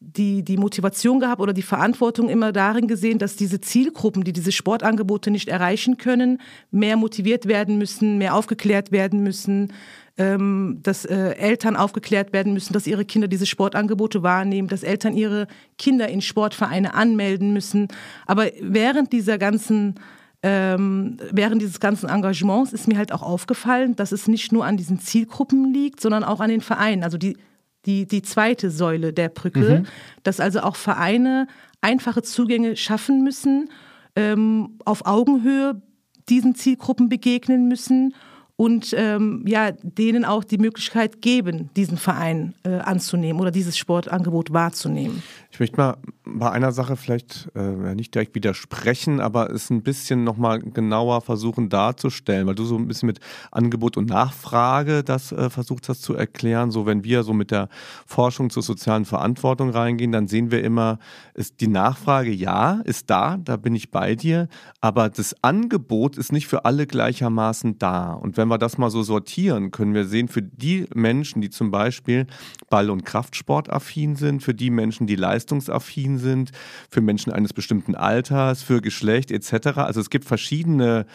die, 0.03 0.43
die 0.43 0.57
Motivation 0.57 1.19
gehabt 1.19 1.39
oder 1.39 1.53
die 1.53 1.61
Verantwortung 1.61 2.27
immer 2.27 2.51
darin 2.51 2.87
gesehen, 2.87 3.19
dass 3.19 3.35
diese 3.35 3.61
Zielgruppen, 3.61 4.23
die 4.23 4.33
diese 4.33 4.51
Sportangebote 4.51 5.29
nicht 5.29 5.47
erreichen 5.47 5.97
können, 5.97 6.41
mehr 6.71 6.97
motiviert 6.97 7.45
werden 7.45 7.77
müssen, 7.77 8.17
mehr 8.17 8.35
aufgeklärt 8.35 8.91
werden 8.91 9.21
müssen, 9.21 9.71
ähm, 10.17 10.79
dass 10.81 11.05
äh, 11.05 11.35
Eltern 11.35 11.75
aufgeklärt 11.75 12.33
werden 12.33 12.53
müssen, 12.53 12.73
dass 12.73 12.87
ihre 12.87 13.05
Kinder 13.05 13.27
diese 13.27 13.45
Sportangebote 13.45 14.23
wahrnehmen, 14.23 14.67
dass 14.67 14.81
Eltern 14.81 15.15
ihre 15.15 15.47
Kinder 15.77 16.09
in 16.09 16.21
Sportvereine 16.21 16.95
anmelden 16.95 17.53
müssen. 17.53 17.87
Aber 18.25 18.47
während 18.59 19.13
dieser 19.13 19.37
ganzen 19.37 19.95
ähm, 20.43 21.17
während 21.31 21.61
dieses 21.61 21.79
ganzen 21.79 22.09
Engagements 22.09 22.73
ist 22.73 22.87
mir 22.87 22.97
halt 22.97 23.11
auch 23.11 23.21
aufgefallen, 23.21 23.95
dass 23.95 24.11
es 24.11 24.27
nicht 24.27 24.51
nur 24.51 24.65
an 24.65 24.75
diesen 24.75 24.99
Zielgruppen 24.99 25.71
liegt, 25.71 26.01
sondern 26.01 26.23
auch 26.23 26.39
an 26.39 26.49
den 26.49 26.61
Vereinen. 26.61 27.03
Also 27.03 27.19
die 27.19 27.37
die, 27.85 28.05
die 28.05 28.21
zweite 28.21 28.69
Säule 28.69 29.13
der 29.13 29.29
Brücke, 29.29 29.81
mhm. 29.81 29.85
dass 30.23 30.39
also 30.39 30.61
auch 30.61 30.75
Vereine 30.75 31.47
einfache 31.81 32.21
Zugänge 32.21 32.75
schaffen 32.75 33.23
müssen, 33.23 33.69
ähm, 34.15 34.77
auf 34.85 35.05
Augenhöhe 35.05 35.81
diesen 36.29 36.55
Zielgruppen 36.55 37.09
begegnen 37.09 37.67
müssen 37.67 38.13
und 38.55 38.93
ähm, 38.95 39.43
ja, 39.47 39.71
denen 39.71 40.23
auch 40.23 40.43
die 40.43 40.59
Möglichkeit 40.59 41.21
geben, 41.21 41.71
diesen 41.75 41.97
Verein 41.97 42.53
äh, 42.63 42.75
anzunehmen 42.75 43.41
oder 43.41 43.49
dieses 43.49 43.75
Sportangebot 43.75 44.53
wahrzunehmen. 44.53 45.23
Ich 45.51 45.59
möchte 45.59 45.77
mal 45.77 45.97
bei 46.23 46.49
einer 46.49 46.71
Sache 46.71 46.95
vielleicht 46.95 47.49
äh, 47.55 47.93
nicht 47.93 48.15
direkt 48.15 48.35
widersprechen, 48.35 49.19
aber 49.19 49.49
es 49.49 49.69
ein 49.69 49.83
bisschen 49.83 50.23
nochmal 50.23 50.59
genauer 50.59 51.19
versuchen 51.21 51.67
darzustellen, 51.67 52.47
weil 52.47 52.55
du 52.55 52.63
so 52.63 52.77
ein 52.77 52.87
bisschen 52.87 53.07
mit 53.07 53.19
Angebot 53.51 53.97
und 53.97 54.09
Nachfrage 54.09 55.03
das 55.03 55.33
äh, 55.33 55.49
versucht 55.49 55.89
hast 55.89 56.03
zu 56.03 56.13
erklären. 56.13 56.71
So, 56.71 56.85
wenn 56.85 57.03
wir 57.03 57.23
so 57.23 57.33
mit 57.33 57.51
der 57.51 57.67
Forschung 58.05 58.49
zur 58.49 58.63
sozialen 58.63 59.03
Verantwortung 59.03 59.71
reingehen, 59.71 60.13
dann 60.13 60.27
sehen 60.27 60.51
wir 60.51 60.63
immer, 60.63 60.99
ist 61.33 61.59
die 61.59 61.67
Nachfrage 61.67 62.31
ja, 62.31 62.81
ist 62.85 63.09
da, 63.09 63.37
da 63.37 63.57
bin 63.57 63.75
ich 63.75 63.91
bei 63.91 64.15
dir, 64.15 64.47
aber 64.79 65.09
das 65.09 65.35
Angebot 65.43 66.17
ist 66.17 66.31
nicht 66.31 66.47
für 66.47 66.63
alle 66.63 66.87
gleichermaßen 66.87 67.77
da. 67.77 68.13
Und 68.13 68.37
wenn 68.37 68.47
wir 68.47 68.57
das 68.57 68.77
mal 68.77 68.89
so 68.89 69.03
sortieren, 69.03 69.71
können 69.71 69.93
wir 69.93 70.05
sehen, 70.05 70.29
für 70.29 70.41
die 70.41 70.85
Menschen, 70.93 71.41
die 71.41 71.49
zum 71.49 71.71
Beispiel 71.71 72.25
Ball- 72.69 72.89
und 72.89 73.03
Kraftsport 73.03 73.69
affin 73.69 74.15
sind, 74.15 74.41
für 74.41 74.53
die 74.53 74.69
Menschen, 74.69 75.07
die 75.07 75.15
Leistung 75.15 75.40
leistungsaffin 75.41 76.17
sind, 76.19 76.51
für 76.89 77.01
Menschen 77.01 77.31
eines 77.31 77.53
bestimmten 77.53 77.95
Alters, 77.95 78.61
für 78.61 78.81
Geschlecht 78.81 79.31
etc. 79.31 79.77
Also 79.77 79.99
es 79.99 80.09
gibt 80.09 80.25
verschiedene 80.25 81.05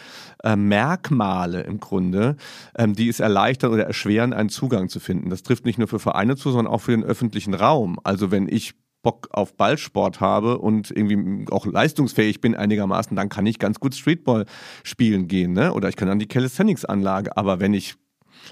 äh, 0.43 0.55
Merkmale 0.55 1.61
im 1.61 1.79
Grunde, 1.79 2.35
ähm, 2.77 2.93
die 2.93 3.07
es 3.07 3.19
erleichtern 3.19 3.71
oder 3.71 3.85
erschweren, 3.85 4.33
einen 4.33 4.49
Zugang 4.49 4.89
zu 4.89 4.99
finden. 4.99 5.29
Das 5.29 5.43
trifft 5.43 5.65
nicht 5.65 5.79
nur 5.79 5.87
für 5.87 5.99
Vereine 5.99 6.35
zu, 6.35 6.51
sondern 6.51 6.73
auch 6.73 6.81
für 6.81 6.91
den 6.91 7.03
öffentlichen 7.03 7.53
Raum. 7.53 7.99
Also 8.03 8.31
wenn 8.31 8.47
ich 8.49 8.73
Bock 9.03 9.29
auf 9.31 9.55
Ballsport 9.55 10.19
habe 10.19 10.57
und 10.57 10.91
irgendwie 10.91 11.45
auch 11.51 11.65
leistungsfähig 11.65 12.41
bin 12.41 12.55
einigermaßen, 12.55 13.15
dann 13.15 13.29
kann 13.29 13.45
ich 13.45 13.59
ganz 13.59 13.79
gut 13.79 13.95
Streetball 13.95 14.45
spielen 14.83 15.27
gehen, 15.27 15.53
ne? 15.53 15.73
Oder 15.73 15.87
ich 15.87 15.95
kann 15.95 16.09
an 16.09 16.19
die 16.19 16.27
Calisthenics-Anlage. 16.27 17.37
Aber 17.37 17.61
wenn 17.61 17.73
ich 17.73 17.95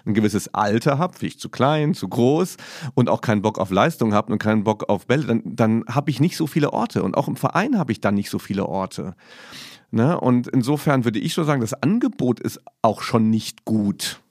ein 0.05 0.13
gewisses 0.13 0.53
Alter 0.53 0.97
habe, 0.97 1.21
wie 1.21 1.27
ich 1.27 1.39
zu 1.39 1.49
klein, 1.49 1.93
zu 1.93 2.07
groß 2.07 2.57
und 2.93 3.09
auch 3.09 3.21
keinen 3.21 3.41
Bock 3.41 3.59
auf 3.59 3.71
Leistung 3.71 4.13
habe 4.13 4.31
und 4.31 4.39
keinen 4.39 4.63
Bock 4.63 4.89
auf 4.89 5.07
Bälle, 5.07 5.25
dann, 5.25 5.41
dann 5.45 5.85
habe 5.87 6.09
ich 6.09 6.19
nicht 6.19 6.37
so 6.37 6.47
viele 6.47 6.73
Orte. 6.73 7.03
Und 7.03 7.15
auch 7.17 7.27
im 7.27 7.35
Verein 7.35 7.77
habe 7.77 7.91
ich 7.91 8.01
dann 8.01 8.15
nicht 8.15 8.29
so 8.29 8.39
viele 8.39 8.65
Orte. 8.67 9.15
Ne? 9.91 10.19
Und 10.19 10.47
insofern 10.47 11.05
würde 11.05 11.19
ich 11.19 11.33
schon 11.33 11.45
sagen, 11.45 11.61
das 11.61 11.73
Angebot 11.73 12.39
ist 12.39 12.59
auch 12.81 13.01
schon 13.01 13.29
nicht 13.29 13.65
gut. 13.65 14.21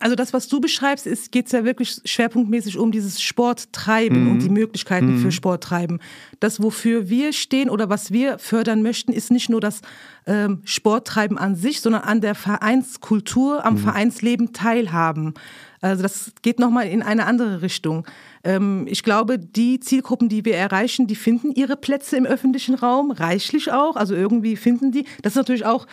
Also 0.00 0.16
das, 0.16 0.34
was 0.34 0.48
du 0.48 0.60
beschreibst, 0.60 1.06
ist, 1.06 1.32
geht 1.32 1.46
es 1.46 1.52
ja 1.52 1.64
wirklich 1.64 2.02
schwerpunktmäßig 2.04 2.76
um 2.76 2.92
dieses 2.92 3.22
Sporttreiben 3.22 4.24
Mhm. 4.24 4.30
und 4.32 4.38
die 4.42 4.50
Möglichkeiten 4.50 5.16
für 5.18 5.32
Sporttreiben. 5.32 5.98
Das, 6.40 6.62
wofür 6.62 7.08
wir 7.08 7.32
stehen 7.32 7.70
oder 7.70 7.88
was 7.88 8.12
wir 8.12 8.38
fördern 8.38 8.82
möchten, 8.82 9.14
ist 9.14 9.30
nicht 9.30 9.48
nur 9.48 9.62
das 9.62 9.80
ähm, 10.26 10.60
Sporttreiben 10.64 11.38
an 11.38 11.56
sich, 11.56 11.80
sondern 11.80 12.02
an 12.02 12.20
der 12.20 12.34
Vereinskultur, 12.34 13.54
Mhm. 13.60 13.66
am 13.66 13.78
Vereinsleben 13.78 14.52
teilhaben. 14.52 15.32
Also 15.80 16.02
das 16.02 16.32
geht 16.42 16.58
nochmal 16.58 16.88
in 16.88 17.02
eine 17.02 17.24
andere 17.24 17.62
Richtung. 17.62 18.06
Ähm, 18.44 18.86
ich 18.90 19.02
glaube, 19.02 19.38
die 19.38 19.80
Zielgruppen, 19.80 20.28
die 20.28 20.44
wir 20.44 20.56
erreichen, 20.56 21.06
die 21.06 21.16
finden 21.16 21.52
ihre 21.52 21.76
Plätze 21.78 22.18
im 22.18 22.26
öffentlichen 22.26 22.74
Raum, 22.74 23.10
reichlich 23.10 23.72
auch. 23.72 23.96
Also 23.96 24.14
irgendwie 24.14 24.56
finden 24.56 24.92
die. 24.92 25.04
Das 25.22 25.32
ist 25.32 25.36
natürlich 25.38 25.64
auch 25.64 25.86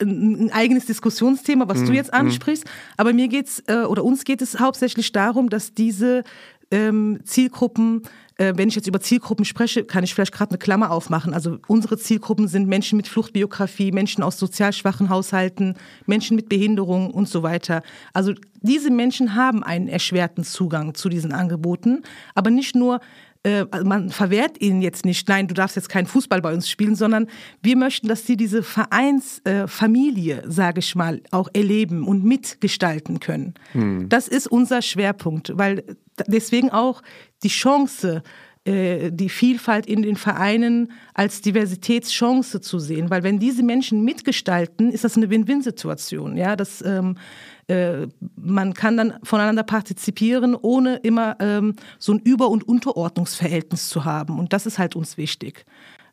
ein, 0.00 0.50
eigenes 0.52 0.86
Diskussionsthema, 0.86 1.68
was 1.68 1.84
du 1.84 1.92
jetzt 1.92 2.12
ansprichst. 2.12 2.64
Aber 2.96 3.12
mir 3.12 3.28
geht's 3.28 3.62
äh, 3.66 3.84
oder 3.84 4.04
uns 4.04 4.24
geht 4.24 4.42
es 4.42 4.58
hauptsächlich 4.58 5.12
darum, 5.12 5.50
dass 5.50 5.74
diese 5.74 6.24
ähm, 6.70 7.20
Zielgruppen, 7.24 8.02
äh, 8.36 8.52
wenn 8.56 8.68
ich 8.68 8.76
jetzt 8.76 8.86
über 8.86 9.00
Zielgruppen 9.00 9.44
spreche, 9.44 9.84
kann 9.84 10.04
ich 10.04 10.14
vielleicht 10.14 10.32
gerade 10.32 10.52
eine 10.52 10.58
Klammer 10.58 10.90
aufmachen. 10.90 11.34
Also 11.34 11.58
unsere 11.66 11.98
Zielgruppen 11.98 12.48
sind 12.48 12.68
Menschen 12.68 12.96
mit 12.96 13.08
Fluchtbiografie, 13.08 13.92
Menschen 13.92 14.22
aus 14.22 14.38
sozial 14.38 14.72
schwachen 14.72 15.08
Haushalten, 15.08 15.74
Menschen 16.06 16.36
mit 16.36 16.48
Behinderung 16.48 17.10
und 17.10 17.28
so 17.28 17.42
weiter. 17.42 17.82
Also 18.12 18.34
diese 18.62 18.90
Menschen 18.90 19.34
haben 19.34 19.62
einen 19.62 19.88
erschwerten 19.88 20.44
Zugang 20.44 20.94
zu 20.94 21.08
diesen 21.08 21.32
Angeboten, 21.32 22.02
aber 22.34 22.50
nicht 22.50 22.76
nur 22.76 23.00
äh, 23.42 23.64
man 23.84 24.10
verwehrt 24.10 24.60
ihnen 24.60 24.82
jetzt 24.82 25.04
nicht, 25.04 25.28
nein, 25.28 25.48
du 25.48 25.54
darfst 25.54 25.76
jetzt 25.76 25.88
keinen 25.88 26.06
Fußball 26.06 26.42
bei 26.42 26.52
uns 26.52 26.68
spielen, 26.68 26.94
sondern 26.94 27.26
wir 27.62 27.76
möchten, 27.76 28.06
dass 28.06 28.26
sie 28.26 28.36
diese 28.36 28.62
Vereinsfamilie, 28.62 30.42
äh, 30.42 30.50
sage 30.50 30.80
ich 30.80 30.94
mal, 30.94 31.22
auch 31.30 31.48
erleben 31.54 32.06
und 32.06 32.22
mitgestalten 32.22 33.18
können. 33.18 33.54
Das 34.08 34.28
ist 34.28 34.46
unser 34.46 34.82
Schwerpunkt, 34.82 35.52
weil 35.56 35.84
deswegen 36.26 36.70
auch 36.70 37.02
die 37.42 37.48
Chance, 37.48 38.22
äh, 38.66 39.10
die 39.10 39.30
Vielfalt 39.30 39.86
in 39.86 40.02
den 40.02 40.16
Vereinen 40.16 40.92
als 41.14 41.40
Diversitätschance 41.40 42.60
zu 42.60 42.78
sehen, 42.78 43.08
weil 43.08 43.22
wenn 43.22 43.38
diese 43.38 43.62
Menschen 43.62 44.04
mitgestalten, 44.04 44.90
ist 44.90 45.04
das 45.04 45.16
eine 45.16 45.30
Win-Win-Situation. 45.30 46.36
Ja, 46.36 46.56
das 46.56 46.82
ähm, 46.82 47.16
äh, 47.70 48.08
man 48.36 48.74
kann 48.74 48.96
dann 48.96 49.14
voneinander 49.22 49.62
partizipieren, 49.62 50.56
ohne 50.56 50.96
immer 50.96 51.36
ähm, 51.38 51.76
so 51.98 52.12
ein 52.12 52.18
Über- 52.18 52.48
und 52.48 52.66
Unterordnungsverhältnis 52.66 53.88
zu 53.88 54.04
haben. 54.04 54.38
Und 54.38 54.52
das 54.52 54.66
ist 54.66 54.78
halt 54.78 54.96
uns 54.96 55.16
wichtig. 55.16 55.64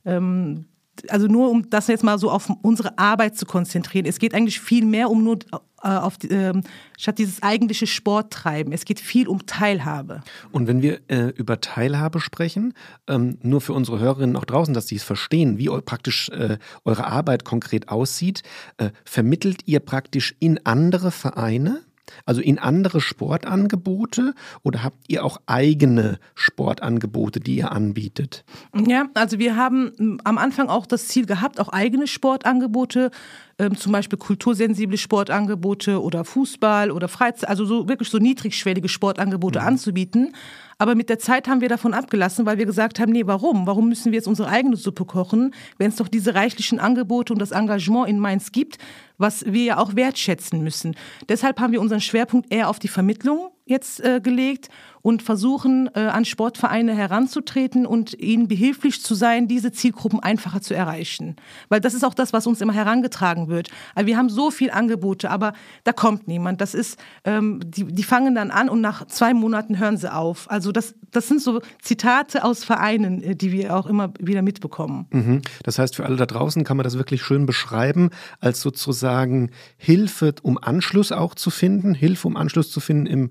Ähm, 0.05 0.65
also 1.09 1.27
nur 1.27 1.49
um 1.49 1.69
das 1.69 1.87
jetzt 1.87 2.03
mal 2.03 2.17
so 2.17 2.29
auf 2.31 2.49
unsere 2.61 2.97
Arbeit 2.97 3.37
zu 3.37 3.45
konzentrieren. 3.45 4.05
Es 4.05 4.19
geht 4.19 4.33
eigentlich 4.33 4.59
viel 4.59 4.85
mehr 4.85 5.09
um 5.09 5.23
nur 5.23 5.39
äh, 5.83 5.89
auf 5.89 6.17
die, 6.17 6.29
ähm, 6.29 6.63
statt 6.97 7.19
dieses 7.19 7.43
eigentliche 7.43 7.85
Sporttreiben. 7.85 8.73
Es 8.73 8.83
geht 8.83 8.99
viel 8.99 9.27
um 9.27 9.45
Teilhabe. 9.45 10.23
Und 10.51 10.67
wenn 10.67 10.81
wir 10.81 10.99
äh, 11.07 11.27
über 11.35 11.61
Teilhabe 11.61 12.19
sprechen, 12.19 12.73
ähm, 13.07 13.37
nur 13.43 13.61
für 13.61 13.73
unsere 13.73 13.99
Hörerinnen 13.99 14.35
auch 14.35 14.45
draußen, 14.45 14.73
dass 14.73 14.87
sie 14.87 14.95
es 14.95 15.03
verstehen, 15.03 15.57
wie 15.57 15.69
eu 15.69 15.81
praktisch 15.81 16.29
äh, 16.29 16.57
eure 16.83 17.05
Arbeit 17.05 17.45
konkret 17.45 17.89
aussieht, 17.89 18.41
äh, 18.77 18.89
vermittelt 19.05 19.61
ihr 19.65 19.79
praktisch 19.79 20.35
in 20.39 20.65
andere 20.65 21.11
Vereine? 21.11 21.81
Also 22.25 22.41
in 22.41 22.59
andere 22.59 23.01
Sportangebote 23.01 24.33
oder 24.63 24.83
habt 24.83 25.05
ihr 25.07 25.23
auch 25.23 25.37
eigene 25.45 26.19
Sportangebote, 26.35 27.39
die 27.39 27.57
ihr 27.57 27.71
anbietet? 27.71 28.45
Ja, 28.75 29.07
also 29.13 29.39
wir 29.39 29.55
haben 29.55 29.91
m, 29.97 30.21
am 30.23 30.37
Anfang 30.37 30.69
auch 30.69 30.85
das 30.85 31.07
Ziel 31.07 31.25
gehabt, 31.25 31.59
auch 31.59 31.69
eigene 31.69 32.07
Sportangebote, 32.07 33.11
ähm, 33.59 33.75
zum 33.75 33.91
Beispiel 33.91 34.19
kultursensible 34.19 34.97
Sportangebote 34.97 36.01
oder 36.01 36.23
Fußball 36.23 36.91
oder 36.91 37.07
Freizeit, 37.07 37.49
also 37.49 37.65
so 37.65 37.87
wirklich 37.87 38.09
so 38.09 38.19
niedrigschwellige 38.19 38.87
Sportangebote 38.87 39.61
anzubieten. 39.61 40.35
Aber 40.79 40.93
mit 40.93 41.09
der 41.09 41.17
Zeit 41.17 41.47
haben 41.47 41.61
wir 41.61 41.69
davon 41.69 41.95
abgelassen, 41.95 42.45
weil 42.45 42.59
wir 42.59 42.67
gesagt 42.67 42.99
haben, 42.99 43.11
nee, 43.11 43.25
warum? 43.25 43.65
Warum 43.65 43.89
müssen 43.89 44.11
wir 44.11 44.17
jetzt 44.17 44.27
unsere 44.27 44.49
eigene 44.49 44.75
Suppe 44.75 45.05
kochen, 45.05 45.55
wenn 45.79 45.89
es 45.89 45.95
doch 45.95 46.07
diese 46.07 46.35
reichlichen 46.35 46.79
Angebote 46.79 47.33
und 47.33 47.39
das 47.39 47.49
Engagement 47.51 48.07
in 48.07 48.19
Mainz 48.19 48.51
gibt, 48.51 48.77
was 49.17 49.45
wir 49.45 49.63
ja 49.63 49.77
auch 49.79 49.95
wertschätzen 49.95 50.61
müssen. 50.63 50.95
Deshalb 51.27 51.59
haben 51.59 51.73
wir 51.73 51.81
unseren 51.81 52.01
Schwerpunkt 52.01 52.53
eher 52.53 52.69
auf 52.69 52.77
die 52.77 52.87
Vermittlung 52.87 53.49
jetzt 53.65 53.99
äh, 54.03 54.21
gelegt 54.21 54.69
und 55.07 55.23
versuchen, 55.23 55.89
äh, 55.95 56.01
an 56.01 56.25
Sportvereine 56.25 56.93
heranzutreten 56.93 57.85
und 57.85 58.13
ihnen 58.19 58.49
behilflich 58.49 59.01
zu 59.01 59.15
sein, 59.15 59.47
diese 59.47 59.71
Zielgruppen 59.71 60.19
einfacher 60.19 60.59
zu 60.59 60.73
erreichen. 60.73 61.37
Weil 61.69 61.79
das 61.79 61.93
ist 61.93 62.03
auch 62.03 62.13
das, 62.13 62.33
was 62.33 62.45
uns 62.45 62.59
immer 62.59 62.73
herangetragen 62.73 63.47
wird. 63.47 63.69
Also 63.95 64.05
wir 64.05 64.17
haben 64.17 64.27
so 64.27 64.51
viel 64.51 64.69
Angebote, 64.69 65.31
aber 65.31 65.53
da 65.85 65.93
kommt 65.93 66.27
niemand. 66.27 66.59
Das 66.59 66.73
ist, 66.73 66.99
ähm, 67.23 67.61
die, 67.63 67.85
die 67.85 68.03
fangen 68.03 68.35
dann 68.35 68.51
an 68.51 68.67
und 68.67 68.81
nach 68.81 69.07
zwei 69.07 69.33
Monaten 69.33 69.79
hören 69.79 69.95
sie 69.95 70.13
auf. 70.13 70.51
Also 70.51 70.73
das, 70.73 70.93
das 71.11 71.29
sind 71.29 71.41
so 71.41 71.61
Zitate 71.81 72.43
aus 72.43 72.65
Vereinen, 72.65 73.21
äh, 73.21 73.33
die 73.33 73.53
wir 73.53 73.77
auch 73.77 73.85
immer 73.85 74.11
wieder 74.19 74.41
mitbekommen. 74.41 75.05
Mhm. 75.11 75.41
Das 75.63 75.79
heißt, 75.79 75.95
für 75.95 76.05
alle 76.05 76.17
da 76.17 76.25
draußen 76.25 76.65
kann 76.65 76.75
man 76.75 76.83
das 76.83 76.97
wirklich 76.97 77.23
schön 77.23 77.45
beschreiben, 77.45 78.09
als 78.41 78.59
sozusagen 78.59 79.51
Hilfe, 79.77 80.35
um 80.41 80.57
Anschluss 80.61 81.13
auch 81.13 81.33
zu 81.33 81.49
finden, 81.49 81.93
Hilfe, 81.93 82.27
um 82.27 82.35
Anschluss 82.35 82.71
zu 82.71 82.81
finden 82.81 83.05
im, 83.05 83.29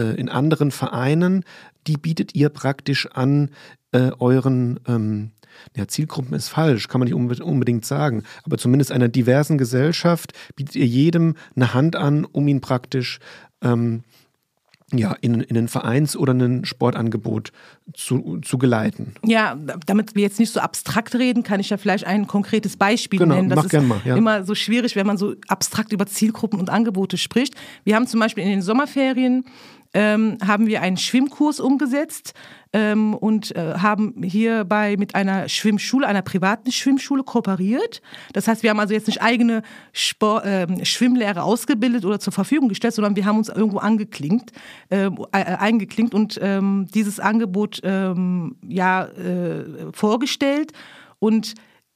in 0.00 0.28
anderen 0.28 0.70
Vereinen. 0.70 1.44
Die 1.86 1.96
bietet 1.96 2.34
ihr 2.34 2.48
praktisch 2.48 3.06
an 3.12 3.50
äh, 3.92 4.10
euren 4.18 4.80
ähm, 4.88 5.30
ja, 5.76 5.86
Zielgruppen 5.86 6.34
ist 6.34 6.48
falsch, 6.48 6.88
kann 6.88 7.00
man 7.00 7.08
nicht 7.08 7.16
unbe- 7.16 7.42
unbedingt 7.42 7.84
sagen, 7.84 8.24
aber 8.42 8.58
zumindest 8.58 8.90
einer 8.90 9.08
diversen 9.08 9.56
Gesellschaft 9.58 10.32
bietet 10.56 10.74
ihr 10.76 10.86
jedem 10.86 11.36
eine 11.54 11.74
Hand 11.74 11.96
an, 11.96 12.24
um 12.24 12.48
ihn 12.48 12.60
praktisch 12.60 13.20
ähm, 13.62 14.02
ja, 14.92 15.12
in, 15.20 15.40
in 15.40 15.56
ein 15.56 15.68
Vereins- 15.68 16.16
oder 16.16 16.34
ein 16.34 16.64
Sportangebot 16.64 17.52
zu, 17.94 18.38
zu 18.42 18.58
geleiten. 18.58 19.14
Ja, 19.24 19.56
damit 19.86 20.14
wir 20.14 20.22
jetzt 20.22 20.38
nicht 20.38 20.52
so 20.52 20.60
abstrakt 20.60 21.14
reden, 21.14 21.42
kann 21.42 21.58
ich 21.58 21.70
ja 21.70 21.78
vielleicht 21.78 22.06
ein 22.06 22.26
konkretes 22.26 22.76
Beispiel 22.76 23.18
Genau, 23.18 23.34
nennen. 23.36 23.48
Das 23.48 23.56
mach 23.56 23.64
ist 23.64 23.70
gern 23.70 23.88
mal, 23.88 24.00
ja. 24.04 24.16
immer 24.16 24.44
so 24.44 24.54
schwierig, 24.54 24.94
wenn 24.94 25.06
man 25.06 25.16
so 25.16 25.34
abstrakt 25.48 25.92
über 25.92 26.06
Zielgruppen 26.06 26.60
und 26.60 26.68
Angebote 26.70 27.16
spricht. 27.16 27.54
Wir 27.84 27.96
haben 27.96 28.06
zum 28.06 28.20
Beispiel 28.20 28.44
in 28.44 28.50
den 28.50 28.62
Sommerferien 28.62 29.44
ähm, 29.94 30.38
haben 30.44 30.66
wir 30.66 30.82
einen 30.82 30.96
Schwimmkurs 30.96 31.60
umgesetzt 31.60 32.34
ähm, 32.72 33.14
und 33.14 33.54
äh, 33.56 33.74
haben 33.78 34.22
hierbei 34.22 34.96
mit 34.98 35.14
einer 35.14 35.48
Schwimmschule, 35.48 36.06
einer 36.06 36.22
privaten 36.22 36.72
Schwimmschule 36.72 37.22
kooperiert. 37.22 38.02
Das 38.32 38.48
heißt, 38.48 38.64
wir 38.64 38.70
haben 38.70 38.80
also 38.80 38.92
jetzt 38.92 39.06
nicht 39.06 39.22
eigene 39.22 39.62
Sport, 39.92 40.42
ähm, 40.44 40.84
Schwimmlehrer 40.84 41.44
ausgebildet 41.44 42.04
oder 42.04 42.18
zur 42.18 42.32
Verfügung 42.32 42.68
gestellt, 42.68 42.94
sondern 42.94 43.14
wir 43.14 43.24
haben 43.24 43.38
uns 43.38 43.48
irgendwo 43.48 43.78
angeklinkt, 43.78 44.50
ähm, 44.90 45.24
äh, 45.32 45.38
eingeklinkt 45.38 46.12
und 46.12 46.38
ähm, 46.42 46.86
dieses 46.92 47.20
Angebot 47.20 47.80
ähm, 47.84 48.56
ja 48.66 49.04
äh, 49.04 49.92
vorgestellt 49.92 50.72
und 51.20 51.54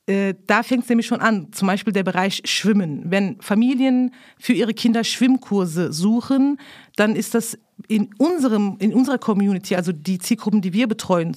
äh, 0.09 0.35
da 0.47 0.63
fängt 0.63 0.85
es 0.85 0.89
nämlich 0.89 1.07
schon 1.07 1.21
an, 1.21 1.49
zum 1.53 1.69
Beispiel 1.69 1.93
der 1.93 2.03
Bereich 2.03 2.41
Schwimmen. 2.47 3.03
Wenn 3.05 3.41
Familien 3.41 4.15
für 4.39 4.55
ihre 4.55 4.73
Kinder 4.73 5.05
Schwimmkurse 5.05 5.93
suchen, 5.93 6.59
dann 6.97 7.15
ist 7.15 7.35
das 7.35 7.59
in 7.89 8.09
unserem, 8.17 8.77
in 8.81 8.95
unserer 8.95 9.19
Community, 9.19 9.77
also 9.77 9.93
die 9.93 10.19
Zielgruppen, 10.19 10.63
die 10.63 10.73
wir 10.73 10.89
betreuen, 10.89 11.37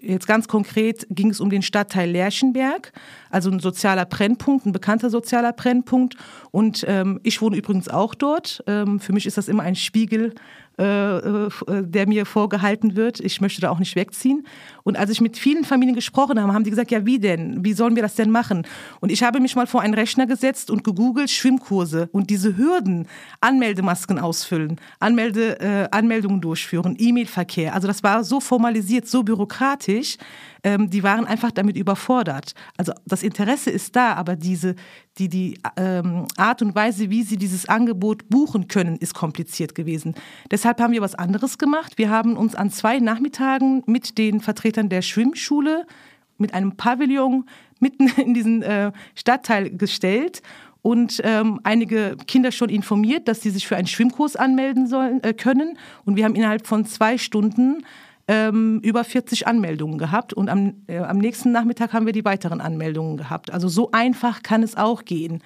jetzt 0.00 0.26
ganz 0.26 0.48
konkret 0.48 1.06
ging 1.10 1.30
es 1.30 1.40
um 1.40 1.48
den 1.48 1.62
Stadtteil 1.62 2.10
Lerchenberg, 2.10 2.92
also 3.30 3.50
ein 3.50 3.60
sozialer 3.60 4.04
Brennpunkt, 4.04 4.66
ein 4.66 4.72
bekannter 4.72 5.10
sozialer 5.10 5.52
Brennpunkt. 5.52 6.16
Und 6.50 6.84
ähm, 6.88 7.20
ich 7.22 7.40
wohne 7.40 7.56
übrigens 7.56 7.88
auch 7.88 8.14
dort. 8.14 8.62
Ähm, 8.66 8.98
für 8.98 9.12
mich 9.12 9.26
ist 9.26 9.38
das 9.38 9.48
immer 9.48 9.62
ein 9.62 9.76
Spiegel, 9.76 10.34
der 10.78 12.06
mir 12.06 12.24
vorgehalten 12.24 12.94
wird. 12.96 13.20
Ich 13.20 13.40
möchte 13.40 13.60
da 13.60 13.70
auch 13.70 13.78
nicht 13.78 13.96
wegziehen. 13.96 14.46
Und 14.84 14.96
als 14.96 15.10
ich 15.10 15.20
mit 15.20 15.36
vielen 15.36 15.64
Familien 15.64 15.94
gesprochen 15.94 16.40
habe, 16.40 16.52
haben 16.52 16.64
die 16.64 16.70
gesagt, 16.70 16.90
ja 16.90 17.04
wie 17.04 17.18
denn? 17.18 17.64
Wie 17.64 17.72
sollen 17.72 17.96
wir 17.96 18.02
das 18.02 18.14
denn 18.14 18.30
machen? 18.30 18.66
Und 19.00 19.10
ich 19.10 19.22
habe 19.22 19.40
mich 19.40 19.56
mal 19.56 19.66
vor 19.66 19.80
einen 19.80 19.94
Rechner 19.94 20.26
gesetzt 20.26 20.70
und 20.70 20.84
gegoogelt 20.84 21.30
Schwimmkurse 21.30 22.08
und 22.12 22.30
diese 22.30 22.56
Hürden, 22.56 23.06
Anmeldemasken 23.40 24.18
ausfüllen, 24.18 24.80
Anmelde, 25.00 25.60
äh, 25.60 25.88
Anmeldungen 25.90 26.40
durchführen, 26.40 26.96
E-Mail-Verkehr. 26.98 27.74
Also 27.74 27.86
das 27.86 28.02
war 28.02 28.24
so 28.24 28.40
formalisiert, 28.40 29.06
so 29.08 29.22
bürokratisch. 29.22 30.16
Ähm, 30.64 30.90
die 30.90 31.02
waren 31.02 31.26
einfach 31.26 31.50
damit 31.50 31.76
überfordert. 31.76 32.54
Also 32.76 32.92
das 33.06 33.22
Interesse 33.22 33.70
ist 33.70 33.96
da, 33.96 34.14
aber 34.14 34.36
diese, 34.36 34.74
die, 35.18 35.28
die 35.28 35.60
ähm, 35.76 36.26
Art 36.36 36.62
und 36.62 36.74
Weise, 36.74 37.10
wie 37.10 37.22
sie 37.22 37.36
dieses 37.36 37.68
Angebot 37.68 38.28
buchen 38.28 38.68
können, 38.68 38.96
ist 38.96 39.14
kompliziert 39.14 39.74
gewesen. 39.74 40.14
Deshalb 40.50 40.80
haben 40.80 40.92
wir 40.92 41.02
was 41.02 41.14
anderes 41.14 41.58
gemacht. 41.58 41.98
Wir 41.98 42.10
haben 42.10 42.36
uns 42.36 42.54
an 42.54 42.70
zwei 42.70 42.98
Nachmittagen 42.98 43.82
mit 43.86 44.18
den 44.18 44.40
Vertretern 44.40 44.88
der 44.88 45.02
Schwimmschule 45.02 45.86
mit 46.38 46.54
einem 46.54 46.76
Pavillon 46.76 47.44
mitten 47.80 48.08
in 48.16 48.34
diesen 48.34 48.62
äh, 48.62 48.92
Stadtteil 49.14 49.70
gestellt 49.70 50.42
und 50.82 51.20
ähm, 51.24 51.60
einige 51.64 52.16
Kinder 52.26 52.52
schon 52.52 52.68
informiert, 52.68 53.28
dass 53.28 53.42
sie 53.42 53.50
sich 53.50 53.66
für 53.66 53.76
einen 53.76 53.88
Schwimmkurs 53.88 54.36
anmelden 54.36 54.86
sollen, 54.86 55.22
äh, 55.22 55.34
können. 55.34 55.76
Und 56.04 56.16
wir 56.16 56.24
haben 56.24 56.34
innerhalb 56.34 56.66
von 56.66 56.86
zwei 56.86 57.18
Stunden 57.18 57.84
ähm, 58.28 58.80
über 58.82 59.02
40 59.04 59.46
Anmeldungen 59.46 59.98
gehabt 59.98 60.34
und 60.34 60.50
am, 60.50 60.74
äh, 60.86 60.98
am 60.98 61.18
nächsten 61.18 61.50
Nachmittag 61.50 61.94
haben 61.94 62.06
wir 62.06 62.12
die 62.12 62.24
weiteren 62.24 62.60
Anmeldungen 62.60 63.16
gehabt. 63.16 63.50
Also 63.50 63.68
so 63.68 63.90
einfach 63.90 64.42
kann 64.42 64.62
es 64.62 64.76
auch 64.76 65.04
gehen. 65.06 65.42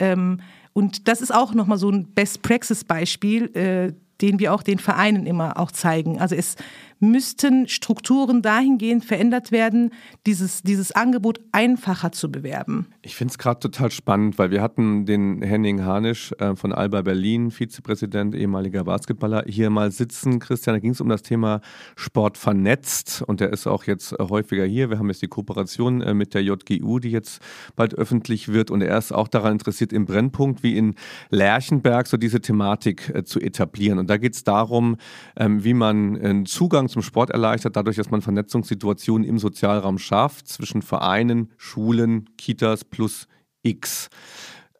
Ähm, 0.00 0.40
und 0.72 1.06
das 1.06 1.20
ist 1.20 1.32
auch 1.32 1.54
nochmal 1.54 1.78
so 1.78 1.88
ein 1.88 2.12
Best-Praxis-Beispiel, 2.12 3.56
äh, 3.56 3.92
den 4.20 4.40
wir 4.40 4.52
auch 4.52 4.64
den 4.64 4.80
Vereinen 4.80 5.26
immer 5.26 5.58
auch 5.58 5.70
zeigen. 5.70 6.20
Also 6.20 6.34
es 6.34 6.56
müssten 7.00 7.68
Strukturen 7.68 8.42
dahingehend 8.42 9.04
verändert 9.04 9.52
werden, 9.52 9.90
dieses, 10.26 10.62
dieses 10.62 10.92
Angebot 10.92 11.40
einfacher 11.52 12.12
zu 12.12 12.30
bewerben. 12.30 12.86
Ich 13.02 13.16
finde 13.16 13.32
es 13.32 13.38
gerade 13.38 13.60
total 13.60 13.90
spannend, 13.90 14.38
weil 14.38 14.50
wir 14.50 14.62
hatten 14.62 15.06
den 15.06 15.42
Henning 15.42 15.84
Harnisch 15.84 16.32
äh, 16.38 16.56
von 16.56 16.72
Alba 16.72 17.02
Berlin, 17.02 17.50
Vizepräsident, 17.50 18.34
ehemaliger 18.34 18.84
Basketballer, 18.84 19.44
hier 19.46 19.70
mal 19.70 19.90
sitzen. 19.90 20.38
Christian, 20.38 20.74
da 20.74 20.80
ging 20.80 20.92
es 20.92 21.00
um 21.00 21.08
das 21.08 21.22
Thema 21.22 21.60
Sport 21.96 22.38
vernetzt 22.38 23.22
und 23.26 23.40
der 23.40 23.52
ist 23.52 23.66
auch 23.66 23.84
jetzt 23.84 24.12
äh, 24.12 24.16
häufiger 24.28 24.64
hier. 24.64 24.90
Wir 24.90 24.98
haben 24.98 25.08
jetzt 25.08 25.22
die 25.22 25.28
Kooperation 25.28 26.00
äh, 26.00 26.14
mit 26.14 26.34
der 26.34 26.42
JGU, 26.42 26.98
die 26.98 27.10
jetzt 27.10 27.40
bald 27.76 27.94
öffentlich 27.94 28.52
wird 28.52 28.70
und 28.70 28.82
er 28.82 28.96
ist 28.98 29.12
auch 29.12 29.28
daran 29.28 29.52
interessiert, 29.52 29.92
im 29.92 30.06
Brennpunkt 30.06 30.62
wie 30.62 30.76
in 30.76 30.94
Lerchenberg 31.30 32.06
so 32.06 32.16
diese 32.16 32.40
Thematik 32.40 33.10
äh, 33.14 33.24
zu 33.24 33.40
etablieren. 33.40 33.98
Und 33.98 34.10
da 34.10 34.16
geht 34.16 34.34
es 34.34 34.44
darum, 34.44 34.96
ähm, 35.36 35.64
wie 35.64 35.74
man 35.74 36.16
einen 36.16 36.46
Zugang 36.46 36.83
zum 36.88 37.02
Sport 37.02 37.30
erleichtert, 37.30 37.76
dadurch, 37.76 37.96
dass 37.96 38.10
man 38.10 38.22
Vernetzungssituationen 38.22 39.26
im 39.26 39.38
Sozialraum 39.38 39.98
schafft 39.98 40.48
zwischen 40.48 40.82
Vereinen, 40.82 41.52
Schulen, 41.56 42.30
Kitas 42.36 42.84
plus 42.84 43.28
X. 43.62 44.08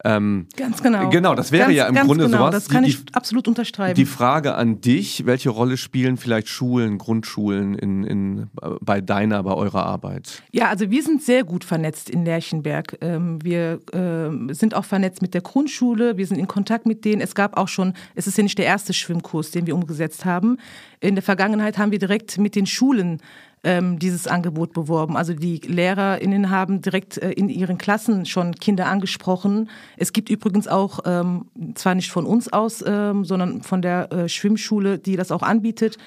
Ähm, 0.05 0.45
ganz 0.55 0.83
genau. 0.83 1.09
Genau, 1.09 1.33
das 1.33 1.51
wäre 1.51 1.73
ganz, 1.73 1.75
ja 1.75 1.87
im 1.87 1.95
Grunde 1.95 2.25
genau. 2.25 2.37
sowas. 2.37 2.51
Das 2.51 2.69
kann 2.69 2.83
die, 2.83 2.91
ich 2.91 2.99
absolut 3.13 3.47
unterschreiben. 3.47 3.95
Die 3.95 4.05
Frage 4.05 4.53
an 4.53 4.79
dich, 4.79 5.25
welche 5.25 5.49
Rolle 5.49 5.77
spielen 5.77 6.17
vielleicht 6.17 6.47
Schulen, 6.47 6.99
Grundschulen 6.99 7.73
in, 7.73 8.03
in, 8.03 8.49
bei 8.81 9.01
deiner, 9.01 9.41
bei 9.41 9.53
eurer 9.53 9.83
Arbeit? 9.83 10.43
Ja, 10.51 10.69
also 10.69 10.91
wir 10.91 11.01
sind 11.01 11.23
sehr 11.23 11.43
gut 11.43 11.63
vernetzt 11.63 12.11
in 12.11 12.23
Lerchenberg. 12.23 12.99
Ähm, 13.01 13.43
wir 13.43 13.79
ähm, 13.93 14.53
sind 14.53 14.75
auch 14.75 14.85
vernetzt 14.85 15.23
mit 15.23 15.33
der 15.33 15.41
Grundschule, 15.41 16.17
wir 16.17 16.27
sind 16.27 16.37
in 16.37 16.47
Kontakt 16.47 16.85
mit 16.85 17.03
denen. 17.03 17.19
Es 17.19 17.33
gab 17.33 17.57
auch 17.57 17.67
schon, 17.67 17.93
es 18.13 18.27
ist 18.27 18.37
ja 18.37 18.43
nicht 18.43 18.59
der 18.59 18.65
erste 18.65 18.93
Schwimmkurs, 18.93 19.49
den 19.49 19.65
wir 19.65 19.73
umgesetzt 19.73 20.23
haben. 20.23 20.57
In 20.99 21.15
der 21.15 21.23
Vergangenheit 21.23 21.79
haben 21.79 21.91
wir 21.91 21.99
direkt 21.99 22.37
mit 22.37 22.55
den 22.55 22.67
Schulen 22.67 23.21
ähm, 23.65 23.99
dieses 23.99 24.27
Angebot 24.27 24.71
beworben. 24.71 25.17
Also 25.17 25.33
die 25.33 25.57
LehrerInnen 25.57 26.49
haben 26.49 26.81
direkt 26.81 27.17
äh, 27.17 27.31
in 27.31 27.49
ihren 27.49 27.77
Klassen 27.77 28.25
schon 28.25 28.53
Kinder 28.53 28.85
angesprochen. 28.85 29.69
Es 29.97 30.13
gibt 30.13 30.29
übrigens 30.29 30.67
auch, 30.67 30.99
ähm, 31.05 31.47
zwar 31.73 31.95
nicht 31.95 32.11
von 32.11 32.25
uns 32.25 32.53
aus, 32.53 32.83
ähm, 32.85 33.25
sondern 33.25 33.63
von 33.63 33.81
der 33.81 34.11
äh, 34.11 34.29
Schwimmschule, 34.29 34.99
die 34.99 35.15
das 35.17 35.31
auch 35.31 35.41
anbietet, 35.41 35.97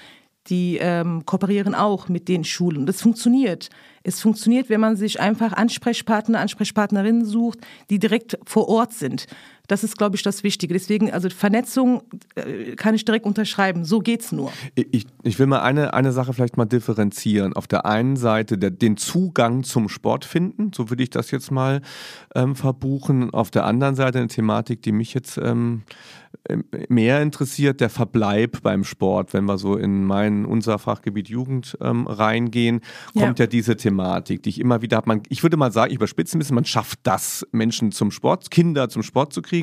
die 0.46 0.78
ähm, 0.80 1.26
kooperieren 1.26 1.74
auch 1.74 2.08
mit 2.08 2.28
den 2.28 2.44
Schulen. 2.44 2.86
Das 2.86 3.02
funktioniert. 3.02 3.68
Es 4.02 4.20
funktioniert, 4.20 4.70
wenn 4.70 4.80
man 4.80 4.96
sich 4.96 5.20
einfach 5.20 5.52
Ansprechpartner, 5.52 6.38
Ansprechpartnerinnen 6.38 7.24
sucht, 7.24 7.58
die 7.90 7.98
direkt 7.98 8.38
vor 8.46 8.68
Ort 8.68 8.94
sind. 8.94 9.26
Das 9.68 9.84
ist, 9.84 9.96
glaube 9.96 10.16
ich, 10.16 10.22
das 10.22 10.42
Wichtige. 10.42 10.74
Deswegen, 10.74 11.12
also 11.12 11.28
Vernetzung 11.30 12.02
äh, 12.34 12.74
kann 12.74 12.94
ich 12.94 13.04
direkt 13.04 13.26
unterschreiben. 13.26 13.84
So 13.84 14.00
geht's 14.00 14.32
nur. 14.32 14.50
Ich, 14.74 15.06
ich 15.22 15.38
will 15.38 15.46
mal 15.46 15.60
eine, 15.60 15.94
eine 15.94 16.12
Sache 16.12 16.32
vielleicht 16.32 16.56
mal 16.56 16.64
differenzieren. 16.64 17.52
Auf 17.52 17.68
der 17.68 17.86
einen 17.86 18.16
Seite 18.16 18.58
der, 18.58 18.70
den 18.70 18.96
Zugang 18.96 19.62
zum 19.62 19.88
Sport 19.88 20.24
finden, 20.24 20.72
so 20.74 20.90
würde 20.90 21.02
ich 21.02 21.10
das 21.10 21.30
jetzt 21.30 21.50
mal 21.50 21.82
ähm, 22.34 22.56
verbuchen. 22.56 23.30
Auf 23.30 23.50
der 23.50 23.66
anderen 23.66 23.94
Seite 23.94 24.18
eine 24.18 24.28
Thematik, 24.28 24.82
die 24.82 24.92
mich 24.92 25.14
jetzt 25.14 25.38
ähm, 25.38 25.82
mehr 26.88 27.20
interessiert, 27.22 27.80
der 27.80 27.90
Verbleib 27.90 28.62
beim 28.62 28.84
Sport. 28.84 29.32
Wenn 29.34 29.44
wir 29.44 29.58
so 29.58 29.76
in 29.76 30.04
mein, 30.04 30.44
unser 30.44 30.78
Fachgebiet 30.78 31.28
Jugend 31.28 31.76
ähm, 31.80 32.06
reingehen, 32.06 32.80
kommt 33.12 33.38
ja. 33.38 33.44
ja. 33.44 33.46
diese 33.46 33.76
Thematik, 33.76 34.42
die 34.42 34.50
ich 34.50 34.60
immer 34.60 34.82
wieder 34.82 34.98
habe. 34.98 35.20
Ich 35.28 35.42
würde 35.42 35.56
mal 35.56 35.72
sagen, 35.72 35.90
ich 35.90 35.96
überspitze 35.96 36.36
ein 36.36 36.40
bisschen, 36.40 36.54
man 36.54 36.64
schafft 36.64 37.00
das, 37.02 37.46
Menschen 37.52 37.92
zum 37.92 38.10
Sport, 38.10 38.50
Kinder 38.50 38.88
zum 38.88 39.02
Sport 39.02 39.32
zu 39.32 39.42
kriegen, 39.42 39.57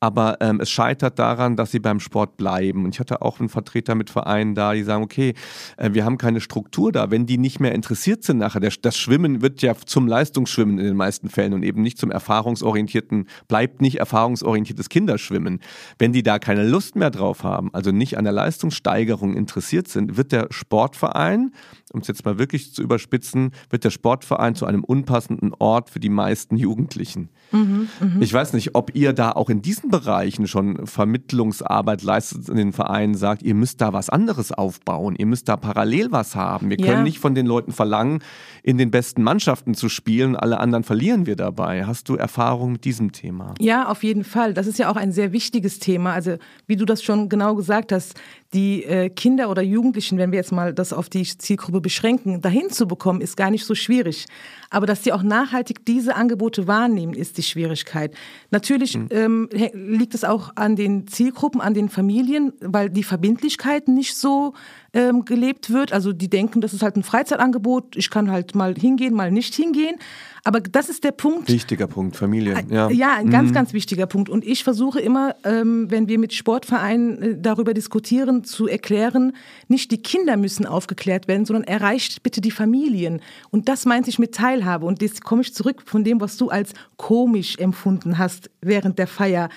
aber 0.00 0.38
ähm, 0.40 0.60
es 0.60 0.70
scheitert 0.70 1.18
daran, 1.18 1.56
dass 1.56 1.70
sie 1.70 1.78
beim 1.78 2.00
Sport 2.00 2.36
bleiben. 2.36 2.84
Und 2.84 2.94
ich 2.94 3.00
hatte 3.00 3.22
auch 3.22 3.40
einen 3.40 3.48
Vertreter 3.48 3.94
mit 3.94 4.10
Vereinen 4.10 4.54
da, 4.54 4.74
die 4.74 4.82
sagen, 4.82 5.02
okay, 5.02 5.34
äh, 5.76 5.90
wir 5.92 6.04
haben 6.04 6.18
keine 6.18 6.40
Struktur 6.40 6.92
da. 6.92 7.10
Wenn 7.10 7.26
die 7.26 7.38
nicht 7.38 7.60
mehr 7.60 7.74
interessiert 7.74 8.24
sind 8.24 8.38
nachher, 8.38 8.60
der, 8.60 8.72
das 8.82 8.96
Schwimmen 8.96 9.42
wird 9.42 9.62
ja 9.62 9.74
zum 9.84 10.06
Leistungsschwimmen 10.06 10.78
in 10.78 10.84
den 10.84 10.96
meisten 10.96 11.28
Fällen 11.28 11.52
und 11.52 11.62
eben 11.62 11.82
nicht 11.82 11.98
zum 11.98 12.10
erfahrungsorientierten, 12.10 13.26
bleibt 13.48 13.80
nicht 13.80 13.98
erfahrungsorientiertes 13.98 14.88
Kinderschwimmen. 14.88 15.60
Wenn 15.98 16.12
die 16.12 16.22
da 16.22 16.38
keine 16.38 16.66
Lust 16.66 16.96
mehr 16.96 17.10
drauf 17.10 17.44
haben, 17.44 17.72
also 17.72 17.90
nicht 17.90 18.18
an 18.18 18.24
der 18.24 18.32
Leistungssteigerung 18.32 19.34
interessiert 19.34 19.88
sind, 19.88 20.16
wird 20.16 20.32
der 20.32 20.48
Sportverein, 20.50 21.52
um 21.92 22.00
es 22.00 22.08
jetzt 22.08 22.24
mal 22.24 22.38
wirklich 22.38 22.74
zu 22.74 22.82
überspitzen, 22.82 23.52
wird 23.70 23.84
der 23.84 23.90
Sportverein 23.90 24.56
zu 24.56 24.66
einem 24.66 24.82
unpassenden 24.82 25.52
Ort 25.58 25.88
für 25.90 26.00
die 26.00 26.08
meisten 26.08 26.56
Jugendlichen. 26.56 27.28
Mhm, 27.52 27.88
mh. 28.00 28.16
Ich 28.20 28.32
weiß 28.32 28.54
nicht, 28.54 28.74
ob 28.74 28.94
ihr 28.96 29.12
da 29.12 29.30
auch 29.32 29.48
in 29.48 29.62
diesen 29.62 29.90
Bereichen 29.90 30.48
schon 30.48 30.86
Vermittlungsarbeit 30.86 32.02
leistet 32.02 32.48
in 32.48 32.56
den 32.56 32.72
Vereinen, 32.72 33.14
sagt, 33.14 33.42
ihr 33.42 33.54
müsst 33.54 33.80
da 33.80 33.92
was 33.92 34.10
anderes 34.10 34.50
aufbauen, 34.50 35.14
ihr 35.16 35.26
müsst 35.26 35.48
da 35.48 35.56
parallel 35.56 36.10
was 36.10 36.34
haben. 36.34 36.70
Wir 36.70 36.76
können 36.76 36.88
ja. 36.88 37.02
nicht 37.02 37.20
von 37.20 37.36
den 37.36 37.46
Leuten 37.46 37.72
verlangen, 37.72 38.20
in 38.64 38.78
den 38.78 38.90
besten 38.90 39.22
Mannschaften 39.22 39.74
zu 39.74 39.88
spielen, 39.88 40.34
alle 40.34 40.58
anderen 40.58 40.82
verlieren 40.82 41.26
wir 41.26 41.36
dabei. 41.36 41.86
Hast 41.86 42.08
du 42.08 42.16
Erfahrung 42.16 42.72
mit 42.72 42.84
diesem 42.84 43.12
Thema? 43.12 43.54
Ja, 43.60 43.88
auf 43.88 44.02
jeden 44.02 44.24
Fall. 44.24 44.54
Das 44.54 44.66
ist 44.66 44.80
ja 44.80 44.90
auch 44.90 44.96
ein 44.96 45.12
sehr 45.12 45.30
wichtiges 45.30 45.78
Thema. 45.78 46.12
Also 46.14 46.36
wie 46.66 46.74
du 46.74 46.84
das 46.84 47.02
schon 47.02 47.28
genau 47.28 47.54
gesagt 47.54 47.92
hast, 47.92 48.14
die 48.52 48.84
äh, 48.84 49.08
Kinder 49.10 49.50
oder 49.50 49.62
Jugendlichen, 49.62 50.18
wenn 50.18 50.32
wir 50.32 50.38
jetzt 50.38 50.52
mal 50.52 50.72
das 50.72 50.92
auf 50.92 51.08
die 51.08 51.24
Zielgruppe 51.24 51.75
beschränken, 51.80 52.40
dahin 52.40 52.70
zu 52.70 52.86
bekommen, 52.86 53.20
ist 53.20 53.36
gar 53.36 53.50
nicht 53.50 53.64
so 53.64 53.74
schwierig. 53.74 54.26
Aber 54.70 54.86
dass 54.86 55.04
sie 55.04 55.12
auch 55.12 55.22
nachhaltig 55.22 55.84
diese 55.84 56.16
Angebote 56.16 56.66
wahrnehmen, 56.66 57.14
ist 57.14 57.38
die 57.38 57.42
Schwierigkeit. 57.42 58.14
Natürlich 58.50 58.96
mhm. 58.96 59.08
ähm, 59.10 59.48
liegt 59.72 60.14
es 60.14 60.24
auch 60.24 60.52
an 60.56 60.76
den 60.76 61.06
Zielgruppen, 61.06 61.60
an 61.60 61.74
den 61.74 61.88
Familien, 61.88 62.52
weil 62.60 62.90
die 62.90 63.04
Verbindlichkeit 63.04 63.88
nicht 63.88 64.16
so 64.16 64.54
ähm, 64.96 65.26
gelebt 65.26 65.70
wird. 65.70 65.92
Also 65.92 66.14
die 66.14 66.28
denken, 66.28 66.62
das 66.62 66.72
ist 66.72 66.82
halt 66.82 66.96
ein 66.96 67.02
Freizeitangebot, 67.02 67.96
ich 67.96 68.08
kann 68.08 68.30
halt 68.30 68.54
mal 68.54 68.74
hingehen, 68.74 69.12
mal 69.12 69.30
nicht 69.30 69.54
hingehen. 69.54 69.96
Aber 70.42 70.60
das 70.60 70.88
ist 70.88 71.04
der 71.04 71.10
Punkt. 71.10 71.48
Wichtiger 71.52 71.86
Punkt, 71.86 72.16
Familie. 72.16 72.54
Äh, 72.54 72.74
ja, 72.74 72.90
ja 72.90 73.14
ein 73.16 73.28
ganz, 73.28 73.50
mhm. 73.50 73.54
ganz 73.54 73.72
wichtiger 73.74 74.06
Punkt. 74.06 74.30
Und 74.30 74.44
ich 74.44 74.64
versuche 74.64 75.00
immer, 75.00 75.34
ähm, 75.44 75.90
wenn 75.90 76.08
wir 76.08 76.18
mit 76.18 76.32
Sportvereinen 76.32 77.22
äh, 77.22 77.36
darüber 77.38 77.74
diskutieren, 77.74 78.44
zu 78.44 78.68
erklären, 78.68 79.34
nicht 79.68 79.90
die 79.90 79.98
Kinder 79.98 80.38
müssen 80.38 80.64
aufgeklärt 80.64 81.28
werden, 81.28 81.44
sondern 81.44 81.64
erreicht 81.64 82.22
bitte 82.22 82.40
die 82.40 82.50
Familien. 82.50 83.20
Und 83.50 83.68
das 83.68 83.84
meinte 83.84 84.08
ich 84.08 84.18
mit 84.18 84.34
Teilhabe. 84.34 84.86
Und 84.86 85.02
jetzt 85.02 85.22
komme 85.24 85.42
ich 85.42 85.52
zurück 85.52 85.82
von 85.84 86.04
dem, 86.04 86.22
was 86.22 86.38
du 86.38 86.48
als 86.48 86.72
komisch 86.96 87.58
empfunden 87.58 88.16
hast 88.16 88.48
während 88.62 88.98
der 88.98 89.08
Feier 89.08 89.50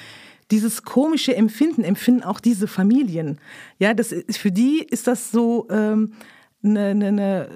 dieses 0.51 0.83
komische 0.83 1.35
Empfinden 1.35 1.83
empfinden 1.83 2.23
auch 2.23 2.39
diese 2.39 2.67
Familien. 2.67 3.39
Ja, 3.77 3.93
das 3.93 4.11
ist, 4.11 4.37
für 4.37 4.51
die 4.51 4.79
ist 4.79 5.07
das 5.07 5.31
so 5.31 5.67
ähm, 5.69 6.13
eine, 6.63 6.87
eine, 6.87 7.07
eine 7.07 7.49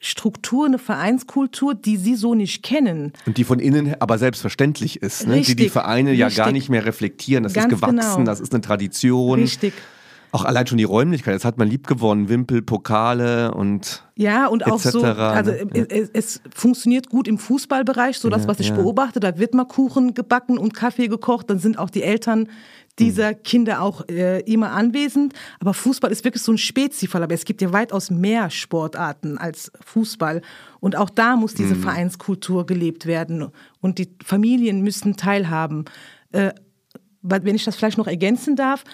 Struktur, 0.00 0.66
eine 0.66 0.78
Vereinskultur, 0.78 1.74
die 1.74 1.96
sie 1.96 2.14
so 2.14 2.34
nicht 2.34 2.62
kennen. 2.62 3.12
Und 3.26 3.38
die 3.38 3.44
von 3.44 3.58
innen 3.58 3.94
aber 4.00 4.18
selbstverständlich 4.18 5.02
ist, 5.02 5.26
ne? 5.26 5.40
die 5.40 5.56
die 5.56 5.68
Vereine 5.68 6.10
richtig. 6.10 6.36
ja 6.36 6.44
gar 6.44 6.52
nicht 6.52 6.68
mehr 6.68 6.84
reflektieren. 6.84 7.44
Das 7.44 7.54
Ganz 7.54 7.72
ist 7.72 7.80
gewachsen, 7.80 7.96
genau. 7.96 8.24
das 8.24 8.40
ist 8.40 8.52
eine 8.52 8.60
Tradition. 8.60 9.40
Richtig. 9.40 9.72
Auch 10.32 10.44
allein 10.44 10.66
schon 10.66 10.78
die 10.78 10.84
Räumlichkeit, 10.84 11.34
das 11.34 11.44
hat 11.44 11.58
man 11.58 11.68
lieb 11.68 11.86
gewonnen, 11.86 12.28
Wimpel, 12.28 12.62
Pokale 12.62 13.52
und 13.52 14.04
ja 14.14 14.46
und 14.46 14.66
auch 14.66 14.78
so, 14.78 15.02
also 15.02 15.50
ja. 15.50 15.84
es, 15.88 16.10
es, 16.12 16.40
funktioniert 16.54 17.08
gut 17.08 17.26
im 17.26 17.38
Fußballbereich, 17.38 18.18
so 18.18 18.28
das, 18.28 18.46
was 18.46 18.60
ich 18.60 18.68
ja. 18.68 18.74
beobachte, 18.76 19.18
da 19.18 19.38
wird 19.38 19.54
mal 19.54 19.64
Kuchen 19.64 20.14
gebacken 20.14 20.58
und 20.58 20.74
Kaffee 20.74 21.08
gekocht, 21.08 21.50
dann 21.50 21.58
sind 21.58 21.78
auch 21.78 21.90
die 21.90 22.02
Eltern 22.02 22.48
dieser 23.00 23.30
mhm. 23.30 23.42
Kinder 23.42 23.82
auch 23.82 24.06
äh, 24.08 24.40
immer 24.40 24.72
anwesend. 24.72 25.34
Aber 25.58 25.74
Fußball 25.74 26.12
ist 26.12 26.24
wirklich 26.24 26.42
so 26.42 26.52
ein 26.52 26.58
Spezifall. 26.58 27.22
Aber 27.22 27.34
es 27.34 27.44
gibt 27.44 27.62
ja 27.62 27.72
weitaus 27.72 28.10
mehr 28.10 28.50
Sportarten 28.50 29.38
als 29.38 29.72
Fußball. 29.84 30.42
Und 30.80 30.96
auch 30.96 31.10
da 31.10 31.36
muss 31.36 31.54
diese 31.54 31.74
mhm. 31.74 31.82
Vereinskultur 31.82 32.66
gelebt 32.66 33.06
werden. 33.06 33.48
Und 33.80 33.98
die 33.98 34.08
Familien 34.24 34.82
müssen 34.82 35.16
teilhaben. 35.16 35.86
Äh, 36.32 36.52
wenn 37.22 37.54
ich 37.54 37.64
das 37.64 37.76
vielleicht 37.76 37.98
noch 37.98 38.06
ergänzen 38.06 38.56
darf, 38.56 38.84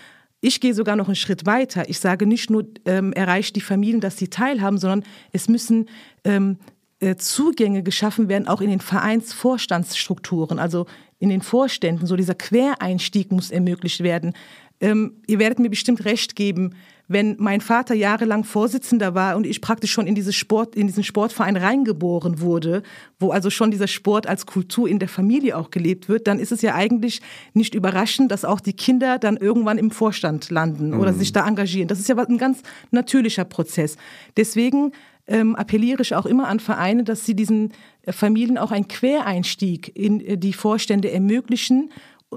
ich 0.40 0.60
gehe 0.60 0.74
sogar 0.74 0.96
noch 0.96 1.06
einen 1.06 1.16
Schritt 1.16 1.46
weiter. 1.46 1.88
Ich 1.88 1.98
sage 1.98 2.26
nicht 2.26 2.50
nur, 2.50 2.66
ähm, 2.84 3.12
erreicht 3.12 3.56
die 3.56 3.60
Familien, 3.60 4.00
dass 4.00 4.18
sie 4.18 4.28
teilhaben, 4.28 4.78
sondern 4.78 5.04
es 5.32 5.48
müssen 5.48 5.88
ähm, 6.24 6.58
äh, 7.00 7.16
Zugänge 7.16 7.82
geschaffen 7.82 8.28
werden, 8.28 8.48
auch 8.48 8.60
in 8.60 8.70
den 8.70 8.80
Vereinsvorstandsstrukturen, 8.80 10.58
also 10.58 10.86
in 11.18 11.28
den 11.28 11.42
Vorständen. 11.42 12.06
So 12.06 12.16
dieser 12.16 12.34
Quereinstieg 12.34 13.32
muss 13.32 13.50
ermöglicht 13.50 14.02
werden. 14.02 14.34
Ähm, 14.80 15.22
ihr 15.26 15.38
werdet 15.38 15.58
mir 15.58 15.70
bestimmt 15.70 16.04
recht 16.04 16.36
geben, 16.36 16.74
wenn 17.08 17.36
mein 17.38 17.60
Vater 17.60 17.94
jahrelang 17.94 18.44
Vorsitzender 18.44 19.14
war 19.14 19.36
und 19.36 19.46
ich 19.46 19.60
praktisch 19.60 19.92
schon 19.92 20.06
in, 20.06 20.14
diese 20.14 20.32
Sport, 20.32 20.74
in 20.74 20.86
diesen 20.86 21.04
Sportverein 21.04 21.56
reingeboren 21.56 22.40
wurde, 22.40 22.82
wo 23.20 23.30
also 23.30 23.48
schon 23.50 23.70
dieser 23.70 23.86
Sport 23.86 24.26
als 24.26 24.46
Kultur 24.46 24.88
in 24.88 24.98
der 24.98 25.08
Familie 25.08 25.56
auch 25.56 25.70
gelebt 25.70 26.08
wird, 26.08 26.26
dann 26.26 26.38
ist 26.38 26.52
es 26.52 26.62
ja 26.62 26.74
eigentlich 26.74 27.20
nicht 27.54 27.74
überraschend, 27.74 28.32
dass 28.32 28.44
auch 28.44 28.60
die 28.60 28.72
Kinder 28.72 29.18
dann 29.18 29.36
irgendwann 29.36 29.78
im 29.78 29.90
Vorstand 29.90 30.50
landen 30.50 30.94
oder 30.94 31.12
Mhm. 31.12 31.18
sich 31.18 31.32
da 31.32 31.46
engagieren. 31.46 31.88
Das 31.88 32.00
ist 32.00 32.08
ja 32.08 32.16
ein 32.16 32.38
ganz 32.38 32.62
natürlicher 32.90 33.44
Prozess. 33.44 33.96
Deswegen 34.36 34.92
ähm, 35.28 35.56
appelliere 35.56 36.02
ich 36.02 36.14
auch 36.14 36.26
immer 36.26 36.48
an 36.48 36.60
Vereine, 36.60 37.02
dass 37.02 37.26
sie 37.26 37.34
diesen 37.34 37.72
äh, 38.02 38.12
Familien 38.12 38.58
auch 38.58 38.70
einen 38.70 38.86
Quereinstieg 38.86 39.90
in 39.96 40.20
äh, 40.20 40.38
die 40.38 40.52
Vorstände 40.52 41.10
ermöglichen, 41.10 41.90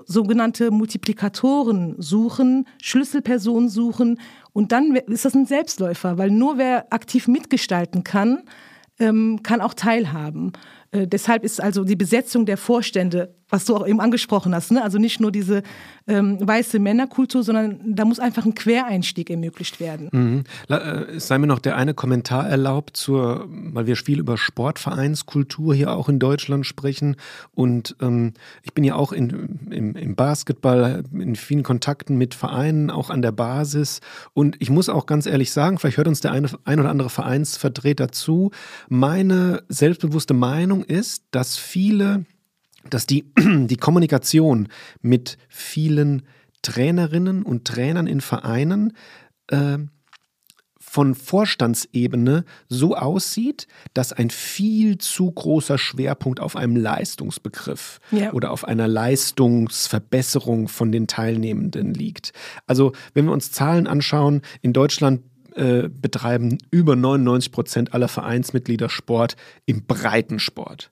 sogenannte 0.06 0.72
Multiplikatoren 0.72 1.96
suchen, 2.00 2.68
Schlüsselpersonen 2.82 3.70
suchen 3.70 4.20
und 4.54 4.72
dann 4.72 4.96
ist 4.96 5.26
das 5.26 5.36
ein 5.36 5.46
Selbstläufer, 5.46 6.18
weil 6.18 6.32
nur 6.32 6.58
wer 6.58 6.92
aktiv 6.94 7.28
mitgestalten 7.28 8.04
kann, 8.04 8.44
ähm, 9.00 9.42
kann 9.44 9.62
auch 9.62 9.74
teilhaben. 9.74 10.54
Äh, 10.92 11.08
deshalb 11.08 11.44
ist 11.44 11.62
also 11.62 11.84
die 11.84 11.96
Besetzung 11.96 12.46
der 12.46 12.58
Vorstände, 12.58 13.36
was 13.50 13.66
du 13.66 13.76
auch 13.76 13.88
eben 13.88 14.00
angesprochen 14.00 14.54
hast, 14.54 14.72
ne? 14.72 14.84
also 14.84 14.98
nicht 14.98 15.20
nur 15.20 15.32
diese 15.32 15.64
ähm, 16.08 16.38
weiße 16.40 16.80
Männerkultur, 16.80 17.44
sondern 17.44 17.80
da 17.86 18.06
muss 18.06 18.20
einfach 18.20 18.46
ein 18.46 18.56
Quereinstieg 18.56 19.30
ermöglicht 19.30 19.80
werden. 19.80 20.10
Mhm. 20.12 20.44
Äh, 20.70 21.16
Es 21.16 21.28
sei 21.28 21.38
mir 21.38 21.48
noch 21.48 21.60
der 21.60 21.76
eine 21.76 21.94
Kommentar 21.94 22.48
erlaubt, 22.48 22.98
zur, 22.98 23.48
weil 23.50 23.88
wir 23.88 23.96
viel 23.96 24.20
über 24.20 24.38
Sportvereinskultur 24.38 25.74
hier 25.74 25.92
auch 25.92 26.10
in 26.10 26.20
Deutschland 26.20 26.66
sprechen. 26.66 27.16
Und 27.54 27.96
ähm, 28.02 28.34
ich 28.64 28.74
bin 28.74 28.84
ja 28.84 28.96
auch 28.96 29.12
in, 29.12 29.60
im, 29.70 29.96
im 29.96 30.16
Basketball 30.16 31.04
in 31.12 31.36
vielen 31.36 31.64
Kontakten 31.64 32.18
mit 32.18 32.34
Vereinen, 32.34 32.90
auch 32.90 33.10
an 33.10 33.22
der 33.22 33.32
Basis. 33.32 34.02
Und 34.34 34.56
ich 34.60 34.70
muss 34.70 34.90
auch 34.90 35.06
ganz 35.06 35.26
ehrlich 35.26 35.52
sagen, 35.52 35.78
vielleicht 35.78 35.98
hört 35.98 36.08
uns 36.08 36.22
der 36.22 36.32
eine, 36.32 36.50
ein 36.66 36.80
oder 36.80 36.90
andere 36.90 37.10
Vereinsvertreter 37.10 38.12
zu. 38.12 38.52
Meine 38.90 39.64
selbstbewusste 39.70 40.34
Meinung 40.34 40.84
ist, 40.84 41.24
dass 41.32 41.58
viele 41.58 42.26
dass 42.90 43.06
die, 43.06 43.32
die 43.38 43.78
Kommunikation 43.78 44.68
mit 45.02 45.38
vielen 45.48 46.24
Trainerinnen 46.62 47.44
und 47.44 47.66
Trainern 47.66 48.08
in 48.08 48.22
Vereinen 48.22 48.94
äh, 49.48 49.78
von 50.90 51.14
Vorstandsebene 51.14 52.46
so 52.68 52.96
aussieht, 52.96 53.68
dass 53.94 54.12
ein 54.12 54.32
viel 54.32 54.98
zu 54.98 55.32
großer 55.32 55.78
Schwerpunkt 55.78 56.40
auf 56.40 56.56
einem 56.56 56.76
Leistungsbegriff 56.76 58.00
Ja. 58.12 58.34
oder 58.34 58.50
auf 58.52 58.66
einer 58.66 58.88
Leistungsverbesserung 58.88 60.68
von 60.68 60.92
den 60.92 61.06
Teilnehmenden 61.06 61.94
liegt. 61.94 62.34
Also 62.66 62.94
wenn 63.14 63.26
wir 63.26 63.34
uns 63.34 63.52
Zahlen 63.52 63.86
anschauen, 63.86 64.42
in 64.62 64.74
Deutschland 64.74 65.22
äh, 65.56 65.90
betreiben 65.90 66.58
über 66.72 66.96
99 66.96 67.52
Prozent 67.52 67.94
aller 67.94 68.08
Vereinsmitglieder 68.08 68.90
Sport 68.90 69.36
im 69.66 69.86
Breitensport. 69.86 70.92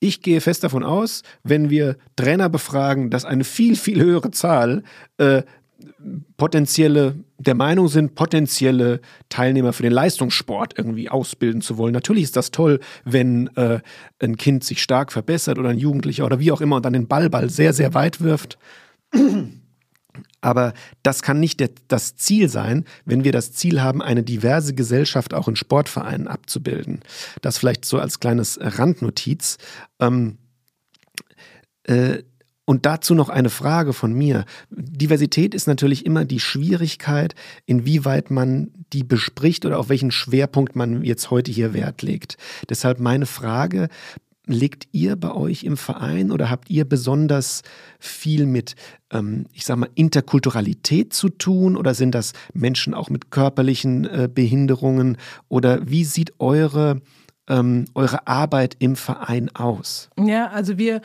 Ich 0.00 0.22
gehe 0.22 0.40
fest 0.40 0.62
davon 0.64 0.84
aus, 0.84 1.22
wenn 1.42 1.70
wir 1.70 1.96
Trainer 2.16 2.48
befragen, 2.48 3.10
dass 3.10 3.24
eine 3.24 3.44
viel, 3.44 3.76
viel 3.76 4.00
höhere 4.00 4.30
Zahl 4.30 4.84
äh, 5.16 5.42
potenzielle, 6.36 7.16
der 7.38 7.54
Meinung 7.54 7.88
sind, 7.88 8.14
potenzielle 8.14 9.00
Teilnehmer 9.28 9.72
für 9.72 9.82
den 9.82 9.92
Leistungssport 9.92 10.76
irgendwie 10.76 11.08
ausbilden 11.08 11.60
zu 11.60 11.78
wollen. 11.78 11.92
Natürlich 11.92 12.24
ist 12.24 12.36
das 12.36 12.50
toll, 12.50 12.80
wenn 13.04 13.48
äh, 13.56 13.80
ein 14.20 14.36
Kind 14.36 14.64
sich 14.64 14.82
stark 14.82 15.12
verbessert 15.12 15.58
oder 15.58 15.70
ein 15.70 15.78
Jugendlicher 15.78 16.24
oder 16.24 16.40
wie 16.40 16.52
auch 16.52 16.60
immer 16.60 16.76
und 16.76 16.84
dann 16.84 16.92
den 16.92 17.08
Ballball 17.08 17.50
sehr, 17.50 17.72
sehr 17.72 17.94
weit 17.94 18.20
wirft. 18.20 18.58
Aber 20.40 20.72
das 21.02 21.22
kann 21.22 21.40
nicht 21.40 21.60
der, 21.60 21.70
das 21.88 22.16
Ziel 22.16 22.48
sein, 22.48 22.84
wenn 23.04 23.24
wir 23.24 23.32
das 23.32 23.52
Ziel 23.52 23.80
haben, 23.82 24.02
eine 24.02 24.22
diverse 24.22 24.74
Gesellschaft 24.74 25.34
auch 25.34 25.48
in 25.48 25.56
Sportvereinen 25.56 26.28
abzubilden. 26.28 27.00
Das 27.42 27.58
vielleicht 27.58 27.84
so 27.84 27.98
als 27.98 28.20
kleines 28.20 28.58
Randnotiz. 28.60 29.58
Ähm, 30.00 30.38
äh, 31.84 32.22
und 32.64 32.84
dazu 32.84 33.14
noch 33.14 33.30
eine 33.30 33.48
Frage 33.48 33.94
von 33.94 34.12
mir. 34.12 34.44
Diversität 34.68 35.54
ist 35.54 35.66
natürlich 35.66 36.04
immer 36.04 36.26
die 36.26 36.38
Schwierigkeit, 36.38 37.34
inwieweit 37.64 38.30
man 38.30 38.70
die 38.92 39.04
bespricht 39.04 39.64
oder 39.64 39.78
auf 39.78 39.88
welchen 39.88 40.10
Schwerpunkt 40.10 40.76
man 40.76 41.02
jetzt 41.02 41.30
heute 41.30 41.50
hier 41.50 41.72
Wert 41.72 42.02
legt. 42.02 42.36
Deshalb 42.68 43.00
meine 43.00 43.24
Frage, 43.24 43.88
legt 44.48 44.88
ihr 44.92 45.16
bei 45.16 45.32
euch 45.32 45.64
im 45.64 45.76
Verein 45.76 46.30
oder 46.32 46.50
habt 46.50 46.70
ihr 46.70 46.84
besonders 46.84 47.62
viel 48.00 48.46
mit, 48.46 48.74
ähm, 49.12 49.46
ich 49.52 49.64
sag 49.64 49.76
mal, 49.76 49.90
Interkulturalität 49.94 51.12
zu 51.12 51.28
tun 51.28 51.76
oder 51.76 51.94
sind 51.94 52.14
das 52.14 52.32
Menschen 52.54 52.94
auch 52.94 53.10
mit 53.10 53.30
körperlichen 53.30 54.04
äh, 54.04 54.28
Behinderungen 54.32 55.18
oder 55.48 55.88
wie 55.88 56.04
sieht 56.04 56.32
eure, 56.40 57.00
ähm, 57.48 57.84
eure 57.94 58.26
Arbeit 58.26 58.76
im 58.78 58.96
Verein 58.96 59.54
aus? 59.54 60.10
Ja, 60.18 60.48
also 60.48 60.78
wir, 60.78 61.02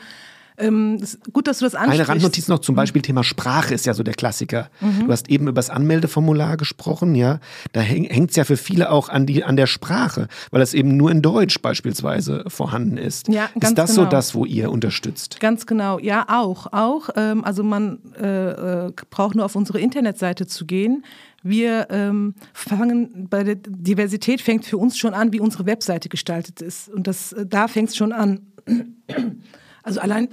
ähm, 0.56 1.00
gut, 1.32 1.48
dass 1.48 1.58
du 1.58 1.64
das 1.64 1.74
ansprichst. 1.74 2.00
Eine 2.00 2.08
Randnotiz 2.08 2.48
noch 2.48 2.60
zum 2.60 2.74
Beispiel 2.74 3.02
Thema 3.02 3.24
Sprache 3.24 3.74
ist 3.74 3.86
ja 3.86 3.94
so 3.94 4.02
der 4.02 4.14
Klassiker. 4.14 4.70
Du 4.80 5.10
hast 5.10 5.28
eben 5.28 5.48
über 5.48 5.56
das 5.56 5.70
Anmeldeformular 5.70 6.56
gesprochen, 6.56 7.14
ja. 7.14 7.40
Da 7.72 7.80
hängt 7.80 8.30
es 8.30 8.36
ja 8.36 8.44
für 8.44 8.56
viele 8.56 8.90
auch 8.90 9.08
an, 9.08 9.26
die, 9.26 9.42
an 9.42 9.56
der 9.56 9.66
Sprache, 9.66 10.28
weil 10.50 10.62
es 10.62 10.74
eben 10.74 10.96
nur 10.96 11.10
in 11.10 11.22
Deutsch 11.22 11.60
beispielsweise 11.60 12.44
vorhanden 12.48 12.98
ist. 12.98 13.28
Ja, 13.28 13.48
ganz 13.58 13.70
ist 13.70 13.78
das 13.78 13.94
so 13.94 14.02
genau. 14.02 14.10
das, 14.10 14.34
wo 14.34 14.44
ihr 14.44 14.70
unterstützt? 14.70 15.40
Ganz 15.40 15.66
genau, 15.66 15.98
ja, 15.98 16.26
auch. 16.28 16.72
auch. 16.72 17.10
Ähm, 17.16 17.44
also 17.44 17.64
man 17.64 17.98
äh, 18.20 18.86
äh, 18.86 18.92
braucht 19.10 19.34
nur 19.34 19.44
auf 19.44 19.56
unsere 19.56 19.80
Internetseite 19.80 20.46
zu 20.46 20.66
gehen. 20.66 21.04
Wir 21.42 21.88
ähm, 21.90 22.34
fangen 22.52 23.28
bei 23.28 23.44
der 23.44 23.56
Diversität 23.56 24.40
fängt 24.40 24.64
für 24.64 24.78
uns 24.78 24.96
schon 24.96 25.14
an, 25.14 25.32
wie 25.32 25.40
unsere 25.40 25.66
Webseite 25.66 26.08
gestaltet 26.08 26.62
ist. 26.62 26.88
Und 26.88 27.06
das, 27.06 27.32
äh, 27.32 27.44
da 27.44 27.68
fängt 27.68 27.90
es 27.90 27.96
schon 27.96 28.12
an. 28.12 28.40
Also 29.84 30.00
allein, 30.00 30.28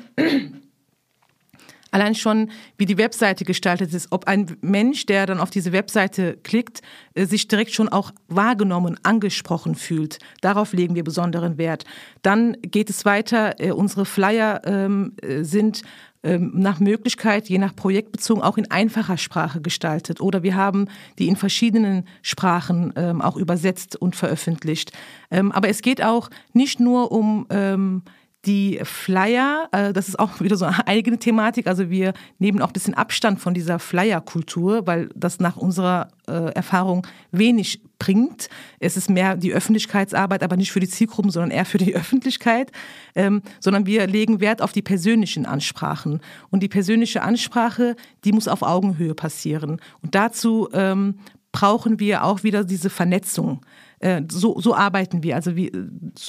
allein 1.91 2.15
schon, 2.15 2.49
wie 2.77 2.85
die 2.85 2.97
Webseite 2.97 3.43
gestaltet 3.43 3.93
ist, 3.93 4.07
ob 4.11 4.27
ein 4.27 4.57
Mensch, 4.61 5.05
der 5.05 5.25
dann 5.25 5.39
auf 5.39 5.49
diese 5.49 5.73
Webseite 5.73 6.37
klickt, 6.41 6.81
äh, 7.13 7.25
sich 7.25 7.47
direkt 7.47 7.73
schon 7.73 7.89
auch 7.89 8.11
wahrgenommen, 8.27 8.97
angesprochen 9.03 9.75
fühlt. 9.75 10.17
Darauf 10.39 10.73
legen 10.73 10.95
wir 10.95 11.03
besonderen 11.03 11.57
Wert. 11.57 11.83
Dann 12.21 12.55
geht 12.61 12.89
es 12.89 13.05
weiter. 13.05 13.59
äh, 13.59 13.71
Unsere 13.71 14.05
Flyer 14.05 14.61
ähm, 14.65 15.13
äh, 15.21 15.43
sind 15.43 15.83
ähm, 16.23 16.51
nach 16.53 16.79
Möglichkeit, 16.79 17.49
je 17.49 17.57
nach 17.57 17.75
Projekt 17.75 18.11
bezogen, 18.11 18.41
auch 18.41 18.57
in 18.57 18.69
einfacher 18.69 19.17
Sprache 19.17 19.59
gestaltet. 19.59 20.21
Oder 20.21 20.43
wir 20.43 20.55
haben 20.55 20.87
die 21.19 21.27
in 21.27 21.35
verschiedenen 21.35 22.05
Sprachen 22.21 22.93
ähm, 22.95 23.21
auch 23.21 23.35
übersetzt 23.35 23.95
und 23.95 24.15
veröffentlicht. 24.15 24.91
Ähm, 25.31 25.51
aber 25.51 25.67
es 25.67 25.81
geht 25.81 26.03
auch 26.03 26.29
nicht 26.53 26.79
nur 26.79 27.11
um 27.11 27.47
ähm, 27.49 28.03
die 28.45 28.79
Flyer, 28.83 29.69
äh, 29.71 29.93
das 29.93 30.07
ist 30.07 30.19
auch 30.19 30.39
wieder 30.39 30.57
so 30.57 30.65
eine 30.65 30.87
eigene 30.87 31.17
Thematik. 31.17 31.67
Also 31.67 31.89
wir 31.89 32.13
nehmen 32.39 32.61
auch 32.61 32.67
ein 32.67 32.73
bisschen 32.73 32.93
Abstand 32.93 33.39
von 33.39 33.53
dieser 33.53 33.79
Flyer-Kultur, 33.79 34.87
weil 34.87 35.09
das 35.15 35.39
nach 35.39 35.57
unserer 35.57 36.09
äh, 36.27 36.53
Erfahrung 36.53 37.05
wenig 37.31 37.81
bringt. 37.99 38.49
Es 38.79 38.97
ist 38.97 39.09
mehr 39.09 39.37
die 39.37 39.53
Öffentlichkeitsarbeit, 39.53 40.41
aber 40.43 40.57
nicht 40.57 40.71
für 40.71 40.79
die 40.79 40.89
Zielgruppen, 40.89 41.31
sondern 41.31 41.51
eher 41.51 41.65
für 41.65 41.77
die 41.77 41.95
Öffentlichkeit. 41.95 42.71
Ähm, 43.15 43.41
sondern 43.59 43.85
wir 43.85 44.07
legen 44.07 44.39
Wert 44.39 44.61
auf 44.61 44.71
die 44.71 44.81
persönlichen 44.81 45.45
Ansprachen. 45.45 46.21
Und 46.49 46.63
die 46.63 46.69
persönliche 46.69 47.21
Ansprache, 47.21 47.95
die 48.23 48.31
muss 48.31 48.47
auf 48.47 48.63
Augenhöhe 48.63 49.13
passieren. 49.13 49.79
Und 50.01 50.15
dazu 50.15 50.69
ähm, 50.73 51.19
brauchen 51.51 51.99
wir 51.99 52.23
auch 52.23 52.43
wieder 52.43 52.63
diese 52.63 52.89
Vernetzung. 52.89 53.61
Äh, 54.01 54.23
So, 54.29 54.59
so 54.59 54.75
arbeiten 54.75 55.23
wir. 55.23 55.35
Also 55.35 55.55
wie, 55.55 55.71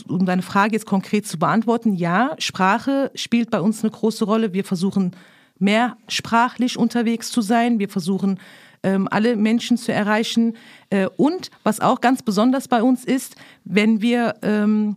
um 0.09 0.27
deine 0.27 0.43
Frage 0.43 0.75
jetzt 0.75 0.87
konkret 0.87 1.27
zu 1.27 1.39
beantworten, 1.39 1.95
ja, 1.95 2.35
Sprache 2.39 3.11
spielt 3.14 3.51
bei 3.51 3.61
uns 3.61 3.83
eine 3.83 3.91
große 3.91 4.25
Rolle. 4.25 4.53
Wir 4.53 4.64
versuchen 4.64 5.16
mehrsprachlich 5.59 6.77
unterwegs 6.77 7.31
zu 7.31 7.41
sein. 7.41 7.79
Wir 7.79 7.89
versuchen 7.89 8.39
ähm, 8.83 9.09
alle 9.11 9.37
Menschen 9.37 9.77
zu 9.77 9.93
erreichen. 9.93 10.57
Äh, 10.91 11.07
und 11.16 11.51
was 11.62 11.81
auch 11.81 12.01
ganz 12.01 12.23
besonders 12.23 12.68
bei 12.68 12.83
uns 12.83 13.05
ist, 13.05 13.37
wenn 13.64 14.03
wir 14.03 14.35
ähm, 14.43 14.97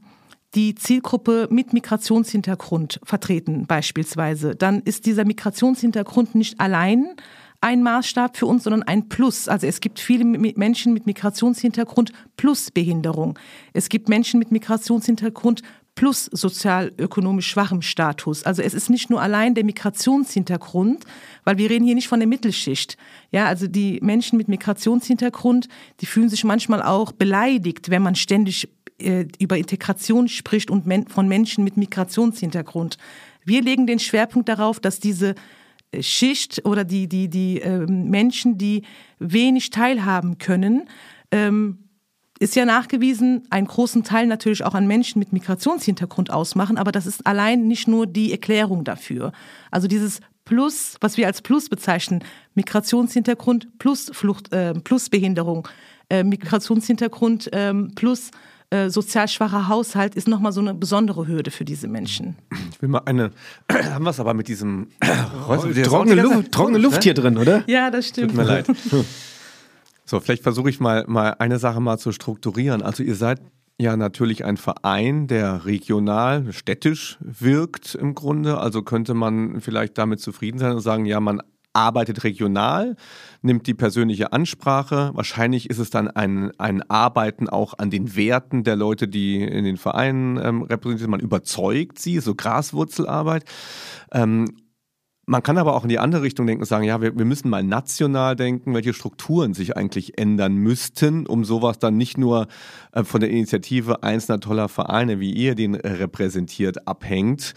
die 0.56 0.76
Zielgruppe 0.76 1.48
mit 1.52 1.74
Migrationshintergrund 1.74 3.00
vertreten 3.04 3.68
beispielsweise, 3.68 4.56
dann 4.56 4.82
ist 4.82 5.06
dieser 5.06 5.26
Migrationshintergrund 5.26 6.34
nicht 6.36 6.60
allein 6.60 7.16
ein 7.66 7.82
Maßstab 7.82 8.38
für 8.38 8.46
uns, 8.46 8.64
sondern 8.64 8.84
ein 8.84 9.10
Plus. 9.10 9.48
Also 9.48 9.66
es 9.66 9.82
gibt 9.82 10.00
viele 10.00 10.24
Menschen 10.24 10.94
mit 10.94 11.08
Migrationshintergrund 11.08 12.12
plus 12.38 12.70
Behinderung. 12.70 13.40
Es 13.74 13.90
gibt 13.90 14.08
Menschen 14.08 14.38
mit 14.38 14.52
Migrationshintergrund 14.52 15.64
plus 15.96 16.26
sozialökonomisch 16.26 17.48
schwachem 17.48 17.82
Status. 17.82 18.44
Also 18.44 18.62
es 18.62 18.76
ist 18.76 18.92
nicht 18.92 19.10
nur 19.10 19.20
allein 19.20 19.56
der 19.56 19.64
Migrationshintergrund, 19.64 21.06
weil 21.44 21.58
wir 21.58 21.72
reden 21.72 21.86
hier 21.86 21.96
nicht 21.96 22.08
von 22.08 22.20
der 22.20 22.28
Mittelschicht. 22.28 22.98
Ja, 23.32 23.48
also 23.48 23.66
die 23.66 24.00
Menschen 24.04 24.38
mit 24.38 24.48
Migrationshintergrund, 24.48 25.68
die 26.02 26.06
fühlen 26.06 26.30
sich 26.30 26.44
manchmal 26.44 26.84
auch 26.84 27.14
beleidigt, 27.14 27.90
wenn 27.90 28.04
man 28.04 28.14
ständig 28.14 28.70
äh, 29.00 29.26
über 29.40 29.58
Integration 29.58 30.28
spricht 30.28 30.70
und 30.70 30.86
men 30.86 31.08
von 31.08 31.28
Menschen 31.28 31.64
mit 31.64 31.78
Migrationshintergrund. 31.78 33.00
Wir 33.44 33.64
legen 33.64 33.88
den 33.88 33.98
Schwerpunkt 33.98 34.50
darauf, 34.50 34.80
dass 34.80 35.00
diese 35.00 35.34
Schicht 36.00 36.66
oder 36.66 36.84
die, 36.84 37.08
die, 37.08 37.30
die 37.30 37.62
äh, 37.62 37.86
Menschen, 37.88 38.58
die 38.58 38.84
wenig 39.20 39.70
teilhaben 39.70 40.38
können, 40.38 40.90
ähm, 41.32 41.80
ist 42.40 42.56
ja 42.56 42.66
nachgewiesen, 42.66 43.44
einen 43.50 43.68
großen 43.68 44.04
Teil 44.04 44.28
natürlich 44.28 44.64
auch 44.66 44.74
an 44.74 44.88
Menschen 44.88 45.20
mit 45.20 45.32
Migrationshintergrund 45.32 46.32
ausmachen, 46.32 46.78
aber 46.78 46.92
das 46.92 47.06
ist 47.06 47.26
allein 47.26 47.68
nicht 47.68 47.88
nur 47.88 48.08
die 48.08 48.32
Erklärung 48.32 48.84
dafür. 48.84 49.32
Also 49.72 49.88
dieses 49.88 50.20
Plus, 50.44 50.96
was 51.02 51.18
wir 51.18 51.26
als 51.28 51.42
Plus 51.42 51.70
bezeichnen, 51.70 52.24
Migrationshintergrund 52.54 53.80
plus 53.80 54.12
Flucht, 54.14 54.54
äh, 54.54 54.74
plus 54.76 55.10
Behinderung, 55.10 55.68
äh, 56.10 56.24
Migrationshintergrund 56.24 57.52
äh, 57.52 57.74
plus 57.96 58.30
äh, 58.76 58.90
sozial 58.90 59.28
schwacher 59.28 59.68
Haushalt 59.68 60.16
ist 60.16 60.28
nochmal 60.28 60.52
so 60.52 60.62
eine 60.62 60.74
besondere 60.74 61.28
Hürde 61.28 61.52
für 61.52 61.66
diese 61.66 61.88
Menschen. 61.88 62.36
Ich 62.72 62.82
will 62.82 62.90
mal 62.90 63.02
eine, 63.06 63.32
haben 63.72 64.04
wir 64.04 64.10
es 64.10 64.20
aber 64.20 64.34
mit 64.34 64.48
diesem 64.48 64.88
trockene, 65.84 66.22
Luft, 66.22 66.52
trockene 66.52 66.78
Luft 66.78 67.04
hier 67.04 67.14
drin, 67.14 67.38
oder? 67.38 67.64
Ja, 67.68 67.90
das 67.90 68.08
stimmt. 68.08 68.32
Tut 68.32 68.38
mir 68.38 68.44
leid. 68.44 68.68
So, 70.08 70.20
vielleicht 70.20 70.44
versuche 70.44 70.70
ich 70.70 70.80
mal, 70.80 71.04
mal 71.08 71.36
eine 71.40 71.58
Sache 71.58 71.80
mal 71.80 71.98
zu 71.98 72.12
strukturieren. 72.12 72.84
Also 72.84 73.02
ihr 73.02 73.16
seid 73.16 73.42
ja 73.80 73.98
natürlich 73.98 74.46
ein 74.46 74.56
Verein, 74.56 75.26
der 75.26 75.66
regional, 75.66 76.54
städtisch 76.54 77.18
wirkt 77.22 77.96
im 77.96 78.14
Grunde. 78.14 78.60
Also 78.60 78.84
könnte 78.84 79.16
man 79.16 79.62
vielleicht 79.62 79.98
damit 79.98 80.20
zufrieden 80.20 80.60
sein 80.60 80.74
und 80.74 80.82
sagen, 80.82 81.06
ja, 81.06 81.20
man 81.20 81.42
arbeitet 81.76 82.24
regional, 82.24 82.96
nimmt 83.42 83.68
die 83.68 83.74
persönliche 83.74 84.34
Ansprache. 84.34 85.12
Wahrscheinlich 85.14 85.70
ist 85.70 85.80
es 85.80 85.90
dann 85.90 86.08
ein, 86.08 86.52
ein 86.58 86.82
Arbeiten 86.90 87.50
auch 87.50 87.78
an 87.78 87.90
den 87.90 88.16
Werten 88.16 88.64
der 88.64 88.76
Leute, 88.76 89.08
die 89.08 89.44
in 89.44 89.66
den 89.66 89.78
Vereinen 89.78 90.38
ähm, 90.38 90.62
repräsentiert. 90.64 91.10
Man 91.10 91.20
überzeugt 91.20 92.00
sie, 92.00 92.20
so 92.20 92.36
Graswurzelarbeit. 92.36 93.46
Ähm, 94.12 94.48
man 95.26 95.42
kann 95.42 95.58
aber 95.58 95.76
auch 95.76 95.84
in 95.84 95.90
die 95.90 96.00
andere 96.00 96.22
Richtung 96.22 96.46
denken 96.46 96.62
und 96.62 96.68
sagen, 96.68 96.84
ja, 96.84 97.02
wir, 97.02 97.18
wir 97.18 97.26
müssen 97.26 97.50
mal 97.50 97.64
national 97.64 98.36
denken, 98.36 98.74
welche 98.74 98.94
Strukturen 98.94 99.54
sich 99.54 99.76
eigentlich 99.76 100.18
ändern 100.18 100.56
müssten, 100.56 101.26
um 101.26 101.46
sowas 101.46 101.80
dann 101.80 101.98
nicht 101.98 102.18
nur 102.18 102.48
äh, 102.92 103.04
von 103.04 103.22
der 103.22 103.30
Initiative 103.30 104.04
einzelner 104.04 104.40
toller 104.40 104.70
Vereine, 104.70 105.20
wie 105.20 105.32
ihr 105.32 105.56
den 105.56 105.76
äh, 105.76 105.88
repräsentiert, 105.94 106.88
abhängt. 106.88 107.54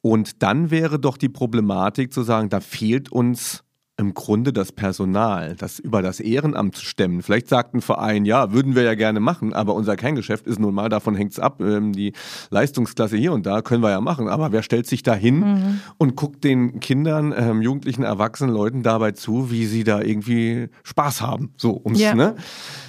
Und 0.00 0.42
dann 0.42 0.70
wäre 0.70 0.98
doch 0.98 1.16
die 1.16 1.28
Problematik 1.28 2.12
zu 2.12 2.22
sagen, 2.22 2.48
da 2.48 2.60
fehlt 2.60 3.10
uns 3.10 3.63
im 3.96 4.12
Grunde 4.12 4.52
das 4.52 4.72
Personal, 4.72 5.54
das 5.56 5.78
über 5.78 6.02
das 6.02 6.18
Ehrenamt 6.18 6.74
zu 6.74 6.84
stemmen. 6.84 7.22
Vielleicht 7.22 7.48
sagt 7.48 7.74
ein 7.74 7.80
Verein, 7.80 8.24
ja, 8.24 8.52
würden 8.52 8.74
wir 8.74 8.82
ja 8.82 8.94
gerne 8.94 9.20
machen, 9.20 9.52
aber 9.52 9.74
unser 9.74 9.94
Kerngeschäft 9.94 10.46
ist 10.48 10.58
nun 10.58 10.74
mal, 10.74 10.88
davon 10.88 11.14
hängt 11.14 11.32
es 11.32 11.38
ab, 11.38 11.60
ähm, 11.60 11.92
die 11.92 12.12
Leistungsklasse 12.50 13.16
hier 13.16 13.32
und 13.32 13.46
da 13.46 13.62
können 13.62 13.84
wir 13.84 13.90
ja 13.90 14.00
machen. 14.00 14.28
Aber 14.28 14.50
wer 14.50 14.62
stellt 14.64 14.88
sich 14.88 15.04
da 15.04 15.14
hin 15.14 15.38
mhm. 15.38 15.80
und 15.96 16.16
guckt 16.16 16.42
den 16.42 16.80
Kindern, 16.80 17.32
ähm, 17.36 17.62
Jugendlichen, 17.62 18.02
Erwachsenen 18.02 18.52
Leuten 18.52 18.82
dabei 18.82 19.12
zu, 19.12 19.52
wie 19.52 19.66
sie 19.66 19.84
da 19.84 20.00
irgendwie 20.00 20.70
Spaß 20.82 21.20
haben? 21.20 21.52
So, 21.56 21.80
ums, 21.84 22.00
Ja. 22.00 22.14
ne? 22.14 22.34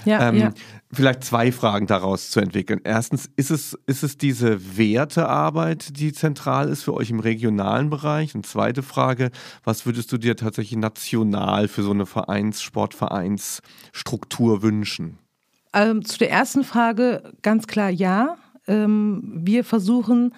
Ja, 0.06 0.30
ähm, 0.30 0.38
ja. 0.38 0.51
Vielleicht 0.91 1.23
zwei 1.23 1.51
Fragen 1.51 1.88
daraus 1.88 2.29
zu 2.29 2.39
entwickeln. 2.39 2.79
Erstens, 2.83 3.29
ist 3.36 3.49
es, 3.49 3.77
ist 3.88 4.03
es 4.03 4.17
diese 4.17 4.77
Wertearbeit, 4.77 5.99
die 5.99 6.13
zentral 6.13 6.69
ist 6.69 6.83
für 6.83 6.93
euch 6.93 7.09
im 7.09 7.19
regionalen 7.19 7.89
Bereich? 7.89 8.36
Und 8.36 8.45
zweite 8.45 8.83
Frage, 8.83 9.31
was 9.63 9.86
würdest 9.86 10.11
du 10.11 10.17
dir 10.17 10.36
tatsächlich 10.36 10.77
national 10.77 11.67
für 11.67 11.83
so 11.83 11.91
eine 11.91 12.05
Vereins-, 12.05 12.61
Sportvereinsstruktur 12.61 14.61
wünschen? 14.61 15.17
Ähm, 15.73 16.05
zu 16.05 16.19
der 16.19 16.31
ersten 16.31 16.63
Frage 16.63 17.33
ganz 17.41 17.67
klar 17.67 17.89
ja. 17.89 18.38
Ähm, 18.67 19.41
wir 19.43 19.63
versuchen 19.63 20.33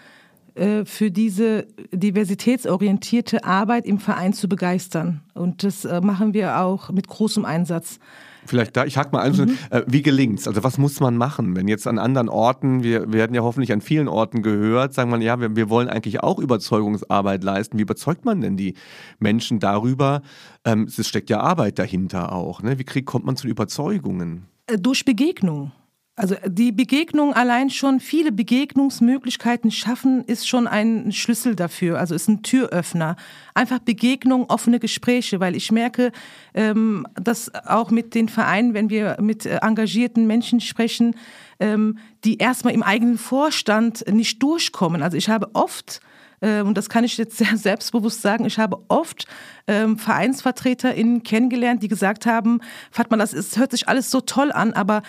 äh, 0.55 0.85
für 0.85 1.11
diese 1.11 1.67
diversitätsorientierte 1.91 3.43
Arbeit 3.43 3.85
im 3.85 3.99
Verein 3.99 4.33
zu 4.33 4.49
begeistern. 4.49 5.21
Und 5.35 5.63
das 5.63 5.85
äh, 5.85 6.01
machen 6.01 6.33
wir 6.33 6.59
auch 6.59 6.89
mit 6.89 7.07
großem 7.07 7.45
Einsatz. 7.45 7.99
Vielleicht 8.47 8.75
da, 8.75 8.85
ich 8.85 8.97
hack 8.97 9.13
mal 9.13 9.21
ein, 9.21 9.57
äh, 9.69 9.83
wie 9.87 10.01
gelingt's? 10.01 10.47
Also 10.47 10.63
was 10.63 10.77
muss 10.77 10.99
man 10.99 11.17
machen, 11.17 11.55
wenn 11.55 11.67
jetzt 11.67 11.87
an 11.87 11.99
anderen 11.99 12.29
Orten, 12.29 12.83
wir 12.83 13.11
werden 13.11 13.33
ja 13.33 13.41
hoffentlich 13.41 13.71
an 13.73 13.81
vielen 13.81 14.07
Orten 14.07 14.41
gehört, 14.41 14.93
sagen 14.93 15.09
man, 15.09 15.21
ja, 15.21 15.39
wir, 15.39 15.55
wir 15.55 15.69
wollen 15.69 15.89
eigentlich 15.89 16.23
auch 16.23 16.39
Überzeugungsarbeit 16.39 17.43
leisten. 17.43 17.77
Wie 17.77 17.83
überzeugt 17.83 18.25
man 18.25 18.41
denn 18.41 18.57
die 18.57 18.75
Menschen 19.19 19.59
darüber? 19.59 20.21
Ähm, 20.65 20.87
es 20.87 21.07
steckt 21.07 21.29
ja 21.29 21.41
Arbeit 21.41 21.79
dahinter 21.79 22.31
auch. 22.31 22.61
Ne? 22.61 22.79
Wie 22.79 22.83
krieg, 22.83 23.05
kommt 23.05 23.25
man 23.25 23.35
zu 23.35 23.47
Überzeugungen? 23.47 24.45
Äh, 24.67 24.77
Durch 24.77 25.05
Begegnung. 25.05 25.71
Also 26.20 26.36
die 26.47 26.72
Begegnung 26.72 27.34
allein 27.34 27.70
schon, 27.70 27.99
viele 27.99 28.32
Begegnungsmöglichkeiten 28.32 29.70
schaffen, 29.70 30.24
ist 30.26 30.47
schon 30.47 30.65
ein 30.65 31.11
Schlüssel 31.11 31.55
dafür, 31.55 31.99
also 31.99 32.15
ist 32.15 32.28
ein 32.28 32.41
Türöffner. 32.41 33.18
Einfach 33.53 33.78
Begegnung, 33.78 34.49
offene 34.49 34.80
Gespräche, 34.80 35.39
weil 35.39 35.55
ich 35.55 35.72
merke, 35.72 36.11
ähm, 36.55 37.05
dass 37.13 37.53
auch 37.53 37.91
mit 37.91 38.15
den 38.15 38.30
Vereinen, 38.30 38.74
wenn 38.74 38.89
wir 38.89 39.18
mit 39.22 39.45
äh, 39.45 39.59
engagierten 39.61 40.26
Menschen 40.26 40.59
sprechen, 40.59 41.15
ähm, 41.59 41.99
die 42.24 42.39
erstmal 42.39 42.74
im 42.74 42.82
eigenen 42.82 43.20
Vorstand 43.20 44.03
nicht 44.11 44.41
durchkommen. 44.41 45.03
Also 45.03 45.18
ich 45.18 45.30
habe 45.30 45.51
oft 45.53 46.01
äh, 46.01 46.06
und 46.39 46.77
das 46.77 46.89
kann 46.89 47.03
ich 47.03 47.17
jetzt 47.17 47.38
sehr 47.38 47.57
selbstbewusst 47.57 48.21
sagen, 48.21 48.45
ich 48.45 48.59
habe 48.59 48.83
oft 48.88 49.25
ähm, 49.67 49.97
VereinsvertreterInnen 49.97 51.23
kennengelernt, 51.23 51.83
die 51.83 51.88
gesagt 51.88 52.25
haben, 52.25 52.61
Fatma, 52.91 53.17
das 53.17 53.33
ist, 53.33 53.57
hört 53.57 53.71
sich 53.71 53.88
alles 53.88 54.11
so 54.11 54.21
toll 54.21 54.51
an, 54.51 54.73
aber 54.73 55.01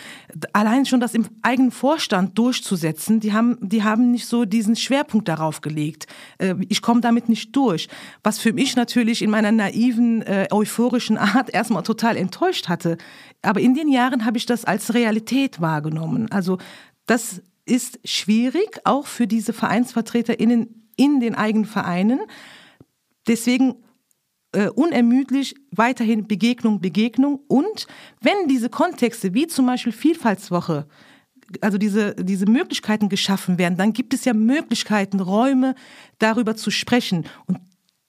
allein 0.53 0.87
schon 0.87 1.01
das 1.01 1.15
im 1.15 1.27
eigenen 1.43 1.71
Vorstand 1.71 2.37
durchzusetzen, 2.39 3.21
die 3.21 3.33
haben, 3.33 3.59
die 3.61 3.85
haben 3.85 4.11
nicht 4.11 4.27
so 4.27 4.45
diesen 4.45 4.75
Schwerpunkt 4.75 5.29
darauf 5.29 5.61
gelegt. 5.61 6.07
Äh, 6.39 6.55
ich 6.69 6.83
komme 6.83 7.01
damit 7.01 7.29
nicht 7.29 7.55
durch. 7.55 7.89
Was 8.23 8.39
für 8.39 8.53
mich 8.53 8.75
natürlich 8.75 9.23
in 9.23 9.31
meiner 9.31 9.53
naiven, 9.53 10.23
äh, 10.23 10.49
euphorischen 10.51 11.19
Art 11.19 11.51
erstmal 11.55 11.83
total 11.83 12.17
enttäuscht 12.17 12.69
hatte. 12.69 12.99
Aber 13.43 13.61
in 13.61 13.75
den 13.75 13.89
Jahren 13.89 14.25
habe 14.25 14.39
ich 14.39 14.47
das 14.47 14.65
als 14.65 14.95
Realität 14.95 15.61
wahrgenommen. 15.61 16.31
Also 16.33 16.59
das 17.07 17.43
ist 17.65 18.01
schwierig, 18.05 18.81
auch 18.85 19.07
für 19.07 19.27
diese 19.27 19.53
VereinsvertreterInnen 19.53 20.88
in 20.99 21.21
den 21.21 21.35
eigenen 21.35 21.65
Vereinen. 21.65 22.21
Deswegen 23.27 23.77
äh, 24.53 24.69
unermüdlich 24.69 25.55
weiterhin 25.71 26.27
Begegnung, 26.27 26.81
Begegnung. 26.81 27.41
Und 27.49 27.87
wenn 28.21 28.49
diese 28.49 28.69
Kontexte, 28.69 29.33
wie 29.33 29.47
zum 29.47 29.67
Beispiel 29.67 29.93
Vielfaltswoche, 29.93 30.87
also 31.63 31.79
diese, 31.79 32.15
diese 32.15 32.45
Möglichkeiten 32.47 33.09
geschaffen 33.09 33.57
werden, 33.57 33.79
dann 33.79 33.95
gibt 33.95 34.13
es 34.13 34.27
ja 34.27 34.35
Möglichkeiten, 34.35 35.21
Räume 35.21 35.75
darüber 36.19 36.57
zu 36.57 36.71
sprechen. 36.71 37.25
Und 37.47 37.59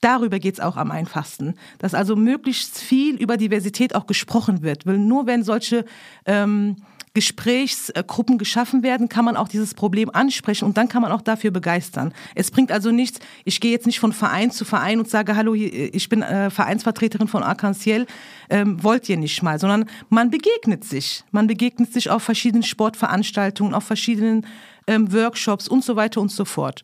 Darüber 0.00 0.38
geht 0.38 0.54
es 0.54 0.60
auch 0.60 0.78
am 0.78 0.90
einfachsten, 0.90 1.56
dass 1.78 1.92
also 1.92 2.16
möglichst 2.16 2.78
viel 2.78 3.16
über 3.16 3.36
Diversität 3.36 3.94
auch 3.94 4.06
gesprochen 4.06 4.62
wird. 4.62 4.86
Weil 4.86 4.98
nur 4.98 5.26
wenn 5.26 5.42
solche 5.42 5.84
ähm, 6.24 6.76
Gesprächsgruppen 7.12 8.38
geschaffen 8.38 8.82
werden, 8.82 9.08
kann 9.08 9.24
man 9.24 9.36
auch 9.36 9.48
dieses 9.48 9.74
Problem 9.74 10.10
ansprechen 10.10 10.64
und 10.64 10.76
dann 10.76 10.88
kann 10.88 11.02
man 11.02 11.10
auch 11.10 11.22
dafür 11.22 11.50
begeistern. 11.50 12.12
Es 12.34 12.50
bringt 12.50 12.70
also 12.70 12.92
nichts, 12.92 13.18
ich 13.44 13.60
gehe 13.60 13.72
jetzt 13.72 13.86
nicht 13.86 13.98
von 13.98 14.12
Verein 14.12 14.52
zu 14.52 14.64
Verein 14.64 15.00
und 15.00 15.10
sage, 15.10 15.34
hallo, 15.34 15.54
ich 15.54 16.08
bin 16.08 16.22
äh, 16.22 16.50
Vereinsvertreterin 16.50 17.26
von 17.26 17.42
Arc-en-Ciel, 17.42 18.06
ähm, 18.48 18.82
wollt 18.82 19.08
ihr 19.08 19.16
nicht 19.16 19.42
mal, 19.42 19.58
sondern 19.58 19.86
man 20.08 20.30
begegnet 20.30 20.84
sich. 20.84 21.24
Man 21.32 21.48
begegnet 21.48 21.92
sich 21.92 22.10
auf 22.10 22.22
verschiedenen 22.22 22.62
Sportveranstaltungen, 22.62 23.74
auf 23.74 23.84
verschiedenen 23.84 24.46
ähm, 24.86 25.12
Workshops 25.12 25.68
und 25.68 25.84
so 25.84 25.96
weiter 25.96 26.20
und 26.20 26.30
so 26.30 26.44
fort. 26.44 26.82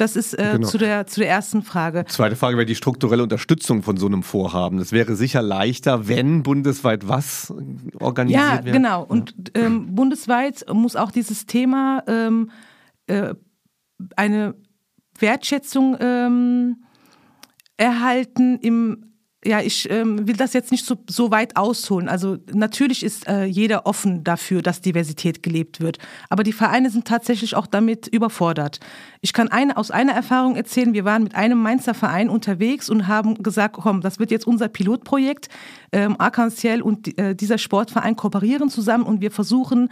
Das 0.00 0.16
ist 0.16 0.34
äh, 0.38 0.52
Genau. 0.52 0.66
zu, 0.66 0.78
der, 0.78 1.06
zu 1.06 1.20
der 1.20 1.28
ersten 1.28 1.62
Frage. 1.62 2.04
Zweite 2.06 2.36
Frage 2.36 2.56
wäre 2.56 2.66
die 2.66 2.74
strukturelle 2.74 3.22
Unterstützung 3.22 3.82
von 3.82 3.96
so 3.96 4.06
einem 4.06 4.22
Vorhaben. 4.22 4.78
Das 4.78 4.92
wäre 4.92 5.14
sicher 5.16 5.42
leichter, 5.42 6.08
wenn 6.08 6.42
bundesweit 6.42 7.06
was 7.08 7.52
organisiert 7.98 8.42
Ja, 8.42 8.64
wäre. 8.64 8.72
genau. 8.76 9.04
Und 9.04 9.34
ähm, 9.54 9.94
bundesweit 9.94 10.64
muss 10.72 10.96
auch 10.96 11.10
dieses 11.10 11.46
Thema 11.46 12.02
ähm, 12.06 12.50
äh, 13.06 13.34
eine 14.16 14.54
Wertschätzung 15.18 15.96
ähm, 16.00 16.76
erhalten 17.76 18.58
im 18.60 19.09
ja, 19.42 19.60
ich 19.60 19.88
ähm, 19.90 20.28
will 20.28 20.36
das 20.36 20.52
jetzt 20.52 20.70
nicht 20.70 20.84
so, 20.84 20.96
so 21.08 21.30
weit 21.30 21.56
ausholen. 21.56 22.10
Also 22.10 22.36
natürlich 22.52 23.02
ist 23.02 23.26
äh, 23.26 23.44
jeder 23.44 23.86
offen 23.86 24.22
dafür, 24.22 24.60
dass 24.60 24.82
Diversität 24.82 25.42
gelebt 25.42 25.80
wird. 25.80 25.98
Aber 26.28 26.42
die 26.42 26.52
Vereine 26.52 26.90
sind 26.90 27.06
tatsächlich 27.06 27.56
auch 27.56 27.66
damit 27.66 28.06
überfordert. 28.06 28.80
Ich 29.22 29.32
kann 29.32 29.48
eine, 29.48 29.78
aus 29.78 29.90
einer 29.90 30.12
Erfahrung 30.12 30.56
erzählen, 30.56 30.92
wir 30.92 31.06
waren 31.06 31.22
mit 31.22 31.34
einem 31.34 31.60
Mainzer 31.62 31.94
Verein 31.94 32.28
unterwegs 32.28 32.90
und 32.90 33.08
haben 33.08 33.42
gesagt, 33.42 33.76
komm, 33.80 34.02
das 34.02 34.18
wird 34.18 34.30
jetzt 34.30 34.46
unser 34.46 34.68
Pilotprojekt. 34.68 35.48
Ähm, 35.92 36.16
Arc-en-Ciel 36.18 36.82
und 36.82 37.18
äh, 37.18 37.34
dieser 37.34 37.56
Sportverein 37.56 38.16
kooperieren 38.16 38.68
zusammen 38.68 39.04
und 39.04 39.22
wir 39.22 39.30
versuchen 39.30 39.88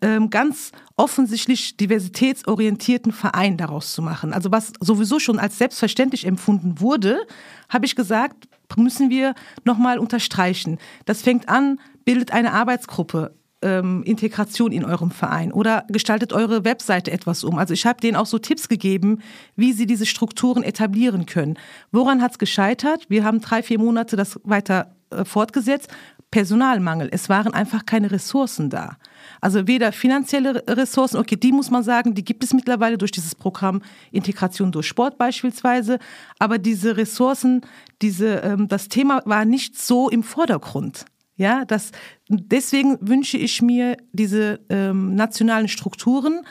ähm, 0.00 0.28
ganz 0.28 0.72
offensichtlich 0.96 1.76
diversitätsorientierten 1.76 3.12
Verein 3.12 3.56
daraus 3.56 3.92
zu 3.92 4.02
machen. 4.02 4.32
Also 4.32 4.50
was 4.50 4.72
sowieso 4.80 5.20
schon 5.20 5.38
als 5.38 5.56
selbstverständlich 5.56 6.26
empfunden 6.26 6.80
wurde, 6.80 7.20
habe 7.68 7.86
ich 7.86 7.94
gesagt, 7.94 8.48
müssen 8.76 9.10
wir 9.10 9.34
nochmal 9.64 9.98
unterstreichen. 9.98 10.78
Das 11.04 11.22
fängt 11.22 11.48
an, 11.48 11.80
bildet 12.04 12.32
eine 12.32 12.52
Arbeitsgruppe. 12.52 13.34
ähm, 13.62 14.02
Integration 14.04 14.72
in 14.72 14.84
eurem 14.84 15.10
Verein 15.10 15.52
oder 15.52 15.84
gestaltet 15.88 16.32
eure 16.32 16.64
Webseite 16.64 17.10
etwas 17.10 17.44
um. 17.44 17.58
Also 17.58 17.74
ich 17.74 17.86
habe 17.86 18.00
denen 18.00 18.16
auch 18.16 18.26
so 18.26 18.38
Tipps 18.38 18.68
gegeben, 18.68 19.20
wie 19.56 19.72
sie 19.72 19.86
diese 19.86 20.06
Strukturen 20.06 20.62
etablieren 20.62 21.26
können. 21.26 21.58
Woran 21.90 22.22
hat 22.22 22.32
es 22.32 22.38
gescheitert? 22.38 23.06
Wir 23.08 23.24
haben 23.24 23.40
drei, 23.40 23.62
vier 23.62 23.78
Monate 23.78 24.16
das 24.16 24.38
weiter 24.44 24.94
äh, 25.10 25.24
fortgesetzt. 25.24 25.90
Personalmangel. 26.30 27.08
Es 27.10 27.30
waren 27.30 27.54
einfach 27.54 27.86
keine 27.86 28.10
Ressourcen 28.10 28.68
da. 28.68 28.98
Also 29.40 29.66
weder 29.66 29.92
finanzielle 29.92 30.62
Ressourcen, 30.68 31.16
okay, 31.16 31.36
die 31.36 31.52
muss 31.52 31.70
man 31.70 31.82
sagen, 31.82 32.14
die 32.14 32.24
gibt 32.24 32.44
es 32.44 32.52
mittlerweile 32.52 32.98
durch 32.98 33.12
dieses 33.12 33.34
Programm 33.34 33.80
Integration 34.10 34.70
durch 34.70 34.86
Sport 34.86 35.16
beispielsweise, 35.16 35.98
aber 36.38 36.58
diese 36.58 36.98
Ressourcen, 36.98 37.62
diese, 38.02 38.36
ähm, 38.36 38.68
das 38.68 38.88
Thema 38.88 39.22
war 39.24 39.44
nicht 39.44 39.78
so 39.78 40.08
im 40.08 40.22
Vordergrund. 40.22 41.04
Ja, 41.36 41.64
das, 41.64 41.92
deswegen 42.28 42.98
wünsche 43.00 43.38
ich 43.38 43.62
mir 43.62 43.96
diese 44.12 44.60
ähm, 44.68 45.14
nationalen 45.14 45.68
Strukturen, 45.68 46.42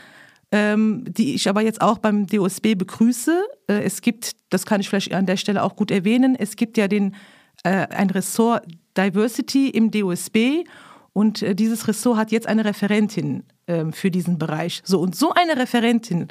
ähm, 0.52 1.04
die 1.08 1.36
ich 1.36 1.50
aber 1.50 1.62
jetzt 1.62 1.82
auch 1.82 1.98
beim 1.98 2.26
DOSB 2.26 2.76
begrüße. 2.76 3.44
Äh, 3.68 3.84
es 3.84 4.02
gibt, 4.02 4.32
das 4.50 4.66
kann 4.66 4.80
ich 4.80 4.88
vielleicht 4.88 5.14
an 5.14 5.26
der 5.26 5.36
Stelle 5.36 5.64
auch 5.64 5.76
gut 5.76 5.92
erwähnen, 5.92 6.36
es 6.36 6.56
gibt 6.56 6.78
ja 6.78 6.88
den, 6.88 7.16
äh, 7.64 7.88
ein 7.88 8.10
Ressort 8.10 8.66
Diversity 8.98 9.70
im 9.70 9.92
DOSB 9.92 10.64
und 11.12 11.42
äh, 11.42 11.54
dieses 11.54 11.88
Ressort 11.88 12.18
hat 12.18 12.32
jetzt 12.32 12.48
eine 12.48 12.64
Referentin 12.64 13.44
äh, 13.66 13.92
für 13.92 14.10
diesen 14.10 14.38
Bereich. 14.38 14.82
So 14.86 15.02
und 15.02 15.16
so 15.16 15.34
eine 15.34 15.58
Referentin 15.58 16.28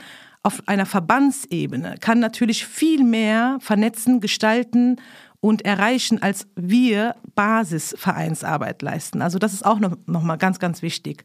auf 0.47 0.63
einer 0.67 0.87
Verbandsebene 0.87 1.97
kann 2.01 2.21
natürlich 2.21 2.65
viel 2.65 3.03
mehr 3.03 3.59
vernetzen, 3.61 4.21
gestalten 4.21 5.01
und 5.41 5.65
erreichen, 5.65 6.23
als 6.23 6.47
wir 6.55 7.17
Basisvereinsarbeit 7.35 8.81
leisten. 8.81 9.23
Also 9.23 9.41
das 9.41 9.53
ist 9.53 9.67
auch 9.67 9.81
noch, 9.81 9.97
noch 10.07 10.23
mal 10.23 10.37
ganz, 10.37 10.61
ganz 10.61 10.83
wichtig. 10.83 11.25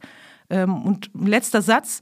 Ähm, 0.50 0.82
und 0.82 1.10
letzter 1.14 1.62
Satz. 1.62 2.00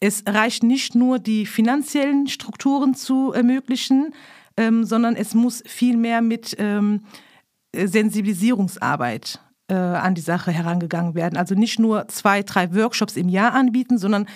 Es 0.00 0.24
reicht 0.26 0.62
nicht 0.62 0.94
nur, 0.94 1.18
die 1.18 1.44
finanziellen 1.44 2.28
Strukturen 2.28 2.94
zu 2.94 3.32
ermöglichen, 3.32 4.14
ähm, 4.56 4.84
sondern 4.84 5.16
es 5.16 5.34
muss 5.34 5.62
viel 5.66 5.98
mehr 5.98 6.22
mit 6.22 6.56
ähm, 6.58 7.04
Sensibilisierungsarbeit 7.74 9.38
äh, 9.68 9.74
an 9.74 10.14
die 10.14 10.22
Sache 10.22 10.50
herangegangen 10.50 11.14
werden. 11.14 11.36
Also 11.36 11.54
nicht 11.54 11.78
nur 11.78 12.08
zwei, 12.08 12.42
drei 12.42 12.74
Workshops 12.74 13.16
im 13.16 13.28
Jahr 13.28 13.52
anbieten, 13.52 13.98
sondern 13.98 14.26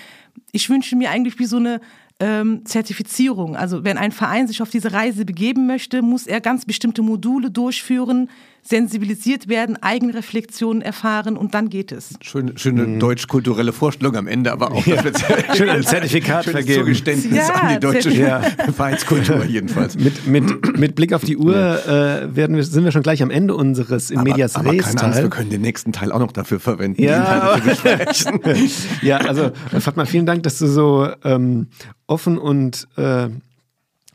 ich 0.52 0.68
wünsche 0.70 0.96
mir 0.96 1.10
eigentlich 1.10 1.38
wie 1.38 1.46
so 1.46 1.56
eine 1.56 1.80
ähm, 2.20 2.64
Zertifizierung. 2.64 3.56
Also 3.56 3.84
wenn 3.84 3.98
ein 3.98 4.12
Verein 4.12 4.48
sich 4.48 4.60
auf 4.62 4.70
diese 4.70 4.92
Reise 4.92 5.24
begeben 5.24 5.66
möchte, 5.66 6.02
muss 6.02 6.26
er 6.26 6.40
ganz 6.40 6.66
bestimmte 6.66 7.02
Module 7.02 7.50
durchführen, 7.50 8.28
sensibilisiert 8.68 9.48
werden, 9.48 9.82
Eigenreflexionen 9.82 10.82
erfahren 10.82 11.36
und 11.36 11.54
dann 11.54 11.70
geht 11.70 11.90
es. 11.90 12.14
Schöne, 12.20 12.52
schöne 12.56 12.86
mhm. 12.86 13.00
deutsch-kulturelle 13.00 13.72
Vorstellung 13.72 14.16
am 14.16 14.26
Ende, 14.26 14.52
aber 14.52 14.72
auch 14.72 14.86
ja. 14.86 15.02
schön 15.54 15.70
ein 15.70 15.82
Zertifikat 15.84 16.44
vergeben. 16.44 16.80
Zugeständnis 16.80 17.48
ja, 17.48 17.54
an 17.54 17.74
die 17.74 17.80
deutsche 17.80 18.10
ja. 18.10 18.40
Vereinskultur 18.76 19.44
jedenfalls. 19.44 19.96
Mit, 19.96 20.26
mit, 20.26 20.78
mit 20.78 20.94
Blick 20.94 21.14
auf 21.14 21.24
die 21.24 21.36
Uhr 21.36 21.54
äh, 21.54 22.36
werden 22.36 22.56
wir, 22.56 22.64
sind 22.64 22.84
wir 22.84 22.92
schon 22.92 23.02
gleich 23.02 23.22
am 23.22 23.30
Ende 23.30 23.54
unseres 23.54 24.10
in 24.10 24.18
aber, 24.18 24.28
Medias 24.28 24.56
aber 24.56 24.72
Res 24.72 24.84
keine 24.84 25.02
Angst, 25.02 25.22
wir 25.22 25.30
können 25.30 25.50
den 25.50 25.62
nächsten 25.62 25.92
Teil 25.92 26.12
auch 26.12 26.18
noch 26.18 26.32
dafür 26.32 26.60
verwenden. 26.60 27.02
Ja, 27.02 27.58
ja 29.02 29.16
also 29.18 29.50
Fatma, 29.80 30.04
vielen 30.04 30.26
Dank, 30.26 30.42
dass 30.42 30.58
du 30.58 30.66
so 30.66 31.08
ähm, 31.24 31.68
offen 32.06 32.36
und 32.38 32.86
äh, 32.96 33.28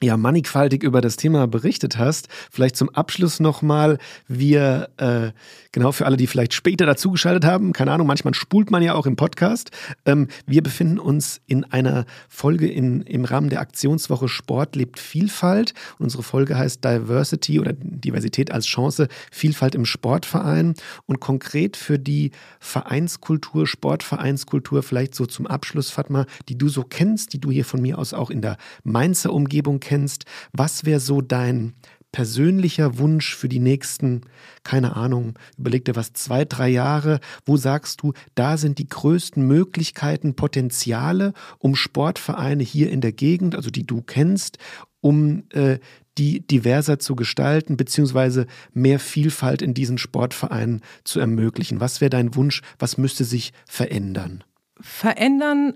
ja, 0.04 0.18
mannigfaltig 0.18 0.84
über 0.84 1.02
das 1.02 1.16
Thema 1.16 1.48
berichtet 1.48 1.98
hast. 1.98 2.28
Vielleicht 2.52 2.76
zum 2.76 2.90
Abschluss 2.90 3.40
nochmal, 3.40 3.98
wir, 4.28 4.90
äh, 4.98 5.32
genau 5.74 5.92
für 5.92 6.06
alle, 6.06 6.16
die 6.16 6.28
vielleicht 6.28 6.54
später 6.54 6.86
dazugeschaltet 6.86 7.44
haben, 7.44 7.74
keine 7.74 7.92
Ahnung, 7.92 8.08
manchmal 8.08 8.34
spult 8.34 8.72
man 8.72 8.82
ja 8.82 8.94
auch 8.94 9.06
im 9.06 9.18
Podcast. 9.18 9.72
Ähm, 10.06 10.30
wir 10.46 10.64
befinden 10.64 11.00
uns 11.00 11.42
in 11.48 11.66
einer 11.66 12.06
Folge 12.30 12.68
in, 12.68 13.02
im 13.02 13.26
Rahmen 13.26 13.50
der 13.50 13.60
Aktionswoche 13.60 14.30
Sport 14.30 14.76
lebt 14.76 15.00
Vielfalt. 15.00 15.74
Und 16.00 16.06
unsere 16.06 16.24
Folge 16.24 16.58
heißt 16.58 16.84
Diversity 16.86 17.60
oder 17.60 17.74
Diversität 17.74 18.52
als 18.52 18.66
Chance, 18.66 19.08
Vielfalt 19.32 19.76
im 19.76 19.86
Sportverein. 19.86 20.76
Und 21.06 21.20
konkret 21.20 21.76
für 21.76 22.00
die 22.00 22.32
Vereinskultur, 22.62 23.68
Sportvereinskultur, 23.68 24.84
vielleicht 24.84 25.16
so 25.16 25.26
zum 25.26 25.48
Abschluss, 25.48 25.90
Fatma, 25.90 26.26
die 26.48 26.58
du 26.58 26.70
so 26.70 26.84
kennst, 26.84 27.34
die 27.34 27.42
du 27.42 27.52
hier 27.52 27.66
von 27.66 27.82
mir 27.82 27.98
aus 27.98 28.14
auch 28.14 28.30
in 28.30 28.42
der 28.42 28.58
Mainzer 28.84 29.34
Umgebung 29.34 29.80
kennst 29.80 30.14
kennst, 30.14 30.26
was 30.52 30.86
wäre 30.86 31.00
so 31.00 31.22
dein 31.22 31.74
persönlicher 32.14 33.00
Wunsch 33.00 33.36
für 33.36 33.50
die 33.50 33.60
nächsten, 33.60 34.22
keine 34.64 34.96
Ahnung, 34.96 35.38
überleg 35.58 35.84
dir 35.84 35.98
was, 35.98 36.14
zwei, 36.14 36.46
drei 36.46 36.70
Jahre, 36.70 37.20
wo 37.46 37.58
sagst 37.58 38.02
du, 38.02 38.14
da 38.36 38.56
sind 38.56 38.78
die 38.78 38.88
größten 38.88 39.46
Möglichkeiten, 39.46 40.36
Potenziale, 40.36 41.34
um 41.58 41.76
Sportvereine 41.76 42.64
hier 42.64 42.90
in 42.90 43.02
der 43.02 43.12
Gegend, 43.12 43.56
also 43.56 43.70
die 43.70 43.86
du 43.86 44.02
kennst, 44.02 44.60
um 45.02 45.44
äh, 45.50 45.80
die 46.18 46.46
diverser 46.46 47.00
zu 47.00 47.16
gestalten, 47.16 47.76
beziehungsweise 47.76 48.46
mehr 48.72 49.00
Vielfalt 49.00 49.64
in 49.64 49.74
diesen 49.74 49.98
Sportvereinen 49.98 50.82
zu 51.04 51.20
ermöglichen? 51.20 51.80
Was 51.80 52.00
wäre 52.00 52.12
dein 52.12 52.36
Wunsch? 52.36 52.62
Was 52.78 52.98
müsste 52.98 53.26
sich 53.26 53.54
verändern? 53.68 54.44
Verändern 54.80 55.74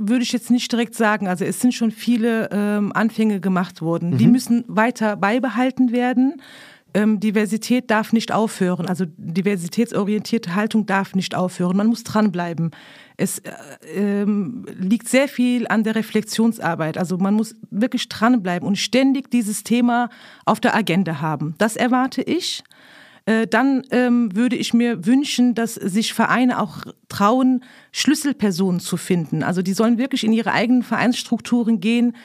würde 0.00 0.22
ich 0.22 0.32
jetzt 0.32 0.50
nicht 0.50 0.72
direkt 0.72 0.94
sagen. 0.94 1.28
Also 1.28 1.44
es 1.44 1.60
sind 1.60 1.74
schon 1.74 1.90
viele 1.90 2.48
ähm, 2.50 2.92
Anfänge 2.94 3.40
gemacht 3.40 3.82
worden. 3.82 4.10
Mhm. 4.10 4.18
Die 4.18 4.26
müssen 4.26 4.64
weiter 4.66 5.16
beibehalten 5.16 5.92
werden. 5.92 6.40
Ähm, 6.92 7.20
Diversität 7.20 7.90
darf 7.90 8.12
nicht 8.12 8.32
aufhören. 8.32 8.86
Also 8.86 9.04
diversitätsorientierte 9.16 10.54
Haltung 10.54 10.86
darf 10.86 11.14
nicht 11.14 11.34
aufhören. 11.34 11.76
Man 11.76 11.86
muss 11.86 12.02
dranbleiben. 12.02 12.70
Es 13.16 13.38
äh, 13.40 13.52
ähm, 13.94 14.66
liegt 14.76 15.08
sehr 15.08 15.28
viel 15.28 15.68
an 15.68 15.84
der 15.84 15.94
Reflexionsarbeit. 15.94 16.98
Also 16.98 17.18
man 17.18 17.34
muss 17.34 17.54
wirklich 17.70 18.08
dranbleiben 18.08 18.66
und 18.66 18.76
ständig 18.76 19.30
dieses 19.30 19.62
Thema 19.62 20.08
auf 20.46 20.58
der 20.60 20.74
Agenda 20.74 21.20
haben. 21.20 21.54
Das 21.58 21.76
erwarte 21.76 22.22
ich. 22.22 22.64
Äh, 23.30 23.46
dann 23.46 23.84
ähm, 23.92 24.34
würde 24.34 24.56
ich 24.56 24.74
mir 24.74 25.06
wünschen, 25.06 25.54
dass 25.54 25.74
sich 25.74 26.14
Vereine 26.14 26.60
auch 26.60 26.78
trauen, 27.08 27.62
Schlüsselpersonen 27.92 28.80
zu 28.80 28.96
finden. 28.96 29.44
Also 29.44 29.62
die 29.62 29.72
sollen 29.72 29.98
wirklich 29.98 30.24
in 30.24 30.32
ihre 30.32 30.50
eigenen 30.50 30.82
Vereinsstrukturen 30.82 31.78
gehen, 31.78 32.16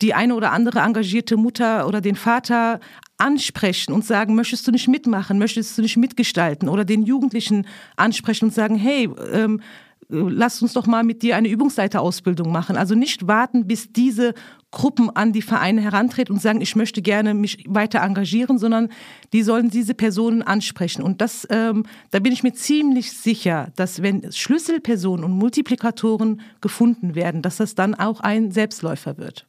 die 0.00 0.14
eine 0.14 0.34
oder 0.34 0.52
andere 0.52 0.80
engagierte 0.80 1.36
Mutter 1.36 1.86
oder 1.86 2.00
den 2.00 2.16
Vater 2.16 2.80
ansprechen 3.18 3.92
und 3.92 4.06
sagen, 4.06 4.34
möchtest 4.34 4.66
du 4.66 4.72
nicht 4.72 4.88
mitmachen, 4.88 5.38
möchtest 5.38 5.76
du 5.76 5.82
nicht 5.82 5.98
mitgestalten 5.98 6.70
oder 6.70 6.86
den 6.86 7.02
Jugendlichen 7.02 7.66
ansprechen 7.96 8.46
und 8.46 8.54
sagen, 8.54 8.76
hey, 8.76 9.10
ähm, 9.32 9.60
lass 10.08 10.62
uns 10.62 10.72
doch 10.72 10.86
mal 10.86 11.04
mit 11.04 11.22
dir 11.22 11.36
eine 11.36 11.48
Übungsleiterausbildung 11.48 12.50
machen. 12.50 12.76
Also 12.76 12.94
nicht 12.94 13.26
warten, 13.26 13.66
bis 13.66 13.92
diese 13.92 14.34
Gruppen 14.70 15.10
an 15.14 15.32
die 15.32 15.42
Vereine 15.42 15.80
herantreten 15.80 16.34
und 16.34 16.40
sagen, 16.40 16.60
ich 16.60 16.74
möchte 16.74 17.00
gerne 17.00 17.32
mich 17.32 17.64
weiter 17.68 18.00
engagieren, 18.00 18.58
sondern 18.58 18.88
die 19.32 19.42
sollen 19.42 19.70
diese 19.70 19.94
Personen 19.94 20.42
ansprechen. 20.42 21.02
Und 21.02 21.20
das, 21.20 21.46
ähm, 21.50 21.84
da 22.10 22.18
bin 22.18 22.32
ich 22.32 22.42
mir 22.42 22.54
ziemlich 22.54 23.12
sicher, 23.12 23.68
dass 23.76 24.02
wenn 24.02 24.32
Schlüsselpersonen 24.32 25.24
und 25.24 25.32
Multiplikatoren 25.32 26.40
gefunden 26.60 27.14
werden, 27.14 27.40
dass 27.40 27.58
das 27.58 27.74
dann 27.74 27.94
auch 27.94 28.20
ein 28.20 28.50
Selbstläufer 28.50 29.16
wird. 29.16 29.46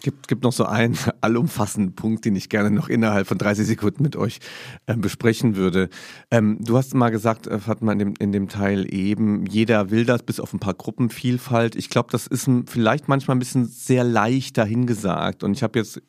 Es 0.00 0.04
gibt, 0.04 0.28
gibt 0.28 0.44
noch 0.44 0.52
so 0.52 0.64
einen 0.64 0.96
allumfassenden 1.20 1.94
Punkt, 1.94 2.24
den 2.24 2.34
ich 2.34 2.48
gerne 2.48 2.70
noch 2.70 2.88
innerhalb 2.88 3.26
von 3.26 3.36
30 3.36 3.66
Sekunden 3.66 4.02
mit 4.02 4.16
euch 4.16 4.38
äh, 4.86 4.96
besprechen 4.96 5.56
würde. 5.56 5.90
Ähm, 6.30 6.56
du 6.58 6.78
hast 6.78 6.94
mal 6.94 7.10
gesagt, 7.10 7.46
äh, 7.46 7.58
Fatma, 7.58 7.92
in 7.92 7.98
dem, 7.98 8.14
in 8.18 8.32
dem 8.32 8.48
Teil 8.48 8.86
eben, 8.94 9.44
jeder 9.44 9.90
will 9.90 10.06
das, 10.06 10.22
bis 10.22 10.40
auf 10.40 10.54
ein 10.54 10.58
paar 10.58 10.72
Gruppenvielfalt. 10.72 11.76
Ich 11.76 11.90
glaube, 11.90 12.08
das 12.12 12.26
ist 12.26 12.46
ein, 12.46 12.66
vielleicht 12.66 13.08
manchmal 13.08 13.36
ein 13.36 13.40
bisschen 13.40 13.66
sehr 13.66 14.02
leicht 14.02 14.56
dahingesagt. 14.56 15.44
Und 15.44 15.52
ich 15.52 15.62
habe 15.62 15.78
jetzt 15.78 16.00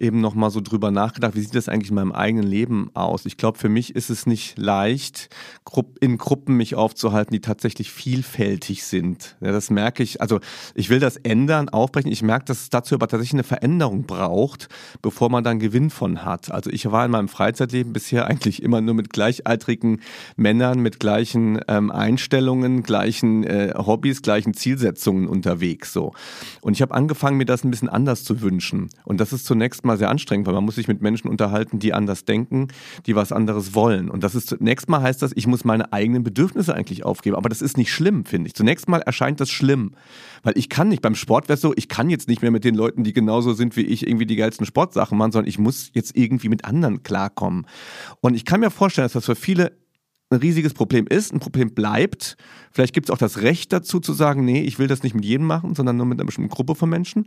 eben 0.00 0.20
noch 0.20 0.34
mal 0.34 0.50
so 0.50 0.60
drüber 0.60 0.90
nachgedacht, 0.90 1.34
wie 1.34 1.40
sieht 1.40 1.54
das 1.54 1.68
eigentlich 1.68 1.90
in 1.90 1.96
meinem 1.96 2.12
eigenen 2.12 2.46
Leben 2.46 2.90
aus? 2.94 3.26
Ich 3.26 3.36
glaube, 3.36 3.58
für 3.58 3.68
mich 3.68 3.94
ist 3.94 4.10
es 4.10 4.26
nicht 4.26 4.58
leicht, 4.58 5.28
in 6.00 6.18
Gruppen 6.18 6.56
mich 6.56 6.74
aufzuhalten, 6.74 7.32
die 7.32 7.40
tatsächlich 7.40 7.92
vielfältig 7.92 8.84
sind. 8.84 9.36
Ja, 9.40 9.52
das 9.52 9.70
merke 9.70 10.02
ich. 10.02 10.20
Also 10.20 10.40
ich 10.74 10.90
will 10.90 10.98
das 10.98 11.16
ändern, 11.16 11.68
aufbrechen. 11.68 12.10
Ich 12.10 12.22
merke, 12.22 12.46
dass 12.46 12.62
es 12.62 12.70
dazu 12.70 12.94
aber 12.94 13.06
tatsächlich 13.06 13.34
eine 13.34 13.44
Veränderung 13.44 14.04
braucht, 14.04 14.68
bevor 15.02 15.30
man 15.30 15.44
dann 15.44 15.58
Gewinn 15.58 15.90
von 15.90 16.24
hat. 16.24 16.50
Also 16.50 16.70
ich 16.70 16.90
war 16.90 17.04
in 17.04 17.10
meinem 17.10 17.28
Freizeitleben 17.28 17.92
bisher 17.92 18.26
eigentlich 18.26 18.62
immer 18.62 18.80
nur 18.80 18.94
mit 18.94 19.10
gleichaltrigen 19.10 20.00
Männern, 20.36 20.80
mit 20.80 20.98
gleichen 20.98 21.60
ähm, 21.68 21.90
Einstellungen, 21.90 22.82
gleichen 22.82 23.44
äh, 23.44 23.74
Hobbys, 23.76 24.22
gleichen 24.22 24.54
Zielsetzungen 24.54 25.28
unterwegs. 25.28 25.92
So. 25.92 26.12
Und 26.62 26.72
ich 26.72 26.82
habe 26.82 26.94
angefangen, 26.94 27.36
mir 27.36 27.44
das 27.44 27.64
ein 27.64 27.70
bisschen 27.70 27.88
anders 27.88 28.24
zu 28.24 28.40
wünschen. 28.40 28.88
Und 29.04 29.20
das 29.20 29.32
ist 29.32 29.44
zunächst 29.44 29.84
mal 29.84 29.89
sehr 29.96 30.10
anstrengend, 30.10 30.46
weil 30.46 30.54
man 30.54 30.64
muss 30.64 30.76
sich 30.76 30.88
mit 30.88 31.02
Menschen 31.02 31.28
unterhalten, 31.28 31.78
die 31.78 31.92
anders 31.92 32.24
denken, 32.24 32.68
die 33.06 33.14
was 33.14 33.32
anderes 33.32 33.74
wollen. 33.74 34.10
Und 34.10 34.24
das 34.24 34.34
ist 34.34 34.48
zunächst 34.48 34.88
mal 34.88 35.02
heißt 35.02 35.22
das, 35.22 35.32
ich 35.34 35.46
muss 35.46 35.64
meine 35.64 35.92
eigenen 35.92 36.22
Bedürfnisse 36.22 36.74
eigentlich 36.74 37.04
aufgeben. 37.04 37.36
Aber 37.36 37.48
das 37.48 37.62
ist 37.62 37.76
nicht 37.76 37.92
schlimm, 37.92 38.24
finde 38.24 38.48
ich. 38.48 38.54
Zunächst 38.54 38.88
mal 38.88 39.00
erscheint 39.00 39.40
das 39.40 39.50
schlimm, 39.50 39.92
weil 40.42 40.56
ich 40.56 40.68
kann 40.68 40.88
nicht 40.88 41.02
beim 41.02 41.14
Sport 41.14 41.48
wäre 41.48 41.58
so, 41.58 41.72
ich 41.76 41.88
kann 41.88 42.10
jetzt 42.10 42.28
nicht 42.28 42.42
mehr 42.42 42.50
mit 42.50 42.64
den 42.64 42.74
Leuten, 42.74 43.04
die 43.04 43.12
genauso 43.12 43.52
sind 43.52 43.76
wie 43.76 43.82
ich, 43.82 44.06
irgendwie 44.06 44.26
die 44.26 44.36
geilsten 44.36 44.66
Sportsachen 44.66 45.16
machen, 45.18 45.32
sondern 45.32 45.48
ich 45.48 45.58
muss 45.58 45.90
jetzt 45.94 46.16
irgendwie 46.16 46.48
mit 46.48 46.64
anderen 46.64 47.02
klarkommen. 47.02 47.66
Und 48.20 48.34
ich 48.34 48.44
kann 48.44 48.60
mir 48.60 48.70
vorstellen, 48.70 49.06
dass 49.06 49.12
das 49.12 49.26
für 49.26 49.34
viele 49.34 49.72
ein 50.30 50.38
riesiges 50.38 50.74
Problem 50.74 51.06
ist, 51.08 51.32
ein 51.32 51.40
Problem 51.40 51.72
bleibt. 51.74 52.36
Vielleicht 52.70 52.94
gibt 52.94 53.08
es 53.08 53.10
auch 53.12 53.18
das 53.18 53.42
Recht 53.42 53.72
dazu 53.72 53.98
zu 53.98 54.12
sagen, 54.12 54.44
nee, 54.44 54.62
ich 54.62 54.78
will 54.78 54.86
das 54.86 55.02
nicht 55.02 55.14
mit 55.14 55.24
jedem 55.24 55.44
machen, 55.44 55.74
sondern 55.74 55.96
nur 55.96 56.06
mit 56.06 56.18
einer 56.18 56.26
bestimmten 56.26 56.50
Gruppe 56.50 56.76
von 56.76 56.88
Menschen. 56.88 57.26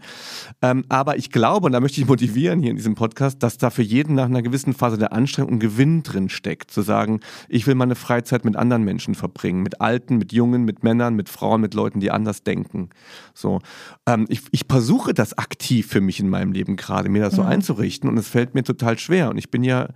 Ähm, 0.62 0.86
aber 0.88 1.18
ich 1.18 1.30
glaube, 1.30 1.66
und 1.66 1.74
da 1.74 1.82
möchte 1.82 2.00
ich 2.00 2.08
motivieren 2.08 2.62
hier 2.62 2.72
in 2.72 2.78
diesem 2.78 2.96
Podcast, 2.96 3.44
dass 3.44 3.58
da 3.58 3.72
für 3.72 3.82
jeden 3.82 4.16
nach 4.16 4.26
einer 4.26 4.42
gewissen 4.42 4.74
Phase 4.74 4.98
der 4.98 5.12
Anstrengung 5.12 5.56
ein 5.56 5.60
Gewinn 5.60 6.04
drin 6.04 6.30
steckt. 6.30 6.72
Zu 6.72 6.82
sagen, 6.82 7.20
ich 7.50 7.68
will 7.68 7.76
meine 7.76 7.96
Freizeit 7.96 8.46
mit 8.46 8.56
anderen 8.56 8.86
Menschen 8.86 9.16
verbringen, 9.16 9.64
mit 9.64 9.82
Alten, 9.82 10.18
mit 10.18 10.32
Jungen, 10.32 10.64
mit 10.64 10.84
Männern, 10.84 11.16
mit 11.16 11.28
Frauen, 11.28 11.60
mit 11.60 11.74
Leuten, 11.74 12.00
die 12.00 12.10
anders 12.10 12.44
denken. 12.44 12.90
So, 13.34 13.60
ähm, 14.08 14.28
ich, 14.30 14.44
ich 14.52 14.62
versuche 14.70 15.14
das 15.14 15.38
aktiv 15.38 15.88
für 15.88 16.00
mich 16.00 16.22
in 16.22 16.30
meinem 16.30 16.54
Leben 16.54 16.78
gerade, 16.78 17.10
mir 17.10 17.22
das 17.22 17.36
so 17.36 17.42
einzurichten 17.42 18.10
und 18.10 18.18
es 18.18 18.30
fällt 18.30 18.54
mir 18.54 18.64
total 18.64 18.98
schwer. 18.98 19.30
Und 19.30 19.38
ich 19.38 19.52
bin 19.52 19.66
ja 19.66 19.90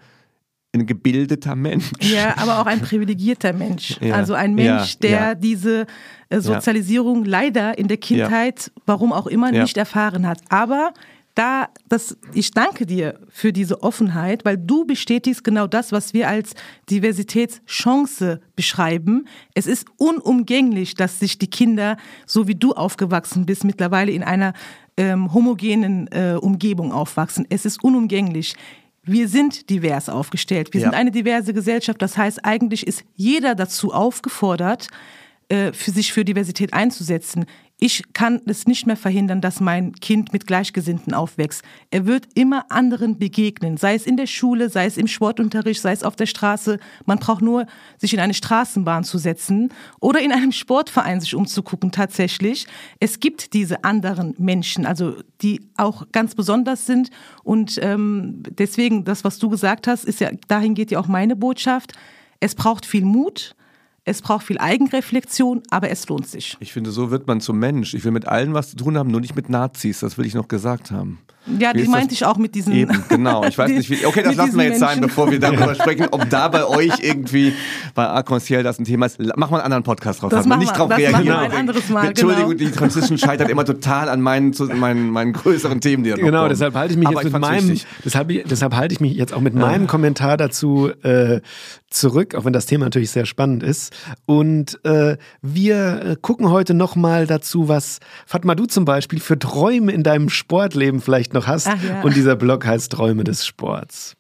ein 0.80 0.86
gebildeter 0.86 1.56
Mensch. 1.56 1.92
Ja, 2.02 2.38
aber 2.38 2.60
auch 2.60 2.66
ein 2.66 2.82
privilegierter 2.82 3.54
Mensch. 3.54 3.98
Ja. 4.02 4.16
Also 4.16 4.34
ein 4.34 4.56
Mensch, 4.56 4.94
Ja, 4.94 5.00
der 5.02 5.12
ja. 5.12 5.36
diese 5.36 5.86
äh, 6.30 6.40
Sozialisierung 6.40 7.26
leider 7.26 7.78
in 7.78 7.88
der 7.88 7.98
Kindheit, 7.98 8.72
warum 8.86 9.14
auch 9.14 9.28
immer, 9.28 9.52
nicht 9.52 9.78
erfahren 9.78 10.28
hat. 10.28 10.40
Aber 10.50 10.94
da, 11.38 11.70
das, 11.88 12.18
ich 12.34 12.50
danke 12.50 12.88
dir 12.88 13.20
für 13.30 13.54
diese 13.54 13.84
Offenheit, 13.84 14.44
weil 14.44 14.58
du 14.58 14.86
bestätigst 14.86 15.44
genau 15.44 15.68
das, 15.68 15.92
was 15.92 16.14
wir 16.14 16.28
als 16.28 16.56
Diversitätschance 16.90 18.42
beschreiben. 18.56 19.28
Es 19.54 19.68
ist 19.68 19.86
unumgänglich, 19.98 20.96
dass 20.96 21.20
sich 21.20 21.38
die 21.38 21.50
Kinder, 21.50 21.98
so 22.26 22.48
wie 22.48 22.56
du 22.56 22.74
aufgewachsen 22.74 23.46
bist, 23.46 23.66
mittlerweile 23.66 24.12
in 24.12 24.24
einer 24.24 24.54
ähm, 24.98 25.32
homogenen 25.32 26.08
äh, 26.08 26.38
Umgebung 26.42 26.92
aufwachsen. 26.92 27.46
Es 27.50 27.66
ist 27.66 27.84
unumgänglich. 27.84 28.56
Wir 29.08 29.28
sind 29.28 29.70
divers 29.70 30.10
aufgestellt. 30.10 30.74
Wir 30.74 30.82
Ja. 30.82 30.88
sind 30.88 30.96
eine 30.96 31.12
diverse 31.12 31.54
Gesellschaft. 31.54 32.02
Das 32.02 32.18
heißt, 32.18 32.44
eigentlich 32.46 32.86
ist 32.86 33.04
jeder 33.16 33.56
dazu 33.56 33.94
aufgefordert, 33.94 34.88
äh, 35.50 35.72
für 35.74 35.92
sich 35.92 36.12
für 36.14 36.26
Diversität 36.26 36.74
einzusetzen. 36.74 37.46
Ich 37.80 38.02
kann 38.14 38.42
es 38.48 38.66
nicht 38.66 38.88
mehr 38.88 38.98
verhindern, 38.98 39.40
dass 39.40 39.60
mein 39.60 39.94
Kind 39.94 40.34
mit 40.34 40.48
Gleichgesinnten 40.48 41.14
aufwächst. 41.14 41.62
Er 41.92 42.08
wird 42.08 42.28
immer 42.34 42.72
anderen 42.72 43.20
begegnen, 43.20 43.78
sei 43.78 43.94
es 43.94 44.08
in 44.08 44.18
der 44.18 44.26
Schule, 44.26 44.70
sei 44.70 44.88
es 44.88 44.98
im 44.98 45.06
Sportunterricht, 45.06 45.80
sei 45.80 45.92
es 45.92 46.02
auf 46.02 46.16
der 46.16 46.26
Straße. 46.26 46.80
Man 47.06 47.20
braucht 47.20 47.44
nur 47.44 47.68
sich 48.00 48.16
in 48.16 48.20
eine 48.20 48.34
Straßenbahn 48.34 49.04
zu 49.04 49.20
setzen 49.20 49.72
oder 50.00 50.22
in 50.22 50.32
einem 50.32 50.54
Sportverein 50.54 51.22
sich 51.22 51.36
umzugucken 51.36 51.92
tatsächlich. 51.92 52.66
Es 53.00 53.20
gibt 53.20 53.54
diese 53.54 53.84
anderen 53.84 54.34
Menschen, 54.40 54.88
also 54.88 55.14
die 55.44 55.70
auch 55.78 56.08
ganz 56.12 56.34
besonders 56.34 56.88
sind 56.88 57.12
und 57.44 57.78
ähm, 57.84 58.42
deswegen 58.50 59.04
das, 59.04 59.24
was 59.24 59.38
du 59.38 59.50
gesagt 59.50 59.86
hast, 59.86 60.04
ist 60.04 60.20
ja 60.20 60.32
dahin 60.48 60.74
geht 60.74 60.90
ja 60.90 61.00
auch 61.00 61.08
meine 61.08 61.36
Botschaft. 61.36 61.94
Es 62.40 62.56
braucht 62.56 62.88
viel 62.88 63.06
Mut. 63.06 63.56
Es 64.08 64.22
braucht 64.22 64.46
viel 64.46 64.58
Eigenreflexion, 64.58 65.64
aber 65.70 65.90
es 65.90 66.08
lohnt 66.08 66.26
sich. 66.30 66.56
Ich 66.62 66.72
finde, 66.72 66.92
so 66.92 67.12
wird 67.12 67.28
man 67.28 67.42
zum 67.42 67.60
Mensch. 67.60 67.94
Ich 67.94 68.06
will 68.06 68.14
mit 68.14 68.26
allen 68.26 68.54
was 68.54 68.70
zu 68.70 68.78
tun 68.78 68.98
haben, 68.98 69.12
nur 69.12 69.20
nicht 69.20 69.36
mit 69.36 69.50
Nazis. 69.50 70.00
Das 70.00 70.18
will 70.18 70.26
ich 70.26 70.34
noch 70.34 70.48
gesagt 70.48 70.92
haben. 70.92 71.20
Ja, 71.60 71.74
die 71.74 71.88
meinte 71.88 72.08
das? 72.10 72.14
ich 72.14 72.26
auch 72.26 72.38
mit 72.38 72.56
diesen. 72.56 72.74
Eben, 72.74 73.04
genau. 73.10 73.44
Ich 73.46 73.58
weiß 73.58 73.68
die- 73.70 73.78
nicht, 73.78 73.90
wie. 73.90 73.98
Okay, 74.06 74.22
das 74.24 74.36
lassen 74.36 74.58
wir 74.58 74.66
jetzt 74.66 74.80
sein, 74.80 75.00
Menschen. 75.00 75.02
bevor 75.08 75.32
wir 75.32 75.40
darüber 75.40 75.74
sprechen, 75.76 76.08
ob 76.12 76.30
da 76.30 76.48
bei 76.48 76.66
euch 76.66 76.92
irgendwie 77.02 77.54
bei 77.96 78.06
Arc-en-Ciel 78.08 78.64
das 78.64 78.80
ein 78.80 78.86
Thema 78.86 79.06
ist. 79.06 79.20
Machen 79.20 79.38
wir 79.52 79.58
einen 79.58 79.66
anderen 79.66 79.84
Podcast 79.84 80.22
draus. 80.22 80.32
Das 80.32 80.46
machen 80.46 80.60
nicht 80.60 80.78
drauf 80.78 80.90
das 80.90 81.00
machen 81.00 81.14
reagieren. 81.16 81.26
wir 81.26 81.40
ein 81.40 81.52
anderes 81.52 81.90
Mal, 81.90 82.08
Entschuldigung, 82.08 82.58
genau. 82.58 82.70
die 82.70 82.76
Transition 82.76 83.18
scheitert 83.18 83.50
immer 83.50 83.66
total 83.66 84.10
an 84.10 84.22
meinen, 84.22 84.54
zu, 84.54 84.66
meinen, 84.66 85.10
meinen 85.10 85.34
größeren 85.34 85.80
Themen, 85.82 86.04
die 86.04 86.10
da 86.12 86.16
Genau, 86.16 86.40
kommen. 86.40 86.50
deshalb 86.50 86.74
halte 86.76 86.94
ich 86.94 87.00
mich 87.00 87.08
Aber 87.08 87.22
jetzt 87.24 87.32
mit 87.32 87.42
meinem, 87.42 87.80
deshalb, 88.04 88.28
deshalb 88.50 88.76
halte 88.76 88.94
ich 88.94 89.00
mich 89.02 89.14
jetzt 89.14 89.34
auch 89.34 89.42
mit 89.42 89.54
meinem 89.54 89.88
Kommentar 89.88 90.38
dazu 90.38 90.90
äh, 91.04 91.42
zurück, 91.90 92.36
auch 92.36 92.44
wenn 92.46 92.54
das 92.54 92.66
Thema 92.66 92.86
natürlich 92.86 93.12
sehr 93.12 93.26
spannend 93.26 93.64
ist. 93.64 93.94
Und 94.26 94.84
äh, 94.86 95.18
wir 95.42 96.02
äh, 96.04 96.16
gucken 96.22 96.50
heute 96.50 96.74
nochmal 96.74 97.28
dazu, 97.28 97.68
was 97.70 98.00
Fatma 98.26 98.56
du 98.56 98.66
zum 98.66 98.84
Beispiel 98.86 99.20
für 99.20 99.38
Träume 99.40 99.92
in 99.92 100.04
deinem 100.04 100.30
Sportleben 100.30 101.00
vielleicht 101.02 101.34
noch 101.34 101.37
hast. 101.46 101.68
Ach 101.68 101.84
ja. 101.84 102.02
Und 102.02 102.16
dieser 102.16 102.36
Blog 102.36 102.66
heißt 102.66 102.92
Träume 102.92 103.24
des 103.24 103.46
Sports. 103.46 104.16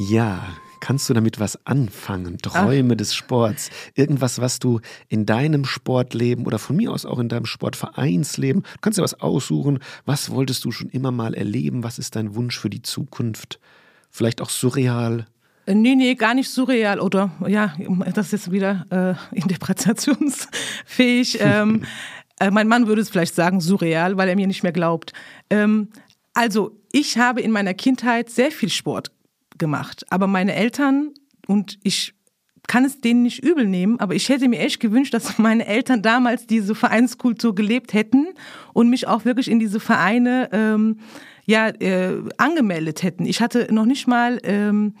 Ja, 0.00 0.44
kannst 0.78 1.08
du 1.10 1.14
damit 1.14 1.40
was 1.40 1.66
anfangen? 1.66 2.38
Träume 2.38 2.96
des 2.96 3.14
Sports. 3.14 3.70
Irgendwas, 3.94 4.40
was 4.40 4.60
du 4.60 4.80
in 5.08 5.26
deinem 5.26 5.64
Sportleben 5.64 6.46
oder 6.46 6.60
von 6.60 6.76
mir 6.76 6.92
aus 6.92 7.04
auch 7.04 7.18
in 7.18 7.28
deinem 7.28 7.46
Sportvereinsleben, 7.46 8.62
du 8.62 8.78
kannst 8.80 8.98
dir 8.98 9.02
was 9.02 9.20
aussuchen. 9.20 9.80
Was 10.06 10.30
wolltest 10.30 10.64
du 10.64 10.70
schon 10.70 10.88
immer 10.88 11.10
mal 11.10 11.34
erleben? 11.34 11.82
Was 11.82 11.98
ist 11.98 12.14
dein 12.14 12.36
Wunsch 12.36 12.58
für 12.58 12.70
die 12.70 12.82
Zukunft? 12.82 13.58
Vielleicht 14.10 14.40
auch 14.40 14.50
surreal. 14.50 15.26
Äh, 15.68 15.74
Nee, 15.74 15.94
nee, 15.94 16.14
gar 16.14 16.34
nicht 16.34 16.50
surreal 16.50 17.00
oder 17.00 17.30
ja, 17.46 17.74
das 18.14 18.26
ist 18.26 18.32
jetzt 18.32 18.50
wieder 18.50 18.86
äh, 18.90 19.36
interpretationsfähig. 19.36 21.38
ähm, 21.40 21.82
äh, 22.40 22.50
mein 22.50 22.68
Mann 22.68 22.86
würde 22.86 23.02
es 23.02 23.10
vielleicht 23.10 23.34
sagen 23.34 23.60
surreal, 23.60 24.16
weil 24.16 24.28
er 24.28 24.36
mir 24.36 24.46
nicht 24.46 24.62
mehr 24.62 24.72
glaubt. 24.72 25.12
Ähm, 25.50 25.88
also, 26.32 26.72
ich 26.92 27.18
habe 27.18 27.42
in 27.42 27.50
meiner 27.50 27.74
Kindheit 27.74 28.30
sehr 28.30 28.50
viel 28.50 28.70
Sport 28.70 29.10
gemacht, 29.58 30.06
aber 30.08 30.26
meine 30.26 30.54
Eltern 30.54 31.10
und 31.46 31.78
ich 31.82 32.14
kann 32.66 32.84
es 32.84 33.00
denen 33.00 33.22
nicht 33.22 33.42
übel 33.42 33.66
nehmen, 33.66 33.98
aber 33.98 34.14
ich 34.14 34.28
hätte 34.28 34.48
mir 34.48 34.60
echt 34.60 34.78
gewünscht, 34.78 35.14
dass 35.14 35.38
meine 35.38 35.66
Eltern 35.66 36.02
damals 36.02 36.46
diese 36.46 36.74
Vereinskultur 36.74 37.54
gelebt 37.54 37.92
hätten 37.92 38.28
und 38.72 38.88
mich 38.88 39.06
auch 39.06 39.24
wirklich 39.24 39.50
in 39.50 39.58
diese 39.58 39.80
Vereine 39.80 40.48
ähm, 40.52 40.98
ja, 41.44 41.68
äh, 41.68 42.22
angemeldet 42.36 43.02
hätten. 43.02 43.26
Ich 43.26 43.40
hatte 43.40 43.68
noch 43.72 43.86
nicht 43.86 44.06
mal 44.06 44.38
ähm, 44.44 44.94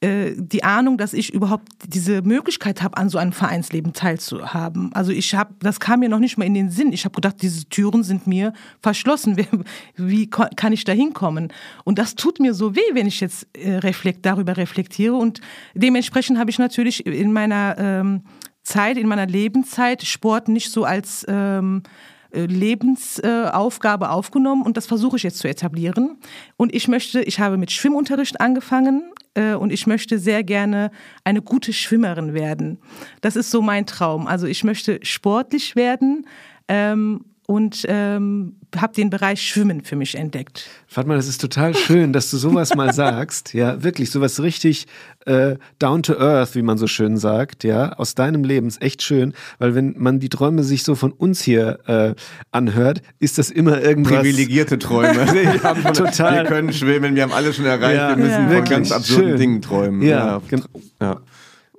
äh, 0.00 0.32
die 0.36 0.62
Ahnung, 0.62 0.96
dass 0.96 1.12
ich 1.12 1.34
überhaupt 1.34 1.68
diese 1.86 2.22
Möglichkeit 2.22 2.82
habe, 2.82 2.96
an 2.96 3.08
so 3.08 3.18
einem 3.18 3.32
Vereinsleben 3.32 3.92
teilzuhaben. 3.92 4.92
Also 4.94 5.10
ich 5.10 5.34
habe, 5.34 5.54
das 5.58 5.80
kam 5.80 6.00
mir 6.00 6.08
noch 6.08 6.20
nicht 6.20 6.38
mal 6.38 6.44
in 6.44 6.54
den 6.54 6.70
Sinn. 6.70 6.92
Ich 6.92 7.04
habe 7.04 7.16
gedacht, 7.16 7.42
diese 7.42 7.68
Türen 7.68 8.04
sind 8.04 8.26
mir 8.26 8.52
verschlossen. 8.80 9.36
Wie, 9.36 9.48
wie 9.96 10.30
kann 10.30 10.72
ich 10.72 10.84
da 10.84 10.92
hinkommen? 10.92 11.52
Und 11.84 11.98
das 11.98 12.14
tut 12.14 12.38
mir 12.38 12.54
so 12.54 12.76
weh, 12.76 12.80
wenn 12.92 13.08
ich 13.08 13.20
jetzt 13.20 13.48
äh, 13.54 13.78
reflekt, 13.78 14.24
darüber 14.24 14.56
reflektiere. 14.56 15.14
Und 15.14 15.40
dementsprechend 15.74 16.38
habe 16.38 16.50
ich 16.50 16.58
natürlich 16.58 17.04
in 17.04 17.32
meiner 17.32 17.76
ähm, 17.78 18.22
Zeit, 18.62 18.98
in 18.98 19.08
meiner 19.08 19.26
Lebenszeit 19.26 20.04
Sport 20.04 20.48
nicht 20.48 20.70
so 20.70 20.84
als 20.84 21.24
ähm, 21.28 21.82
äh, 21.84 21.88
Lebensaufgabe 22.32 24.10
aufgenommen 24.10 24.62
und 24.62 24.76
das 24.76 24.86
versuche 24.86 25.16
ich 25.16 25.22
jetzt 25.22 25.38
zu 25.38 25.48
etablieren. 25.48 26.18
Und 26.56 26.74
ich 26.74 26.88
möchte, 26.88 27.22
ich 27.22 27.40
habe 27.40 27.56
mit 27.56 27.70
Schwimmunterricht 27.70 28.40
angefangen 28.40 29.12
äh, 29.34 29.54
und 29.54 29.72
ich 29.72 29.86
möchte 29.86 30.18
sehr 30.18 30.44
gerne 30.44 30.90
eine 31.24 31.42
gute 31.42 31.72
Schwimmerin 31.72 32.34
werden. 32.34 32.78
Das 33.20 33.36
ist 33.36 33.50
so 33.50 33.62
mein 33.62 33.86
Traum. 33.86 34.26
Also 34.26 34.46
ich 34.46 34.64
möchte 34.64 35.00
sportlich 35.02 35.76
werden 35.76 36.26
ähm, 36.68 37.24
und 37.50 37.86
ähm, 37.88 38.56
habe 38.76 38.92
den 38.92 39.08
Bereich 39.08 39.40
Schwimmen 39.40 39.82
für 39.82 39.96
mich 39.96 40.16
entdeckt. 40.16 40.68
Fatma, 40.86 41.14
das 41.14 41.28
ist 41.28 41.40
total 41.40 41.74
schön, 41.74 42.12
dass 42.12 42.30
du 42.30 42.36
sowas 42.36 42.74
mal 42.74 42.92
sagst. 42.92 43.54
Ja, 43.54 43.82
wirklich, 43.82 44.10
sowas 44.10 44.42
richtig 44.42 44.86
äh, 45.24 45.56
down 45.78 46.02
to 46.02 46.12
earth, 46.18 46.54
wie 46.54 46.60
man 46.60 46.76
so 46.76 46.86
schön 46.86 47.16
sagt, 47.16 47.64
ja, 47.64 47.94
aus 47.94 48.14
deinem 48.14 48.44
Leben 48.44 48.66
ist 48.68 48.82
echt 48.82 49.02
schön, 49.02 49.32
weil 49.58 49.74
wenn 49.74 49.94
man 49.96 50.20
die 50.20 50.28
Träume 50.28 50.62
sich 50.62 50.82
so 50.82 50.94
von 50.94 51.10
uns 51.10 51.40
hier 51.40 51.78
äh, 51.86 52.14
anhört, 52.52 53.00
ist 53.18 53.38
das 53.38 53.48
immer 53.50 53.80
irgendwas. 53.80 54.18
Privilegierte 54.20 54.78
Träume. 54.78 55.14
Wir, 55.32 55.62
haben 55.62 55.82
schon, 55.82 55.94
Total. 55.94 56.42
wir 56.42 56.44
können 56.44 56.72
schwimmen, 56.74 57.14
wir 57.14 57.22
haben 57.22 57.32
alles 57.32 57.56
schon 57.56 57.64
erreicht, 57.64 57.96
Ja, 57.96 58.10
wir 58.10 58.16
müssen 58.18 58.30
Ja. 58.30 58.40
von 58.42 58.50
wirklich 58.50 58.70
ganz 58.70 58.92
absurden 58.92 59.28
schön. 59.30 59.38
Dingen 59.38 59.62
träumen. 59.62 60.02
Ja, 60.02 60.42
gen- 60.50 60.64
ja. 61.00 61.16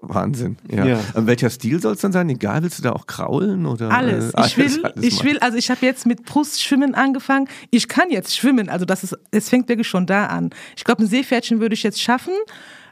Wahnsinn. 0.02 0.58
Ja. 0.70 0.86
Ja. 0.86 1.00
Und 1.14 1.28
welcher 1.28 1.50
Stil 1.50 1.82
soll 1.82 1.94
es 1.94 2.02
dann 2.02 2.12
sein? 2.12 2.30
Egal, 2.30 2.64
willst 2.64 2.80
du 2.80 2.84
da 2.84 2.94
auch 2.94 3.06
kraulen 3.06 3.66
oder 3.66 3.92
Alles. 3.92 4.34
äh, 4.34 4.46
Ich 4.46 4.58
will, 4.58 4.86
alles 4.86 5.06
ich 5.06 5.24
will, 5.24 5.40
also 5.40 5.58
ich 5.58 5.70
habe 5.70 5.86
jetzt 5.86 6.06
mit 6.06 6.24
Brustschwimmen 6.26 6.96
angefangen. 6.96 7.48
Ich 7.70 7.88
kann 7.88 8.10
jetzt 8.10 8.36
schwimmen, 8.36 8.70
also 8.70 8.86
das 8.86 9.04
ist, 9.04 9.18
es 9.32 9.50
fängt 9.50 9.68
wirklich 9.68 9.88
schon 9.88 10.06
da 10.06 10.28
an. 10.28 10.52
Ich 10.78 10.84
glaube, 10.84 11.04
ein 11.04 11.08
Seepferdchen 11.08 11.60
würde 11.60 11.74
ich 11.74 11.84
jetzt 11.84 12.02
schaffen, 12.02 12.34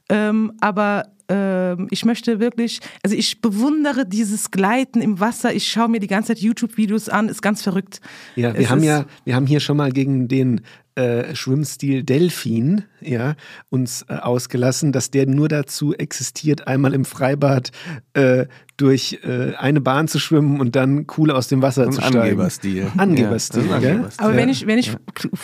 ähm, 0.09 0.53
aber 0.59 1.05
ähm, 1.29 1.87
ich 1.91 2.05
möchte 2.05 2.39
wirklich, 2.39 2.79
also 3.03 3.15
ich 3.15 3.41
bewundere 3.41 4.05
dieses 4.05 4.51
Gleiten 4.51 5.01
im 5.01 5.19
Wasser. 5.19 5.53
Ich 5.53 5.69
schaue 5.69 5.89
mir 5.89 5.99
die 5.99 6.07
ganze 6.07 6.29
Zeit 6.29 6.39
YouTube-Videos 6.39 7.09
an, 7.09 7.29
ist 7.29 7.41
ganz 7.41 7.61
verrückt. 7.61 8.01
Ja, 8.35 8.53
wir 8.53 8.61
Es 8.61 8.69
haben 8.69 8.83
ja, 8.83 9.05
wir 9.25 9.35
haben 9.35 9.45
hier 9.47 9.59
schon 9.59 9.77
mal 9.77 9.91
gegen 9.91 10.27
den 10.27 10.61
äh, 10.97 11.35
Schwimmstil 11.35 12.03
Delfin 12.03 12.83
ja, 13.01 13.35
uns 13.69 14.03
äh, 14.09 14.15
ausgelassen, 14.15 14.91
dass 14.91 15.11
der 15.11 15.27
nur 15.27 15.47
dazu 15.47 15.93
existiert, 15.93 16.67
einmal 16.67 16.93
im 16.93 17.05
Freibad 17.05 17.71
äh, 18.13 18.47
durch 18.77 19.19
äh, 19.23 19.53
eine 19.55 19.79
Bahn 19.81 20.07
zu 20.07 20.19
schwimmen 20.19 20.59
und 20.59 20.75
dann 20.75 21.05
cool 21.17 21.31
aus 21.31 21.47
dem 21.47 21.61
Wasser 21.61 21.89
zu 21.91 22.01
steigen. 22.01 22.17
Angeberstil. 22.19 22.91
Angeberstil, 22.97 23.65
Ja? 23.67 23.75
Angeberstil. 23.75 24.25
Aber 24.25 24.33
Ja. 24.33 24.37
wenn 24.41 24.49
ich, 24.49 24.65
wenn 24.67 24.79
ich 24.79 24.95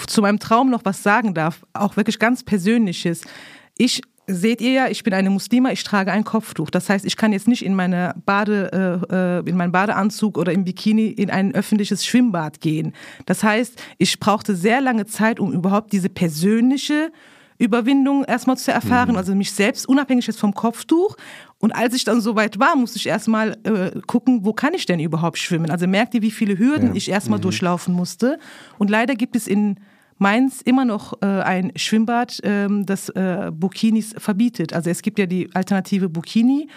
zu 0.08 0.22
meinem 0.22 0.39
Traum 0.39 0.70
noch 0.72 0.86
was 0.86 1.04
sagen 1.04 1.34
darf, 1.34 1.64
auch 1.74 1.95
wirklich 1.97 2.20
ganz 2.20 2.43
Persönliches. 2.43 3.22
Ich 3.78 4.01
seht 4.28 4.61
ihr 4.61 4.71
ja, 4.71 4.88
ich 4.88 5.03
bin 5.03 5.13
eine 5.13 5.30
Muslima, 5.30 5.71
ich 5.71 5.84
trage 5.84 6.11
ein 6.11 6.24
Kopftuch. 6.24 6.69
Das 6.69 6.89
heißt, 6.89 7.05
ich 7.05 7.17
kann 7.17 7.34
jetzt 7.34 7.47
nicht 7.47 7.65
in 7.65 7.76
meine 7.76 8.15
Bade, 8.26 9.01
äh, 9.11 9.15
äh, 9.15 9.49
in 9.49 9.57
meinen 9.57 9.71
Badeanzug 9.71 10.38
oder 10.38 10.51
im 10.51 10.63
Bikini 10.63 11.07
in 11.07 11.30
ein 11.30 11.53
öffentliches 11.53 12.05
Schwimmbad 12.05 12.61
gehen. 12.61 12.93
Das 13.26 13.43
heißt, 13.43 13.82
ich 13.97 14.19
brauchte 14.19 14.55
sehr 14.55 14.82
lange 14.82 15.05
Zeit, 15.05 15.39
um 15.39 15.51
überhaupt 15.51 15.91
diese 15.91 16.09
persönliche 16.09 17.11
Überwindung 17.57 18.24
erstmal 18.26 18.57
zu 18.57 18.71
erfahren, 18.71 19.15
also 19.15 19.36
mich 19.36 19.51
selbst 19.51 19.88
unabhängig 19.88 20.28
jetzt 20.28 20.39
vom 20.39 20.53
Kopftuch. 20.53 21.15
Und 21.59 21.71
als 21.71 21.93
ich 21.93 22.03
dann 22.03 22.19
soweit 22.19 22.59
war, 22.59 22.76
musste 22.76 22.97
ich 22.97 23.07
erstmal 23.07 23.57
äh, 23.63 23.99
gucken, 24.05 24.43
wo 24.43 24.53
kann 24.53 24.74
ich 24.74 24.86
denn 24.86 24.99
überhaupt 24.99 25.38
schwimmen? 25.38 25.69
Also 25.69 25.88
merkt 25.88 26.13
ihr, 26.13 26.21
wie 26.21 26.32
viele 26.32 26.57
Hürden 26.57 26.95
ich 26.95 27.09
erstmal 27.09 27.39
durchlaufen 27.39 27.93
musste. 27.93 28.38
Und 28.78 28.89
leider 28.89 29.15
gibt 29.15 29.36
es 29.36 29.47
in 29.47 29.78
Mainz 30.18 30.61
immer 30.61 30.86
noch 30.86 31.14
äh, 31.22 31.26
ein 31.26 31.72
Schwimmbad, 31.76 32.39
ähm, 32.43 32.86
das 32.86 33.09
äh, 33.09 33.51
Burkinis 33.53 34.16
verbietet. 34.18 34.74
Also 34.74 34.89
es 34.89 35.01
gibt 35.01 35.20
ja 35.20 35.26
die 35.26 35.49
Alternative 35.53 36.09
Burkini. 36.09 36.68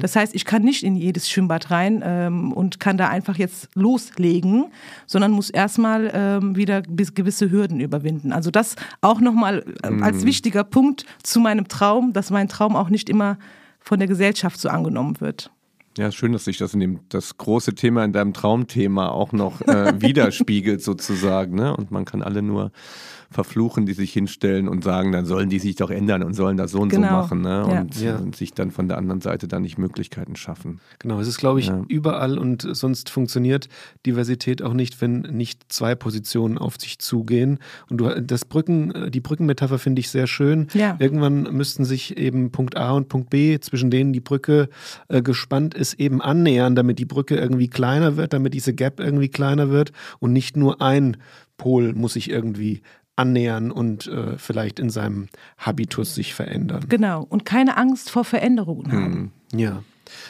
Das 0.00 0.16
heißt, 0.16 0.34
ich 0.34 0.44
kann 0.44 0.62
nicht 0.62 0.82
in 0.82 0.96
jedes 0.96 1.28
Schwimmbad 1.28 1.70
rein 1.70 2.02
ähm, 2.04 2.52
und 2.52 2.80
kann 2.80 2.96
da 2.96 3.08
einfach 3.08 3.36
jetzt 3.36 3.68
loslegen, 3.74 4.66
sondern 5.06 5.32
muss 5.32 5.50
erstmal 5.50 6.10
ähm, 6.14 6.56
wieder 6.56 6.82
bis 6.82 7.14
gewisse 7.14 7.50
Hürden 7.50 7.80
überwinden. 7.80 8.32
Also 8.32 8.50
das 8.50 8.76
auch 9.00 9.20
nochmal 9.20 9.64
äh, 9.82 10.02
als 10.02 10.24
wichtiger 10.24 10.64
Punkt 10.64 11.06
zu 11.22 11.40
meinem 11.40 11.68
Traum, 11.68 12.12
dass 12.12 12.30
mein 12.30 12.48
Traum 12.48 12.76
auch 12.76 12.88
nicht 12.88 13.08
immer 13.08 13.38
von 13.80 13.98
der 13.98 14.08
Gesellschaft 14.08 14.58
so 14.60 14.68
angenommen 14.68 15.20
wird. 15.20 15.50
Ja, 15.96 16.10
schön, 16.10 16.32
dass 16.32 16.44
sich 16.44 16.58
das 16.58 16.74
in 16.74 16.80
dem 16.80 17.00
das 17.08 17.36
große 17.36 17.74
Thema 17.76 18.04
in 18.04 18.12
deinem 18.12 18.32
Traumthema 18.32 19.08
auch 19.10 19.32
noch 19.32 19.60
äh, 19.62 19.94
widerspiegelt 20.00 20.82
sozusagen, 20.82 21.54
ne? 21.54 21.76
Und 21.76 21.92
man 21.92 22.04
kann 22.04 22.22
alle 22.22 22.42
nur 22.42 22.72
verfluchen, 23.30 23.86
die 23.86 23.92
sich 23.92 24.12
hinstellen 24.12 24.68
und 24.68 24.84
sagen, 24.84 25.12
dann 25.12 25.26
sollen 25.26 25.48
die 25.48 25.58
sich 25.58 25.76
doch 25.76 25.90
ändern 25.90 26.22
und 26.22 26.34
sollen 26.34 26.56
das 26.56 26.70
so 26.72 26.80
und 26.80 26.88
Genau. 26.90 27.06
so 27.08 27.12
machen, 27.14 27.40
ne? 27.42 27.64
Und, 27.66 28.00
Ja. 28.00 28.16
und 28.16 28.36
sich 28.36 28.52
dann 28.52 28.70
von 28.70 28.88
der 28.88 28.98
anderen 28.98 29.20
Seite 29.20 29.48
dann 29.48 29.62
nicht 29.62 29.78
Möglichkeiten 29.78 30.36
schaffen. 30.36 30.80
Genau, 30.98 31.18
es 31.20 31.28
ist, 31.28 31.38
glaube 31.38 31.60
ich, 31.60 31.66
Ja. 31.68 31.82
überall 31.88 32.38
und 32.38 32.66
sonst 32.72 33.10
funktioniert 33.10 33.68
Diversität 34.06 34.62
auch 34.62 34.74
nicht, 34.74 35.00
wenn 35.00 35.20
nicht 35.20 35.72
zwei 35.72 35.94
Positionen 35.94 36.58
auf 36.58 36.76
sich 36.78 36.98
zugehen. 36.98 37.58
Und 37.90 37.98
du, 37.98 38.22
das 38.22 38.44
Brücken, 38.44 39.10
die 39.10 39.20
Brückenmetapher 39.20 39.78
finde 39.78 40.00
ich 40.00 40.10
sehr 40.10 40.26
schön. 40.26 40.68
Ja. 40.74 40.96
Irgendwann 40.98 41.42
müssten 41.54 41.84
sich 41.84 42.16
eben 42.16 42.50
Punkt 42.52 42.76
A 42.76 42.92
und 42.92 43.08
Punkt 43.08 43.30
B, 43.30 43.58
zwischen 43.60 43.90
denen 43.90 44.12
die 44.12 44.20
Brücke 44.20 44.68
äh, 45.08 45.22
gespannt 45.22 45.74
ist, 45.74 45.94
eben 45.94 46.20
annähern, 46.20 46.74
damit 46.74 46.98
die 46.98 47.04
Brücke 47.04 47.36
irgendwie 47.36 47.68
kleiner 47.68 48.16
wird, 48.16 48.32
damit 48.32 48.54
diese 48.54 48.74
Gap 48.74 49.00
irgendwie 49.00 49.28
kleiner 49.28 49.70
wird 49.70 49.92
und 50.18 50.32
nicht 50.32 50.56
nur 50.56 50.80
ein 50.82 51.16
Pol 51.56 51.92
muss 51.94 52.14
sich 52.14 52.30
irgendwie 52.30 52.82
annähern 53.16 53.70
und 53.70 54.06
äh, 54.06 54.38
vielleicht 54.38 54.78
in 54.78 54.90
seinem 54.90 55.28
Habitus 55.58 56.14
sich 56.14 56.34
verändern. 56.34 56.84
Genau. 56.88 57.24
Und 57.28 57.44
keine 57.44 57.76
Angst 57.76 58.10
vor 58.10 58.24
Veränderungen 58.24 58.92
haben. 58.92 59.32
Ja. 59.54 59.82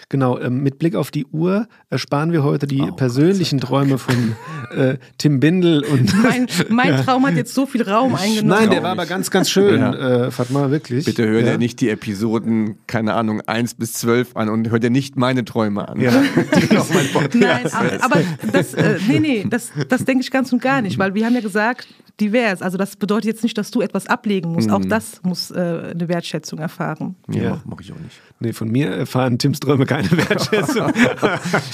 Genau, 0.08 0.38
ähm, 0.38 0.62
mit 0.62 0.78
Blick 0.78 0.94
auf 0.94 1.10
die 1.10 1.26
Uhr 1.26 1.66
ersparen 1.90 2.32
wir 2.32 2.42
heute 2.44 2.66
die 2.66 2.90
persönlichen 2.96 3.60
Träume 3.60 3.98
von 3.98 4.36
äh, 4.74 4.98
Tim 5.18 5.40
Bindel 5.40 5.82
und 5.84 6.14
Mein, 6.22 6.46
mein 6.68 7.04
Traum 7.04 7.26
hat 7.26 7.34
jetzt 7.34 7.54
so 7.54 7.66
viel 7.66 7.82
Raum 7.82 8.14
eingenommen. 8.14 8.60
Nein, 8.60 8.70
der 8.70 8.82
war 8.82 8.92
aber 8.92 9.06
ganz, 9.06 9.30
ganz 9.30 9.50
schön, 9.50 9.80
Ja. 9.80 10.26
äh, 10.26 10.30
Fatma, 10.30 10.70
wirklich. 10.70 11.04
Bitte 11.04 11.26
hör 11.26 11.40
ja. 11.40 11.52
dir 11.52 11.58
nicht 11.58 11.80
die 11.80 11.90
Episoden, 11.90 12.78
keine 12.86 13.14
Ahnung, 13.14 13.40
1 13.40 13.74
bis 13.74 13.94
12 13.94 14.36
an 14.36 14.48
und 14.48 14.70
hör 14.70 14.78
dir 14.78 14.90
nicht 14.90 15.16
meine 15.16 15.44
Träume 15.44 15.88
an. 15.88 16.00
Ja. 16.00 16.12
Die 16.70 16.76
auf 16.78 16.92
mein 16.94 17.08
Podcast 17.08 17.34
Nein, 17.34 17.66
aber, 17.72 18.04
aber 18.04 18.20
das, 18.52 18.74
äh, 18.74 18.98
nee, 19.08 19.18
nee, 19.18 19.46
das, 19.48 19.72
das 19.88 20.04
denke 20.04 20.22
ich 20.22 20.30
ganz 20.30 20.52
und 20.52 20.62
gar 20.62 20.82
nicht, 20.82 20.98
weil 20.98 21.14
wir 21.14 21.26
haben 21.26 21.34
ja 21.34 21.40
gesagt, 21.40 21.88
divers. 22.20 22.62
Also 22.62 22.78
das 22.78 22.96
bedeutet 22.96 23.24
jetzt 23.26 23.42
nicht, 23.42 23.56
dass 23.58 23.70
du 23.70 23.80
etwas 23.80 24.06
ablegen 24.06 24.52
musst. 24.52 24.70
Auch 24.70 24.84
das 24.84 25.20
muss 25.22 25.50
äh, 25.50 25.92
eine 25.94 26.08
Wertschätzung 26.08 26.58
erfahren. 26.58 27.16
Ja, 27.30 27.42
Ja. 27.42 27.50
mach, 27.50 27.64
mach 27.64 27.80
ich 27.80 27.92
auch 27.92 27.98
nicht. 27.98 28.20
Nee, 28.40 28.52
von 28.52 28.68
mir 28.70 28.88
erfahren 28.90 29.38
Tims 29.38 29.60
Träume 29.60 29.86
keine 29.86 30.10
Wertschätzung. 30.10 30.92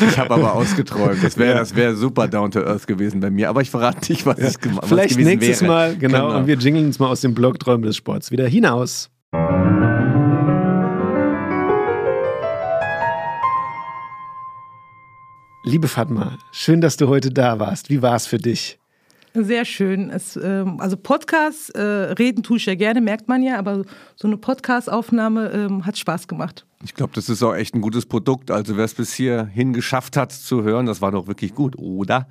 Ich 0.09 0.19
habe 0.19 0.35
aber 0.35 0.55
ausgeträumt. 0.55 1.23
Das 1.23 1.37
wäre 1.37 1.59
das 1.59 1.75
wär 1.77 1.95
super 1.97 2.29
down 2.29 2.51
to 2.51 2.61
earth 2.61 2.87
gewesen 2.87 3.21
bei 3.21 3.31
mir. 3.31 3.49
Aber 3.49 3.61
ich 3.63 3.71
verrate 3.71 4.11
nicht, 4.13 4.25
was 4.27 4.39
ich 4.39 4.59
gemacht 4.59 4.83
was 4.83 4.89
Vielleicht 4.89 5.19
nächstes 5.19 5.63
wäre. 5.63 5.71
Mal, 5.71 5.97
genau, 5.97 6.37
und 6.37 6.47
wir 6.47 6.57
jingeln 6.57 6.87
uns 6.87 6.99
mal 6.99 7.09
aus 7.09 7.21
dem 7.21 7.35
Blog 7.35 7.59
Träume 7.59 7.87
des 7.87 7.97
Sports 7.97 8.31
wieder 8.31 8.47
hinaus. 8.49 9.11
Liebe 15.63 15.89
Fatma, 15.89 16.39
schön, 16.53 16.81
dass 16.81 16.97
du 16.97 17.09
heute 17.09 17.31
da 17.31 17.59
warst. 17.59 17.91
Wie 17.91 18.01
war 18.03 18.17
es 18.17 18.27
für 18.27 18.39
dich? 18.39 18.80
Sehr 19.35 19.65
schön. 19.65 20.11
Es, 20.11 20.37
ähm, 20.37 20.81
also 20.81 20.97
Podcast, 20.97 21.75
äh, 21.75 21.81
reden 21.81 22.43
tue 22.43 22.57
ich 22.57 22.67
ja 22.67 22.75
gerne, 22.75 23.01
merkt 23.01 23.29
man 23.29 23.43
ja, 23.43 23.59
aber 23.59 23.85
so 24.17 24.27
eine 24.27 24.37
Podcast-Aufnahme 24.37 25.51
ähm, 25.51 25.87
hat 25.87 25.97
Spaß 25.97 26.27
gemacht. 26.27 26.67
Ich 26.83 26.95
glaube, 26.95 27.13
das 27.15 27.29
ist 27.29 27.43
auch 27.43 27.55
echt 27.55 27.75
ein 27.75 27.81
gutes 27.81 28.07
Produkt. 28.07 28.51
Also 28.51 28.77
wer 28.77 28.85
es 28.85 28.95
bis 28.95 29.13
hierhin 29.13 29.73
geschafft 29.73 30.17
hat 30.17 30.33
zu 30.33 30.63
hören, 30.63 30.87
das 30.87 31.01
war 31.01 31.13
doch 31.13 31.27
wirklich 31.29 31.55
gut, 31.55 31.79
oder? 31.79 32.29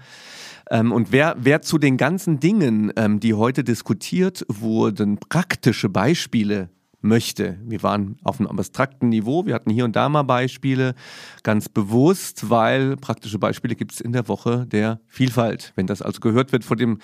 Ähm, 0.70 0.92
und 0.92 1.12
wer, 1.12 1.36
wer 1.40 1.62
zu 1.62 1.78
den 1.78 1.98
ganzen 1.98 2.40
Dingen, 2.40 2.92
ähm, 2.96 3.20
die 3.20 3.34
heute 3.34 3.64
diskutiert 3.64 4.46
wurden, 4.50 5.18
praktische 5.18 5.90
Beispiele 5.90 6.70
möchte. 7.02 7.58
Wir 7.64 7.82
waren 7.84 8.18
auf 8.24 8.40
einem 8.40 8.50
abstrakten 8.50 9.10
Niveau, 9.10 9.46
wir 9.46 9.54
hatten 9.54 9.70
hier 9.70 9.86
und 9.86 9.96
da 9.96 10.10
mal 10.10 10.24
Beispiele, 10.24 10.96
ganz 11.44 11.70
bewusst, 11.70 12.50
weil 12.50 12.98
praktische 12.98 13.40
Beispiele 13.40 13.76
gibt 13.76 13.94
es 13.94 14.02
in 14.02 14.12
der 14.12 14.28
Woche 14.28 14.66
der 14.68 15.00
Vielfalt. 15.08 15.72
Wenn 15.76 15.88
das 15.88 16.02
also 16.02 16.20
gehört 16.20 16.52
wird, 16.52 16.64
vor 16.64 16.76
dem 16.76 17.00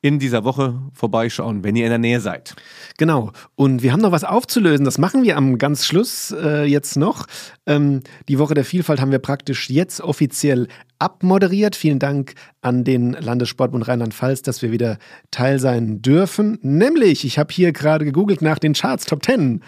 in 0.00 0.18
dieser 0.18 0.44
Woche 0.44 0.80
vorbeischauen, 0.92 1.64
wenn 1.64 1.76
ihr 1.76 1.84
in 1.84 1.90
der 1.90 1.98
Nähe 1.98 2.20
seid. 2.20 2.54
Genau. 2.98 3.32
Und 3.56 3.82
wir 3.82 3.92
haben 3.92 4.00
noch 4.00 4.12
was 4.12 4.24
aufzulösen. 4.24 4.84
Das 4.84 4.98
machen 4.98 5.22
wir 5.22 5.36
am 5.36 5.58
ganz 5.58 5.84
Schluss 5.84 6.30
äh, 6.30 6.64
jetzt 6.64 6.96
noch. 6.96 7.26
Ähm, 7.66 8.00
die 8.28 8.38
Woche 8.38 8.54
der 8.54 8.64
Vielfalt 8.64 9.00
haben 9.00 9.10
wir 9.10 9.18
praktisch 9.18 9.70
jetzt 9.70 10.00
offiziell 10.00 10.68
abmoderiert. 11.00 11.74
Vielen 11.74 11.98
Dank 11.98 12.34
an 12.60 12.84
den 12.84 13.12
Landessportbund 13.14 13.88
Rheinland-Pfalz, 13.88 14.42
dass 14.42 14.62
wir 14.62 14.70
wieder 14.70 14.98
Teil 15.32 15.58
sein 15.58 16.00
dürfen. 16.02 16.58
Nämlich, 16.62 17.24
ich 17.24 17.38
habe 17.38 17.52
hier 17.52 17.72
gerade 17.72 18.04
gegoogelt 18.04 18.42
nach 18.42 18.58
den 18.60 18.74
Charts 18.74 19.06
Top 19.06 19.24
10. 19.24 19.62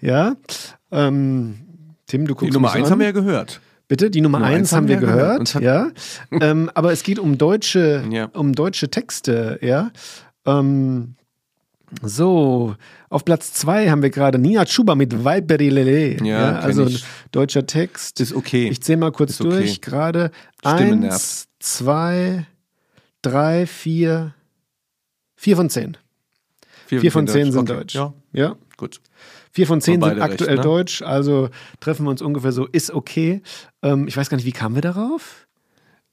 Ja. 0.00 0.34
Ähm, 0.90 1.54
Tim, 2.06 2.26
du 2.26 2.34
guckst 2.34 2.48
Die 2.50 2.54
Nummer 2.54 2.68
mich 2.68 2.76
eins 2.76 2.86
an. 2.86 2.92
haben 2.92 2.98
wir 3.00 3.06
ja 3.06 3.12
gehört. 3.12 3.60
Bitte, 3.86 4.10
die 4.10 4.20
Nummer 4.20 4.38
Nummer 4.38 4.50
eins 4.50 4.58
eins 4.58 4.72
haben 4.72 4.88
wir 4.88 4.96
haben 4.96 5.02
wir 5.02 5.08
gehört. 5.08 5.52
gehört, 5.54 5.62
ja. 5.64 5.90
ähm, 6.40 6.70
aber 6.74 6.92
es 6.92 7.02
geht 7.02 7.18
um 7.18 7.38
deutsche, 7.38 8.02
Ja. 8.10 8.26
um 8.34 8.52
deutsche 8.54 8.90
Texte, 8.90 9.58
ja. 9.62 9.90
Ähm, 10.46 11.14
so, 12.02 12.74
auf 13.08 13.24
Platz 13.24 13.52
zwei 13.52 13.90
haben 13.90 14.02
wir 14.02 14.10
gerade 14.10 14.38
Nina 14.38 14.64
Chuba 14.64 14.94
mit 14.94 15.24
Weiberilele. 15.24 16.16
Ja, 16.24 16.52
Ja, 16.52 16.58
also 16.58 16.86
ich. 16.86 17.04
deutscher 17.32 17.66
Text. 17.66 18.20
Ist 18.20 18.34
okay. 18.34 18.68
Ich 18.68 18.82
zähle 18.82 18.98
mal 18.98 19.12
kurz 19.12 19.30
Ist 19.32 19.40
okay. 19.40 19.50
durch. 19.50 19.80
Gerade 19.80 20.30
Stimme 20.60 21.06
eins, 21.10 21.48
zwei, 21.60 22.46
drei, 23.22 23.66
vier, 23.66 24.34
vier 25.36 25.56
von 25.56 25.70
zehn. 25.70 25.96
Vier 26.86 27.12
von 27.12 27.26
zehn 27.26 27.52
sind 27.52 27.70
Okay. 27.70 27.78
deutsch. 27.80 27.94
Ja, 27.94 28.14
ja. 28.32 28.56
gut. 28.76 29.00
Vier 29.50 29.66
von 29.66 29.80
zehn 29.80 30.00
sind 30.02 30.20
aktuell 30.20 30.50
recht, 30.50 30.58
ne? 30.58 30.62
deutsch, 30.62 31.02
also 31.02 31.48
treffen 31.80 32.04
wir 32.06 32.10
uns 32.10 32.22
ungefähr 32.22 32.52
so, 32.52 32.66
ist 32.66 32.90
okay. 32.92 33.42
Ähm, 33.82 34.06
ich 34.06 34.16
weiß 34.16 34.30
gar 34.30 34.36
nicht, 34.36 34.46
wie 34.46 34.52
kamen 34.52 34.74
wir 34.74 34.82
darauf? 34.82 35.47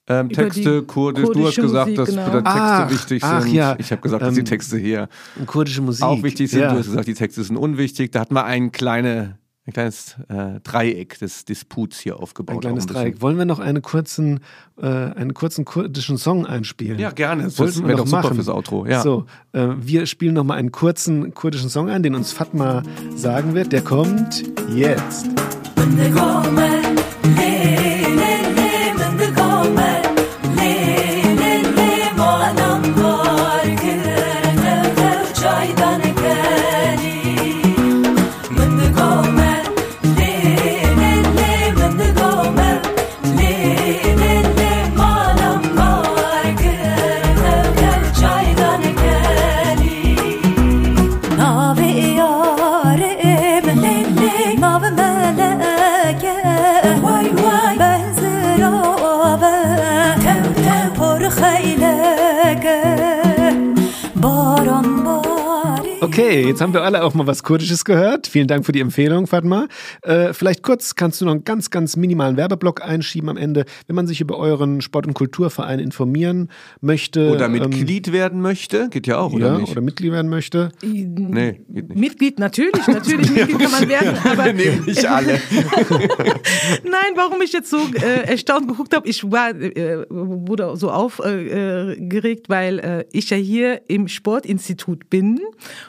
Ähm, 0.08 0.30
Texte, 0.30 0.84
Kurdisch, 0.84 1.30
du 1.34 1.48
hast 1.48 1.56
gesagt, 1.56 1.90
Musik, 1.90 1.98
dass 1.98 2.10
genau. 2.10 2.30
Texte 2.30 2.44
Ach, 2.46 2.92
wichtig 2.92 3.24
ach 3.24 3.42
sind. 3.42 3.54
ja. 3.54 3.76
Ich 3.80 3.92
habe 3.92 4.02
gesagt, 4.04 4.22
dass 4.22 4.34
die 4.36 4.40
Ähm, 4.42 4.46
Texte 4.46 4.78
hier 4.78 5.10
Kurdische 5.48 5.82
Musik. 5.82 6.04
auch 6.06 6.22
wichtig 6.22 6.52
sind. 6.52 6.62
Ja. 6.62 6.74
Du 6.74 6.78
hast 6.80 6.86
gesagt, 6.86 7.08
die 7.08 7.16
Texte 7.16 7.44
sind 7.44 7.58
unwichtig. 7.58 8.12
Da 8.12 8.20
hatten 8.20 8.36
wir 8.36 8.46
ein, 8.46 8.72
kleine, 8.72 9.40
ein 9.66 9.74
kleines 9.74 10.16
äh, 10.30 10.60
Dreieck 10.62 11.18
des 11.18 11.46
Disputs 11.46 12.00
hier 12.00 12.20
aufgebaut. 12.20 12.58
Ein 12.58 12.62
kleines 12.62 12.86
bisschen. 12.86 13.02
Dreieck. 13.02 13.22
Wollen 13.24 13.40
wir 13.40 13.46
noch 13.46 13.58
einen 13.58 13.82
kurzen, 13.82 14.42
äh, 14.80 14.86
einen 14.86 15.34
kurzen 15.34 15.66
kurdischen 15.66 16.20
Song 16.20 16.46
einspielen? 16.46 17.00
Ja, 17.00 17.10
gerne. 17.10 17.46
Das 17.46 17.58
Wollten 17.58 17.80
wir 17.82 17.88
wäre 17.88 17.98
doch 17.98 18.04
doch 18.04 18.10
super 18.12 18.22
machen. 18.26 18.36
fürs 18.36 18.50
Outro. 18.50 18.86
Ja. 18.86 19.02
So, 19.02 19.26
äh, 19.54 19.70
wir 19.80 20.06
spielen 20.06 20.36
noch 20.36 20.44
mal 20.44 20.54
einen 20.54 20.72
kurzen 20.72 21.34
kurdischen 21.34 21.70
Song 21.70 21.90
ein, 21.90 22.04
den 22.04 22.14
uns 22.14 22.32
Fatma 22.32 22.84
sagen 23.16 23.56
wird. 23.56 23.72
Der 23.72 23.82
kommt 23.82 24.44
jetzt. 24.70 25.26
Okay, 66.18 66.48
jetzt 66.48 66.62
haben 66.62 66.72
wir 66.72 66.82
alle 66.82 67.04
auch 67.04 67.14
mal 67.14 67.28
was 67.28 67.44
Kurdisches 67.44 67.84
gehört. 67.84 68.26
Vielen 68.28 68.48
Dank 68.48 68.66
für 68.66 68.72
die 68.72 68.80
Empfehlung, 68.80 69.28
Fatma. 69.28 69.68
Äh, 70.02 70.32
vielleicht 70.32 70.64
kurz 70.64 70.96
kannst 70.96 71.20
du 71.20 71.26
noch 71.26 71.34
einen 71.34 71.44
ganz, 71.44 71.72
ganz 71.72 71.98
minimalen 71.98 72.38
Werbeblock 72.38 72.82
einschieben 72.82 73.28
am 73.28 73.36
Ende, 73.36 73.66
wenn 73.88 73.98
man 73.98 74.08
sich 74.08 74.22
über 74.22 74.38
euren 74.38 74.80
Sport- 74.80 75.08
und 75.08 75.14
Kulturverein 75.14 75.80
informieren 75.80 76.48
möchte. 76.80 77.32
Oder 77.32 77.48
ähm, 77.48 77.52
Mitglied 77.52 78.14
werden 78.14 78.40
möchte, 78.40 78.88
geht 78.92 79.08
ja 79.08 79.18
auch, 79.18 79.34
oder 79.34 79.48
ja, 79.48 79.58
nicht? 79.58 79.74
oder 79.74 79.82
Mitglied 79.82 80.14
werden 80.14 80.30
möchte. 80.30 80.72
nee, 80.82 81.60
geht 81.68 81.90
nicht. 81.90 82.00
Mitglied, 82.00 82.40
natürlich, 82.40 82.88
natürlich, 82.88 83.32
Mitglied 83.36 83.60
kann 83.60 83.72
man 83.72 83.90
werden, 83.90 84.18
aber 84.24 84.46
Wir 84.46 84.54
nehmen 84.54 84.86
nicht 84.86 85.06
alle. 85.06 85.34
Nein, 86.84 87.12
warum 87.16 87.42
ich 87.42 87.52
jetzt 87.52 87.70
so 87.70 87.90
äh, 87.94 88.26
erstaunt 88.26 88.70
geguckt 88.70 88.96
habe, 88.96 89.06
ich 89.06 89.30
war, 89.30 89.50
äh, 89.50 90.06
wurde 90.10 90.78
so 90.78 90.92
aufgeregt, 90.92 92.48
weil 92.48 92.80
äh, 92.80 93.06
ich 93.12 93.32
ja 93.32 93.38
hier 93.38 93.82
im 93.90 94.08
Sportinstitut 94.08 95.10
bin 95.10 95.42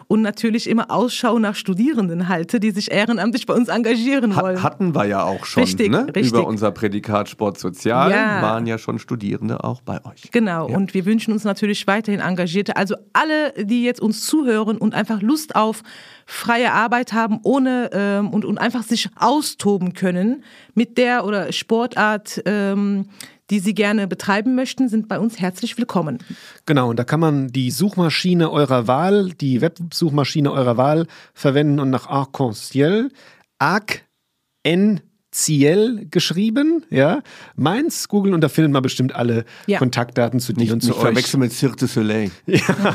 und 0.08 0.15
natürlich 0.22 0.68
immer 0.68 0.90
Ausschau 0.90 1.38
nach 1.38 1.54
Studierenden 1.54 2.28
halte, 2.28 2.60
die 2.60 2.70
sich 2.70 2.90
ehrenamtlich 2.90 3.46
bei 3.46 3.54
uns 3.54 3.68
engagieren 3.68 4.34
wollen. 4.36 4.58
Ha 4.58 4.62
hatten 4.62 4.94
wir 4.94 5.04
ja 5.06 5.22
auch 5.24 5.44
schon, 5.44 5.62
Richtig, 5.62 5.90
ne? 5.90 6.06
richtig. 6.06 6.28
Über 6.28 6.46
unser 6.46 6.70
Prädikat 6.70 7.28
Sport 7.28 7.58
Sozial 7.58 8.10
Ja. 8.10 8.42
waren 8.42 8.66
ja 8.66 8.78
schon 8.78 8.98
Studierende 8.98 9.64
auch 9.64 9.80
bei 9.82 10.04
euch. 10.04 10.30
Genau, 10.32 10.66
und 10.66 10.94
wir 10.94 11.04
wünschen 11.06 11.32
uns 11.32 11.44
natürlich 11.44 11.86
weiterhin 11.86 12.20
Engagierte. 12.20 12.76
Also 12.76 12.96
alle, 13.12 13.52
die 13.64 13.84
jetzt 13.84 14.00
uns 14.00 14.24
zuhören 14.26 14.78
und 14.78 14.94
einfach 14.94 15.22
Lust 15.22 15.56
auf 15.56 15.82
freie 16.26 16.72
Arbeit 16.72 17.12
haben, 17.12 17.38
ohne 17.44 17.90
ähm, 17.92 18.30
und, 18.30 18.44
und 18.44 18.58
einfach 18.58 18.82
sich 18.82 19.08
austoben 19.16 19.92
können 19.94 20.42
mit 20.74 20.98
der 20.98 21.24
oder 21.24 21.52
Sportart, 21.52 22.42
ähm, 22.46 23.06
die 23.50 23.60
sie 23.60 23.74
gerne 23.74 24.06
betreiben 24.06 24.54
möchten, 24.54 24.88
sind 24.88 25.08
bei 25.08 25.18
uns 25.18 25.38
herzlich 25.38 25.78
willkommen. 25.78 26.18
Genau, 26.64 26.90
und 26.90 26.98
da 26.98 27.04
kann 27.04 27.20
man 27.20 27.48
die 27.48 27.70
Suchmaschine 27.70 28.50
eurer 28.50 28.86
Wahl, 28.86 29.30
die 29.30 29.60
Websuchmaschine 29.60 30.52
eurer 30.52 30.76
Wahl 30.76 31.06
verwenden 31.34 31.80
und 31.80 31.90
nach 31.90 32.08
Arc-en-Ciel, 32.08 33.10
Arc-en 33.58 35.00
Ciel 35.36 36.06
geschrieben, 36.10 36.82
ja, 36.88 37.22
meins 37.56 38.08
googeln 38.08 38.34
und 38.34 38.40
da 38.40 38.48
findet 38.48 38.72
man 38.72 38.82
bestimmt 38.82 39.14
alle 39.14 39.44
Ja. 39.66 39.78
Kontaktdaten 39.78 40.40
zu 40.40 40.52
dir 40.54 40.60
Nicht, 40.62 40.72
und 40.72 40.80
zu 40.80 40.88
nicht 40.88 40.96
euch. 40.96 41.02
verwechseln 41.02 41.40
mit 41.40 41.52
Cirque 41.52 41.76
du 41.76 41.86
Soleil. 41.86 42.30
Ja, 42.46 42.94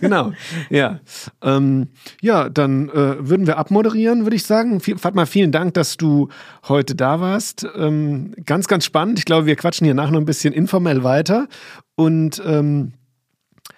genau. 0.00 0.32
Ja, 0.70 1.00
ähm, 1.42 1.88
ja 2.22 2.48
dann 2.48 2.88
äh, 2.88 3.28
würden 3.28 3.46
wir 3.46 3.58
abmoderieren, 3.58 4.22
würde 4.24 4.36
ich 4.36 4.44
sagen. 4.44 4.80
Viel- 4.80 4.96
Fatma, 4.98 5.26
vielen 5.26 5.52
Dank, 5.52 5.74
dass 5.74 5.96
du 5.98 6.28
heute 6.66 6.94
da 6.94 7.20
warst. 7.20 7.66
Ähm, 7.76 8.32
ganz, 8.46 8.68
ganz 8.68 8.84
spannend. 8.86 9.18
Ich 9.18 9.24
glaube, 9.26 9.46
wir 9.46 9.56
quatschen 9.56 9.84
hier 9.84 9.94
nachher 9.94 10.12
noch 10.12 10.20
ein 10.20 10.24
bisschen 10.24 10.54
informell 10.54 11.04
weiter. 11.04 11.46
Und 11.94 12.40
ähm, 12.46 12.92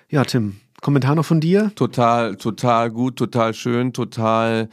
ja, 0.08 0.24
Tim, 0.24 0.56
Kommentar 0.80 1.14
noch 1.16 1.24
von 1.24 1.40
dir? 1.40 1.72
Total, 1.74 2.36
total 2.36 2.90
gut, 2.90 3.16
total 3.16 3.54
schön, 3.54 3.92
total 3.92 4.68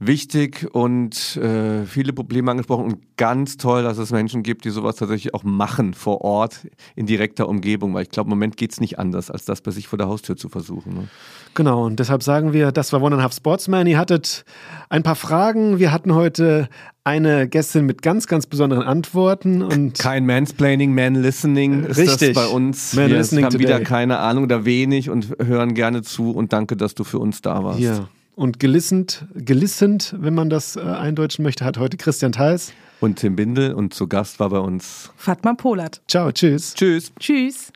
wichtig 0.00 0.66
und 0.72 1.36
äh, 1.36 1.84
viele 1.84 2.14
Probleme 2.14 2.50
angesprochen 2.50 2.84
und 2.86 3.16
ganz 3.18 3.58
toll, 3.58 3.82
dass 3.82 3.98
es 3.98 4.10
Menschen 4.10 4.42
gibt, 4.42 4.64
die 4.64 4.70
sowas 4.70 4.96
tatsächlich 4.96 5.34
auch 5.34 5.44
machen 5.44 5.92
vor 5.92 6.22
Ort 6.22 6.66
in 6.96 7.04
direkter 7.04 7.48
Umgebung, 7.48 7.92
weil 7.92 8.04
ich 8.04 8.08
glaube, 8.08 8.28
im 8.28 8.30
Moment 8.30 8.56
geht's 8.56 8.80
nicht 8.80 8.98
anders, 8.98 9.30
als 9.30 9.44
das 9.44 9.60
bei 9.60 9.70
sich 9.70 9.88
vor 9.88 9.98
der 9.98 10.08
Haustür 10.08 10.38
zu 10.38 10.48
versuchen. 10.48 10.94
Ne? 10.94 11.08
Genau, 11.54 11.84
und 11.84 12.00
deshalb 12.00 12.22
sagen 12.22 12.54
wir, 12.54 12.72
das 12.72 12.94
war 12.94 13.02
One 13.02 13.14
and 13.14 13.20
a 13.20 13.24
Half 13.24 13.34
Sportsman. 13.34 13.86
Ihr 13.86 13.98
hattet 13.98 14.44
ein 14.88 15.02
paar 15.02 15.16
Fragen. 15.16 15.78
Wir 15.78 15.92
hatten 15.92 16.14
heute 16.14 16.70
eine 17.04 17.46
Gästin 17.46 17.84
mit 17.84 18.00
ganz, 18.00 18.26
ganz 18.26 18.46
besonderen 18.46 18.84
Antworten 18.84 19.62
und 19.62 19.98
Kein 19.98 20.24
Mansplaining, 20.24 20.94
Man 20.94 21.14
Listening 21.16 21.84
ist 21.84 21.98
Richtig. 21.98 22.34
das 22.34 22.46
bei 22.46 22.50
uns. 22.50 22.94
Man 22.94 23.10
Wir 23.10 23.18
haben 23.18 23.58
wieder 23.58 23.72
today. 23.74 23.84
keine 23.84 24.18
Ahnung 24.18 24.44
oder 24.44 24.64
wenig 24.64 25.10
und 25.10 25.34
hören 25.42 25.74
gerne 25.74 26.02
zu 26.02 26.30
und 26.30 26.54
danke, 26.54 26.76
dass 26.76 26.94
du 26.94 27.04
für 27.04 27.18
uns 27.18 27.42
da 27.42 27.62
warst. 27.64 27.80
ja. 27.80 28.08
Und 28.40 28.58
gelissend, 28.58 29.26
gelissend, 29.34 30.14
wenn 30.18 30.32
man 30.32 30.48
das 30.48 30.74
äh, 30.74 30.80
eindeutschen 30.80 31.42
möchte, 31.42 31.62
hat 31.66 31.76
heute 31.76 31.98
Christian 31.98 32.32
Theis. 32.32 32.72
Und 32.98 33.16
Tim 33.16 33.36
Bindel 33.36 33.74
und 33.74 33.92
zu 33.92 34.08
Gast 34.08 34.40
war 34.40 34.48
bei 34.48 34.60
uns. 34.60 35.10
Fatma 35.14 35.52
Polat. 35.52 36.00
Ciao, 36.08 36.32
tschüss. 36.32 36.72
Tschüss. 36.72 37.12
Tschüss. 37.20 37.70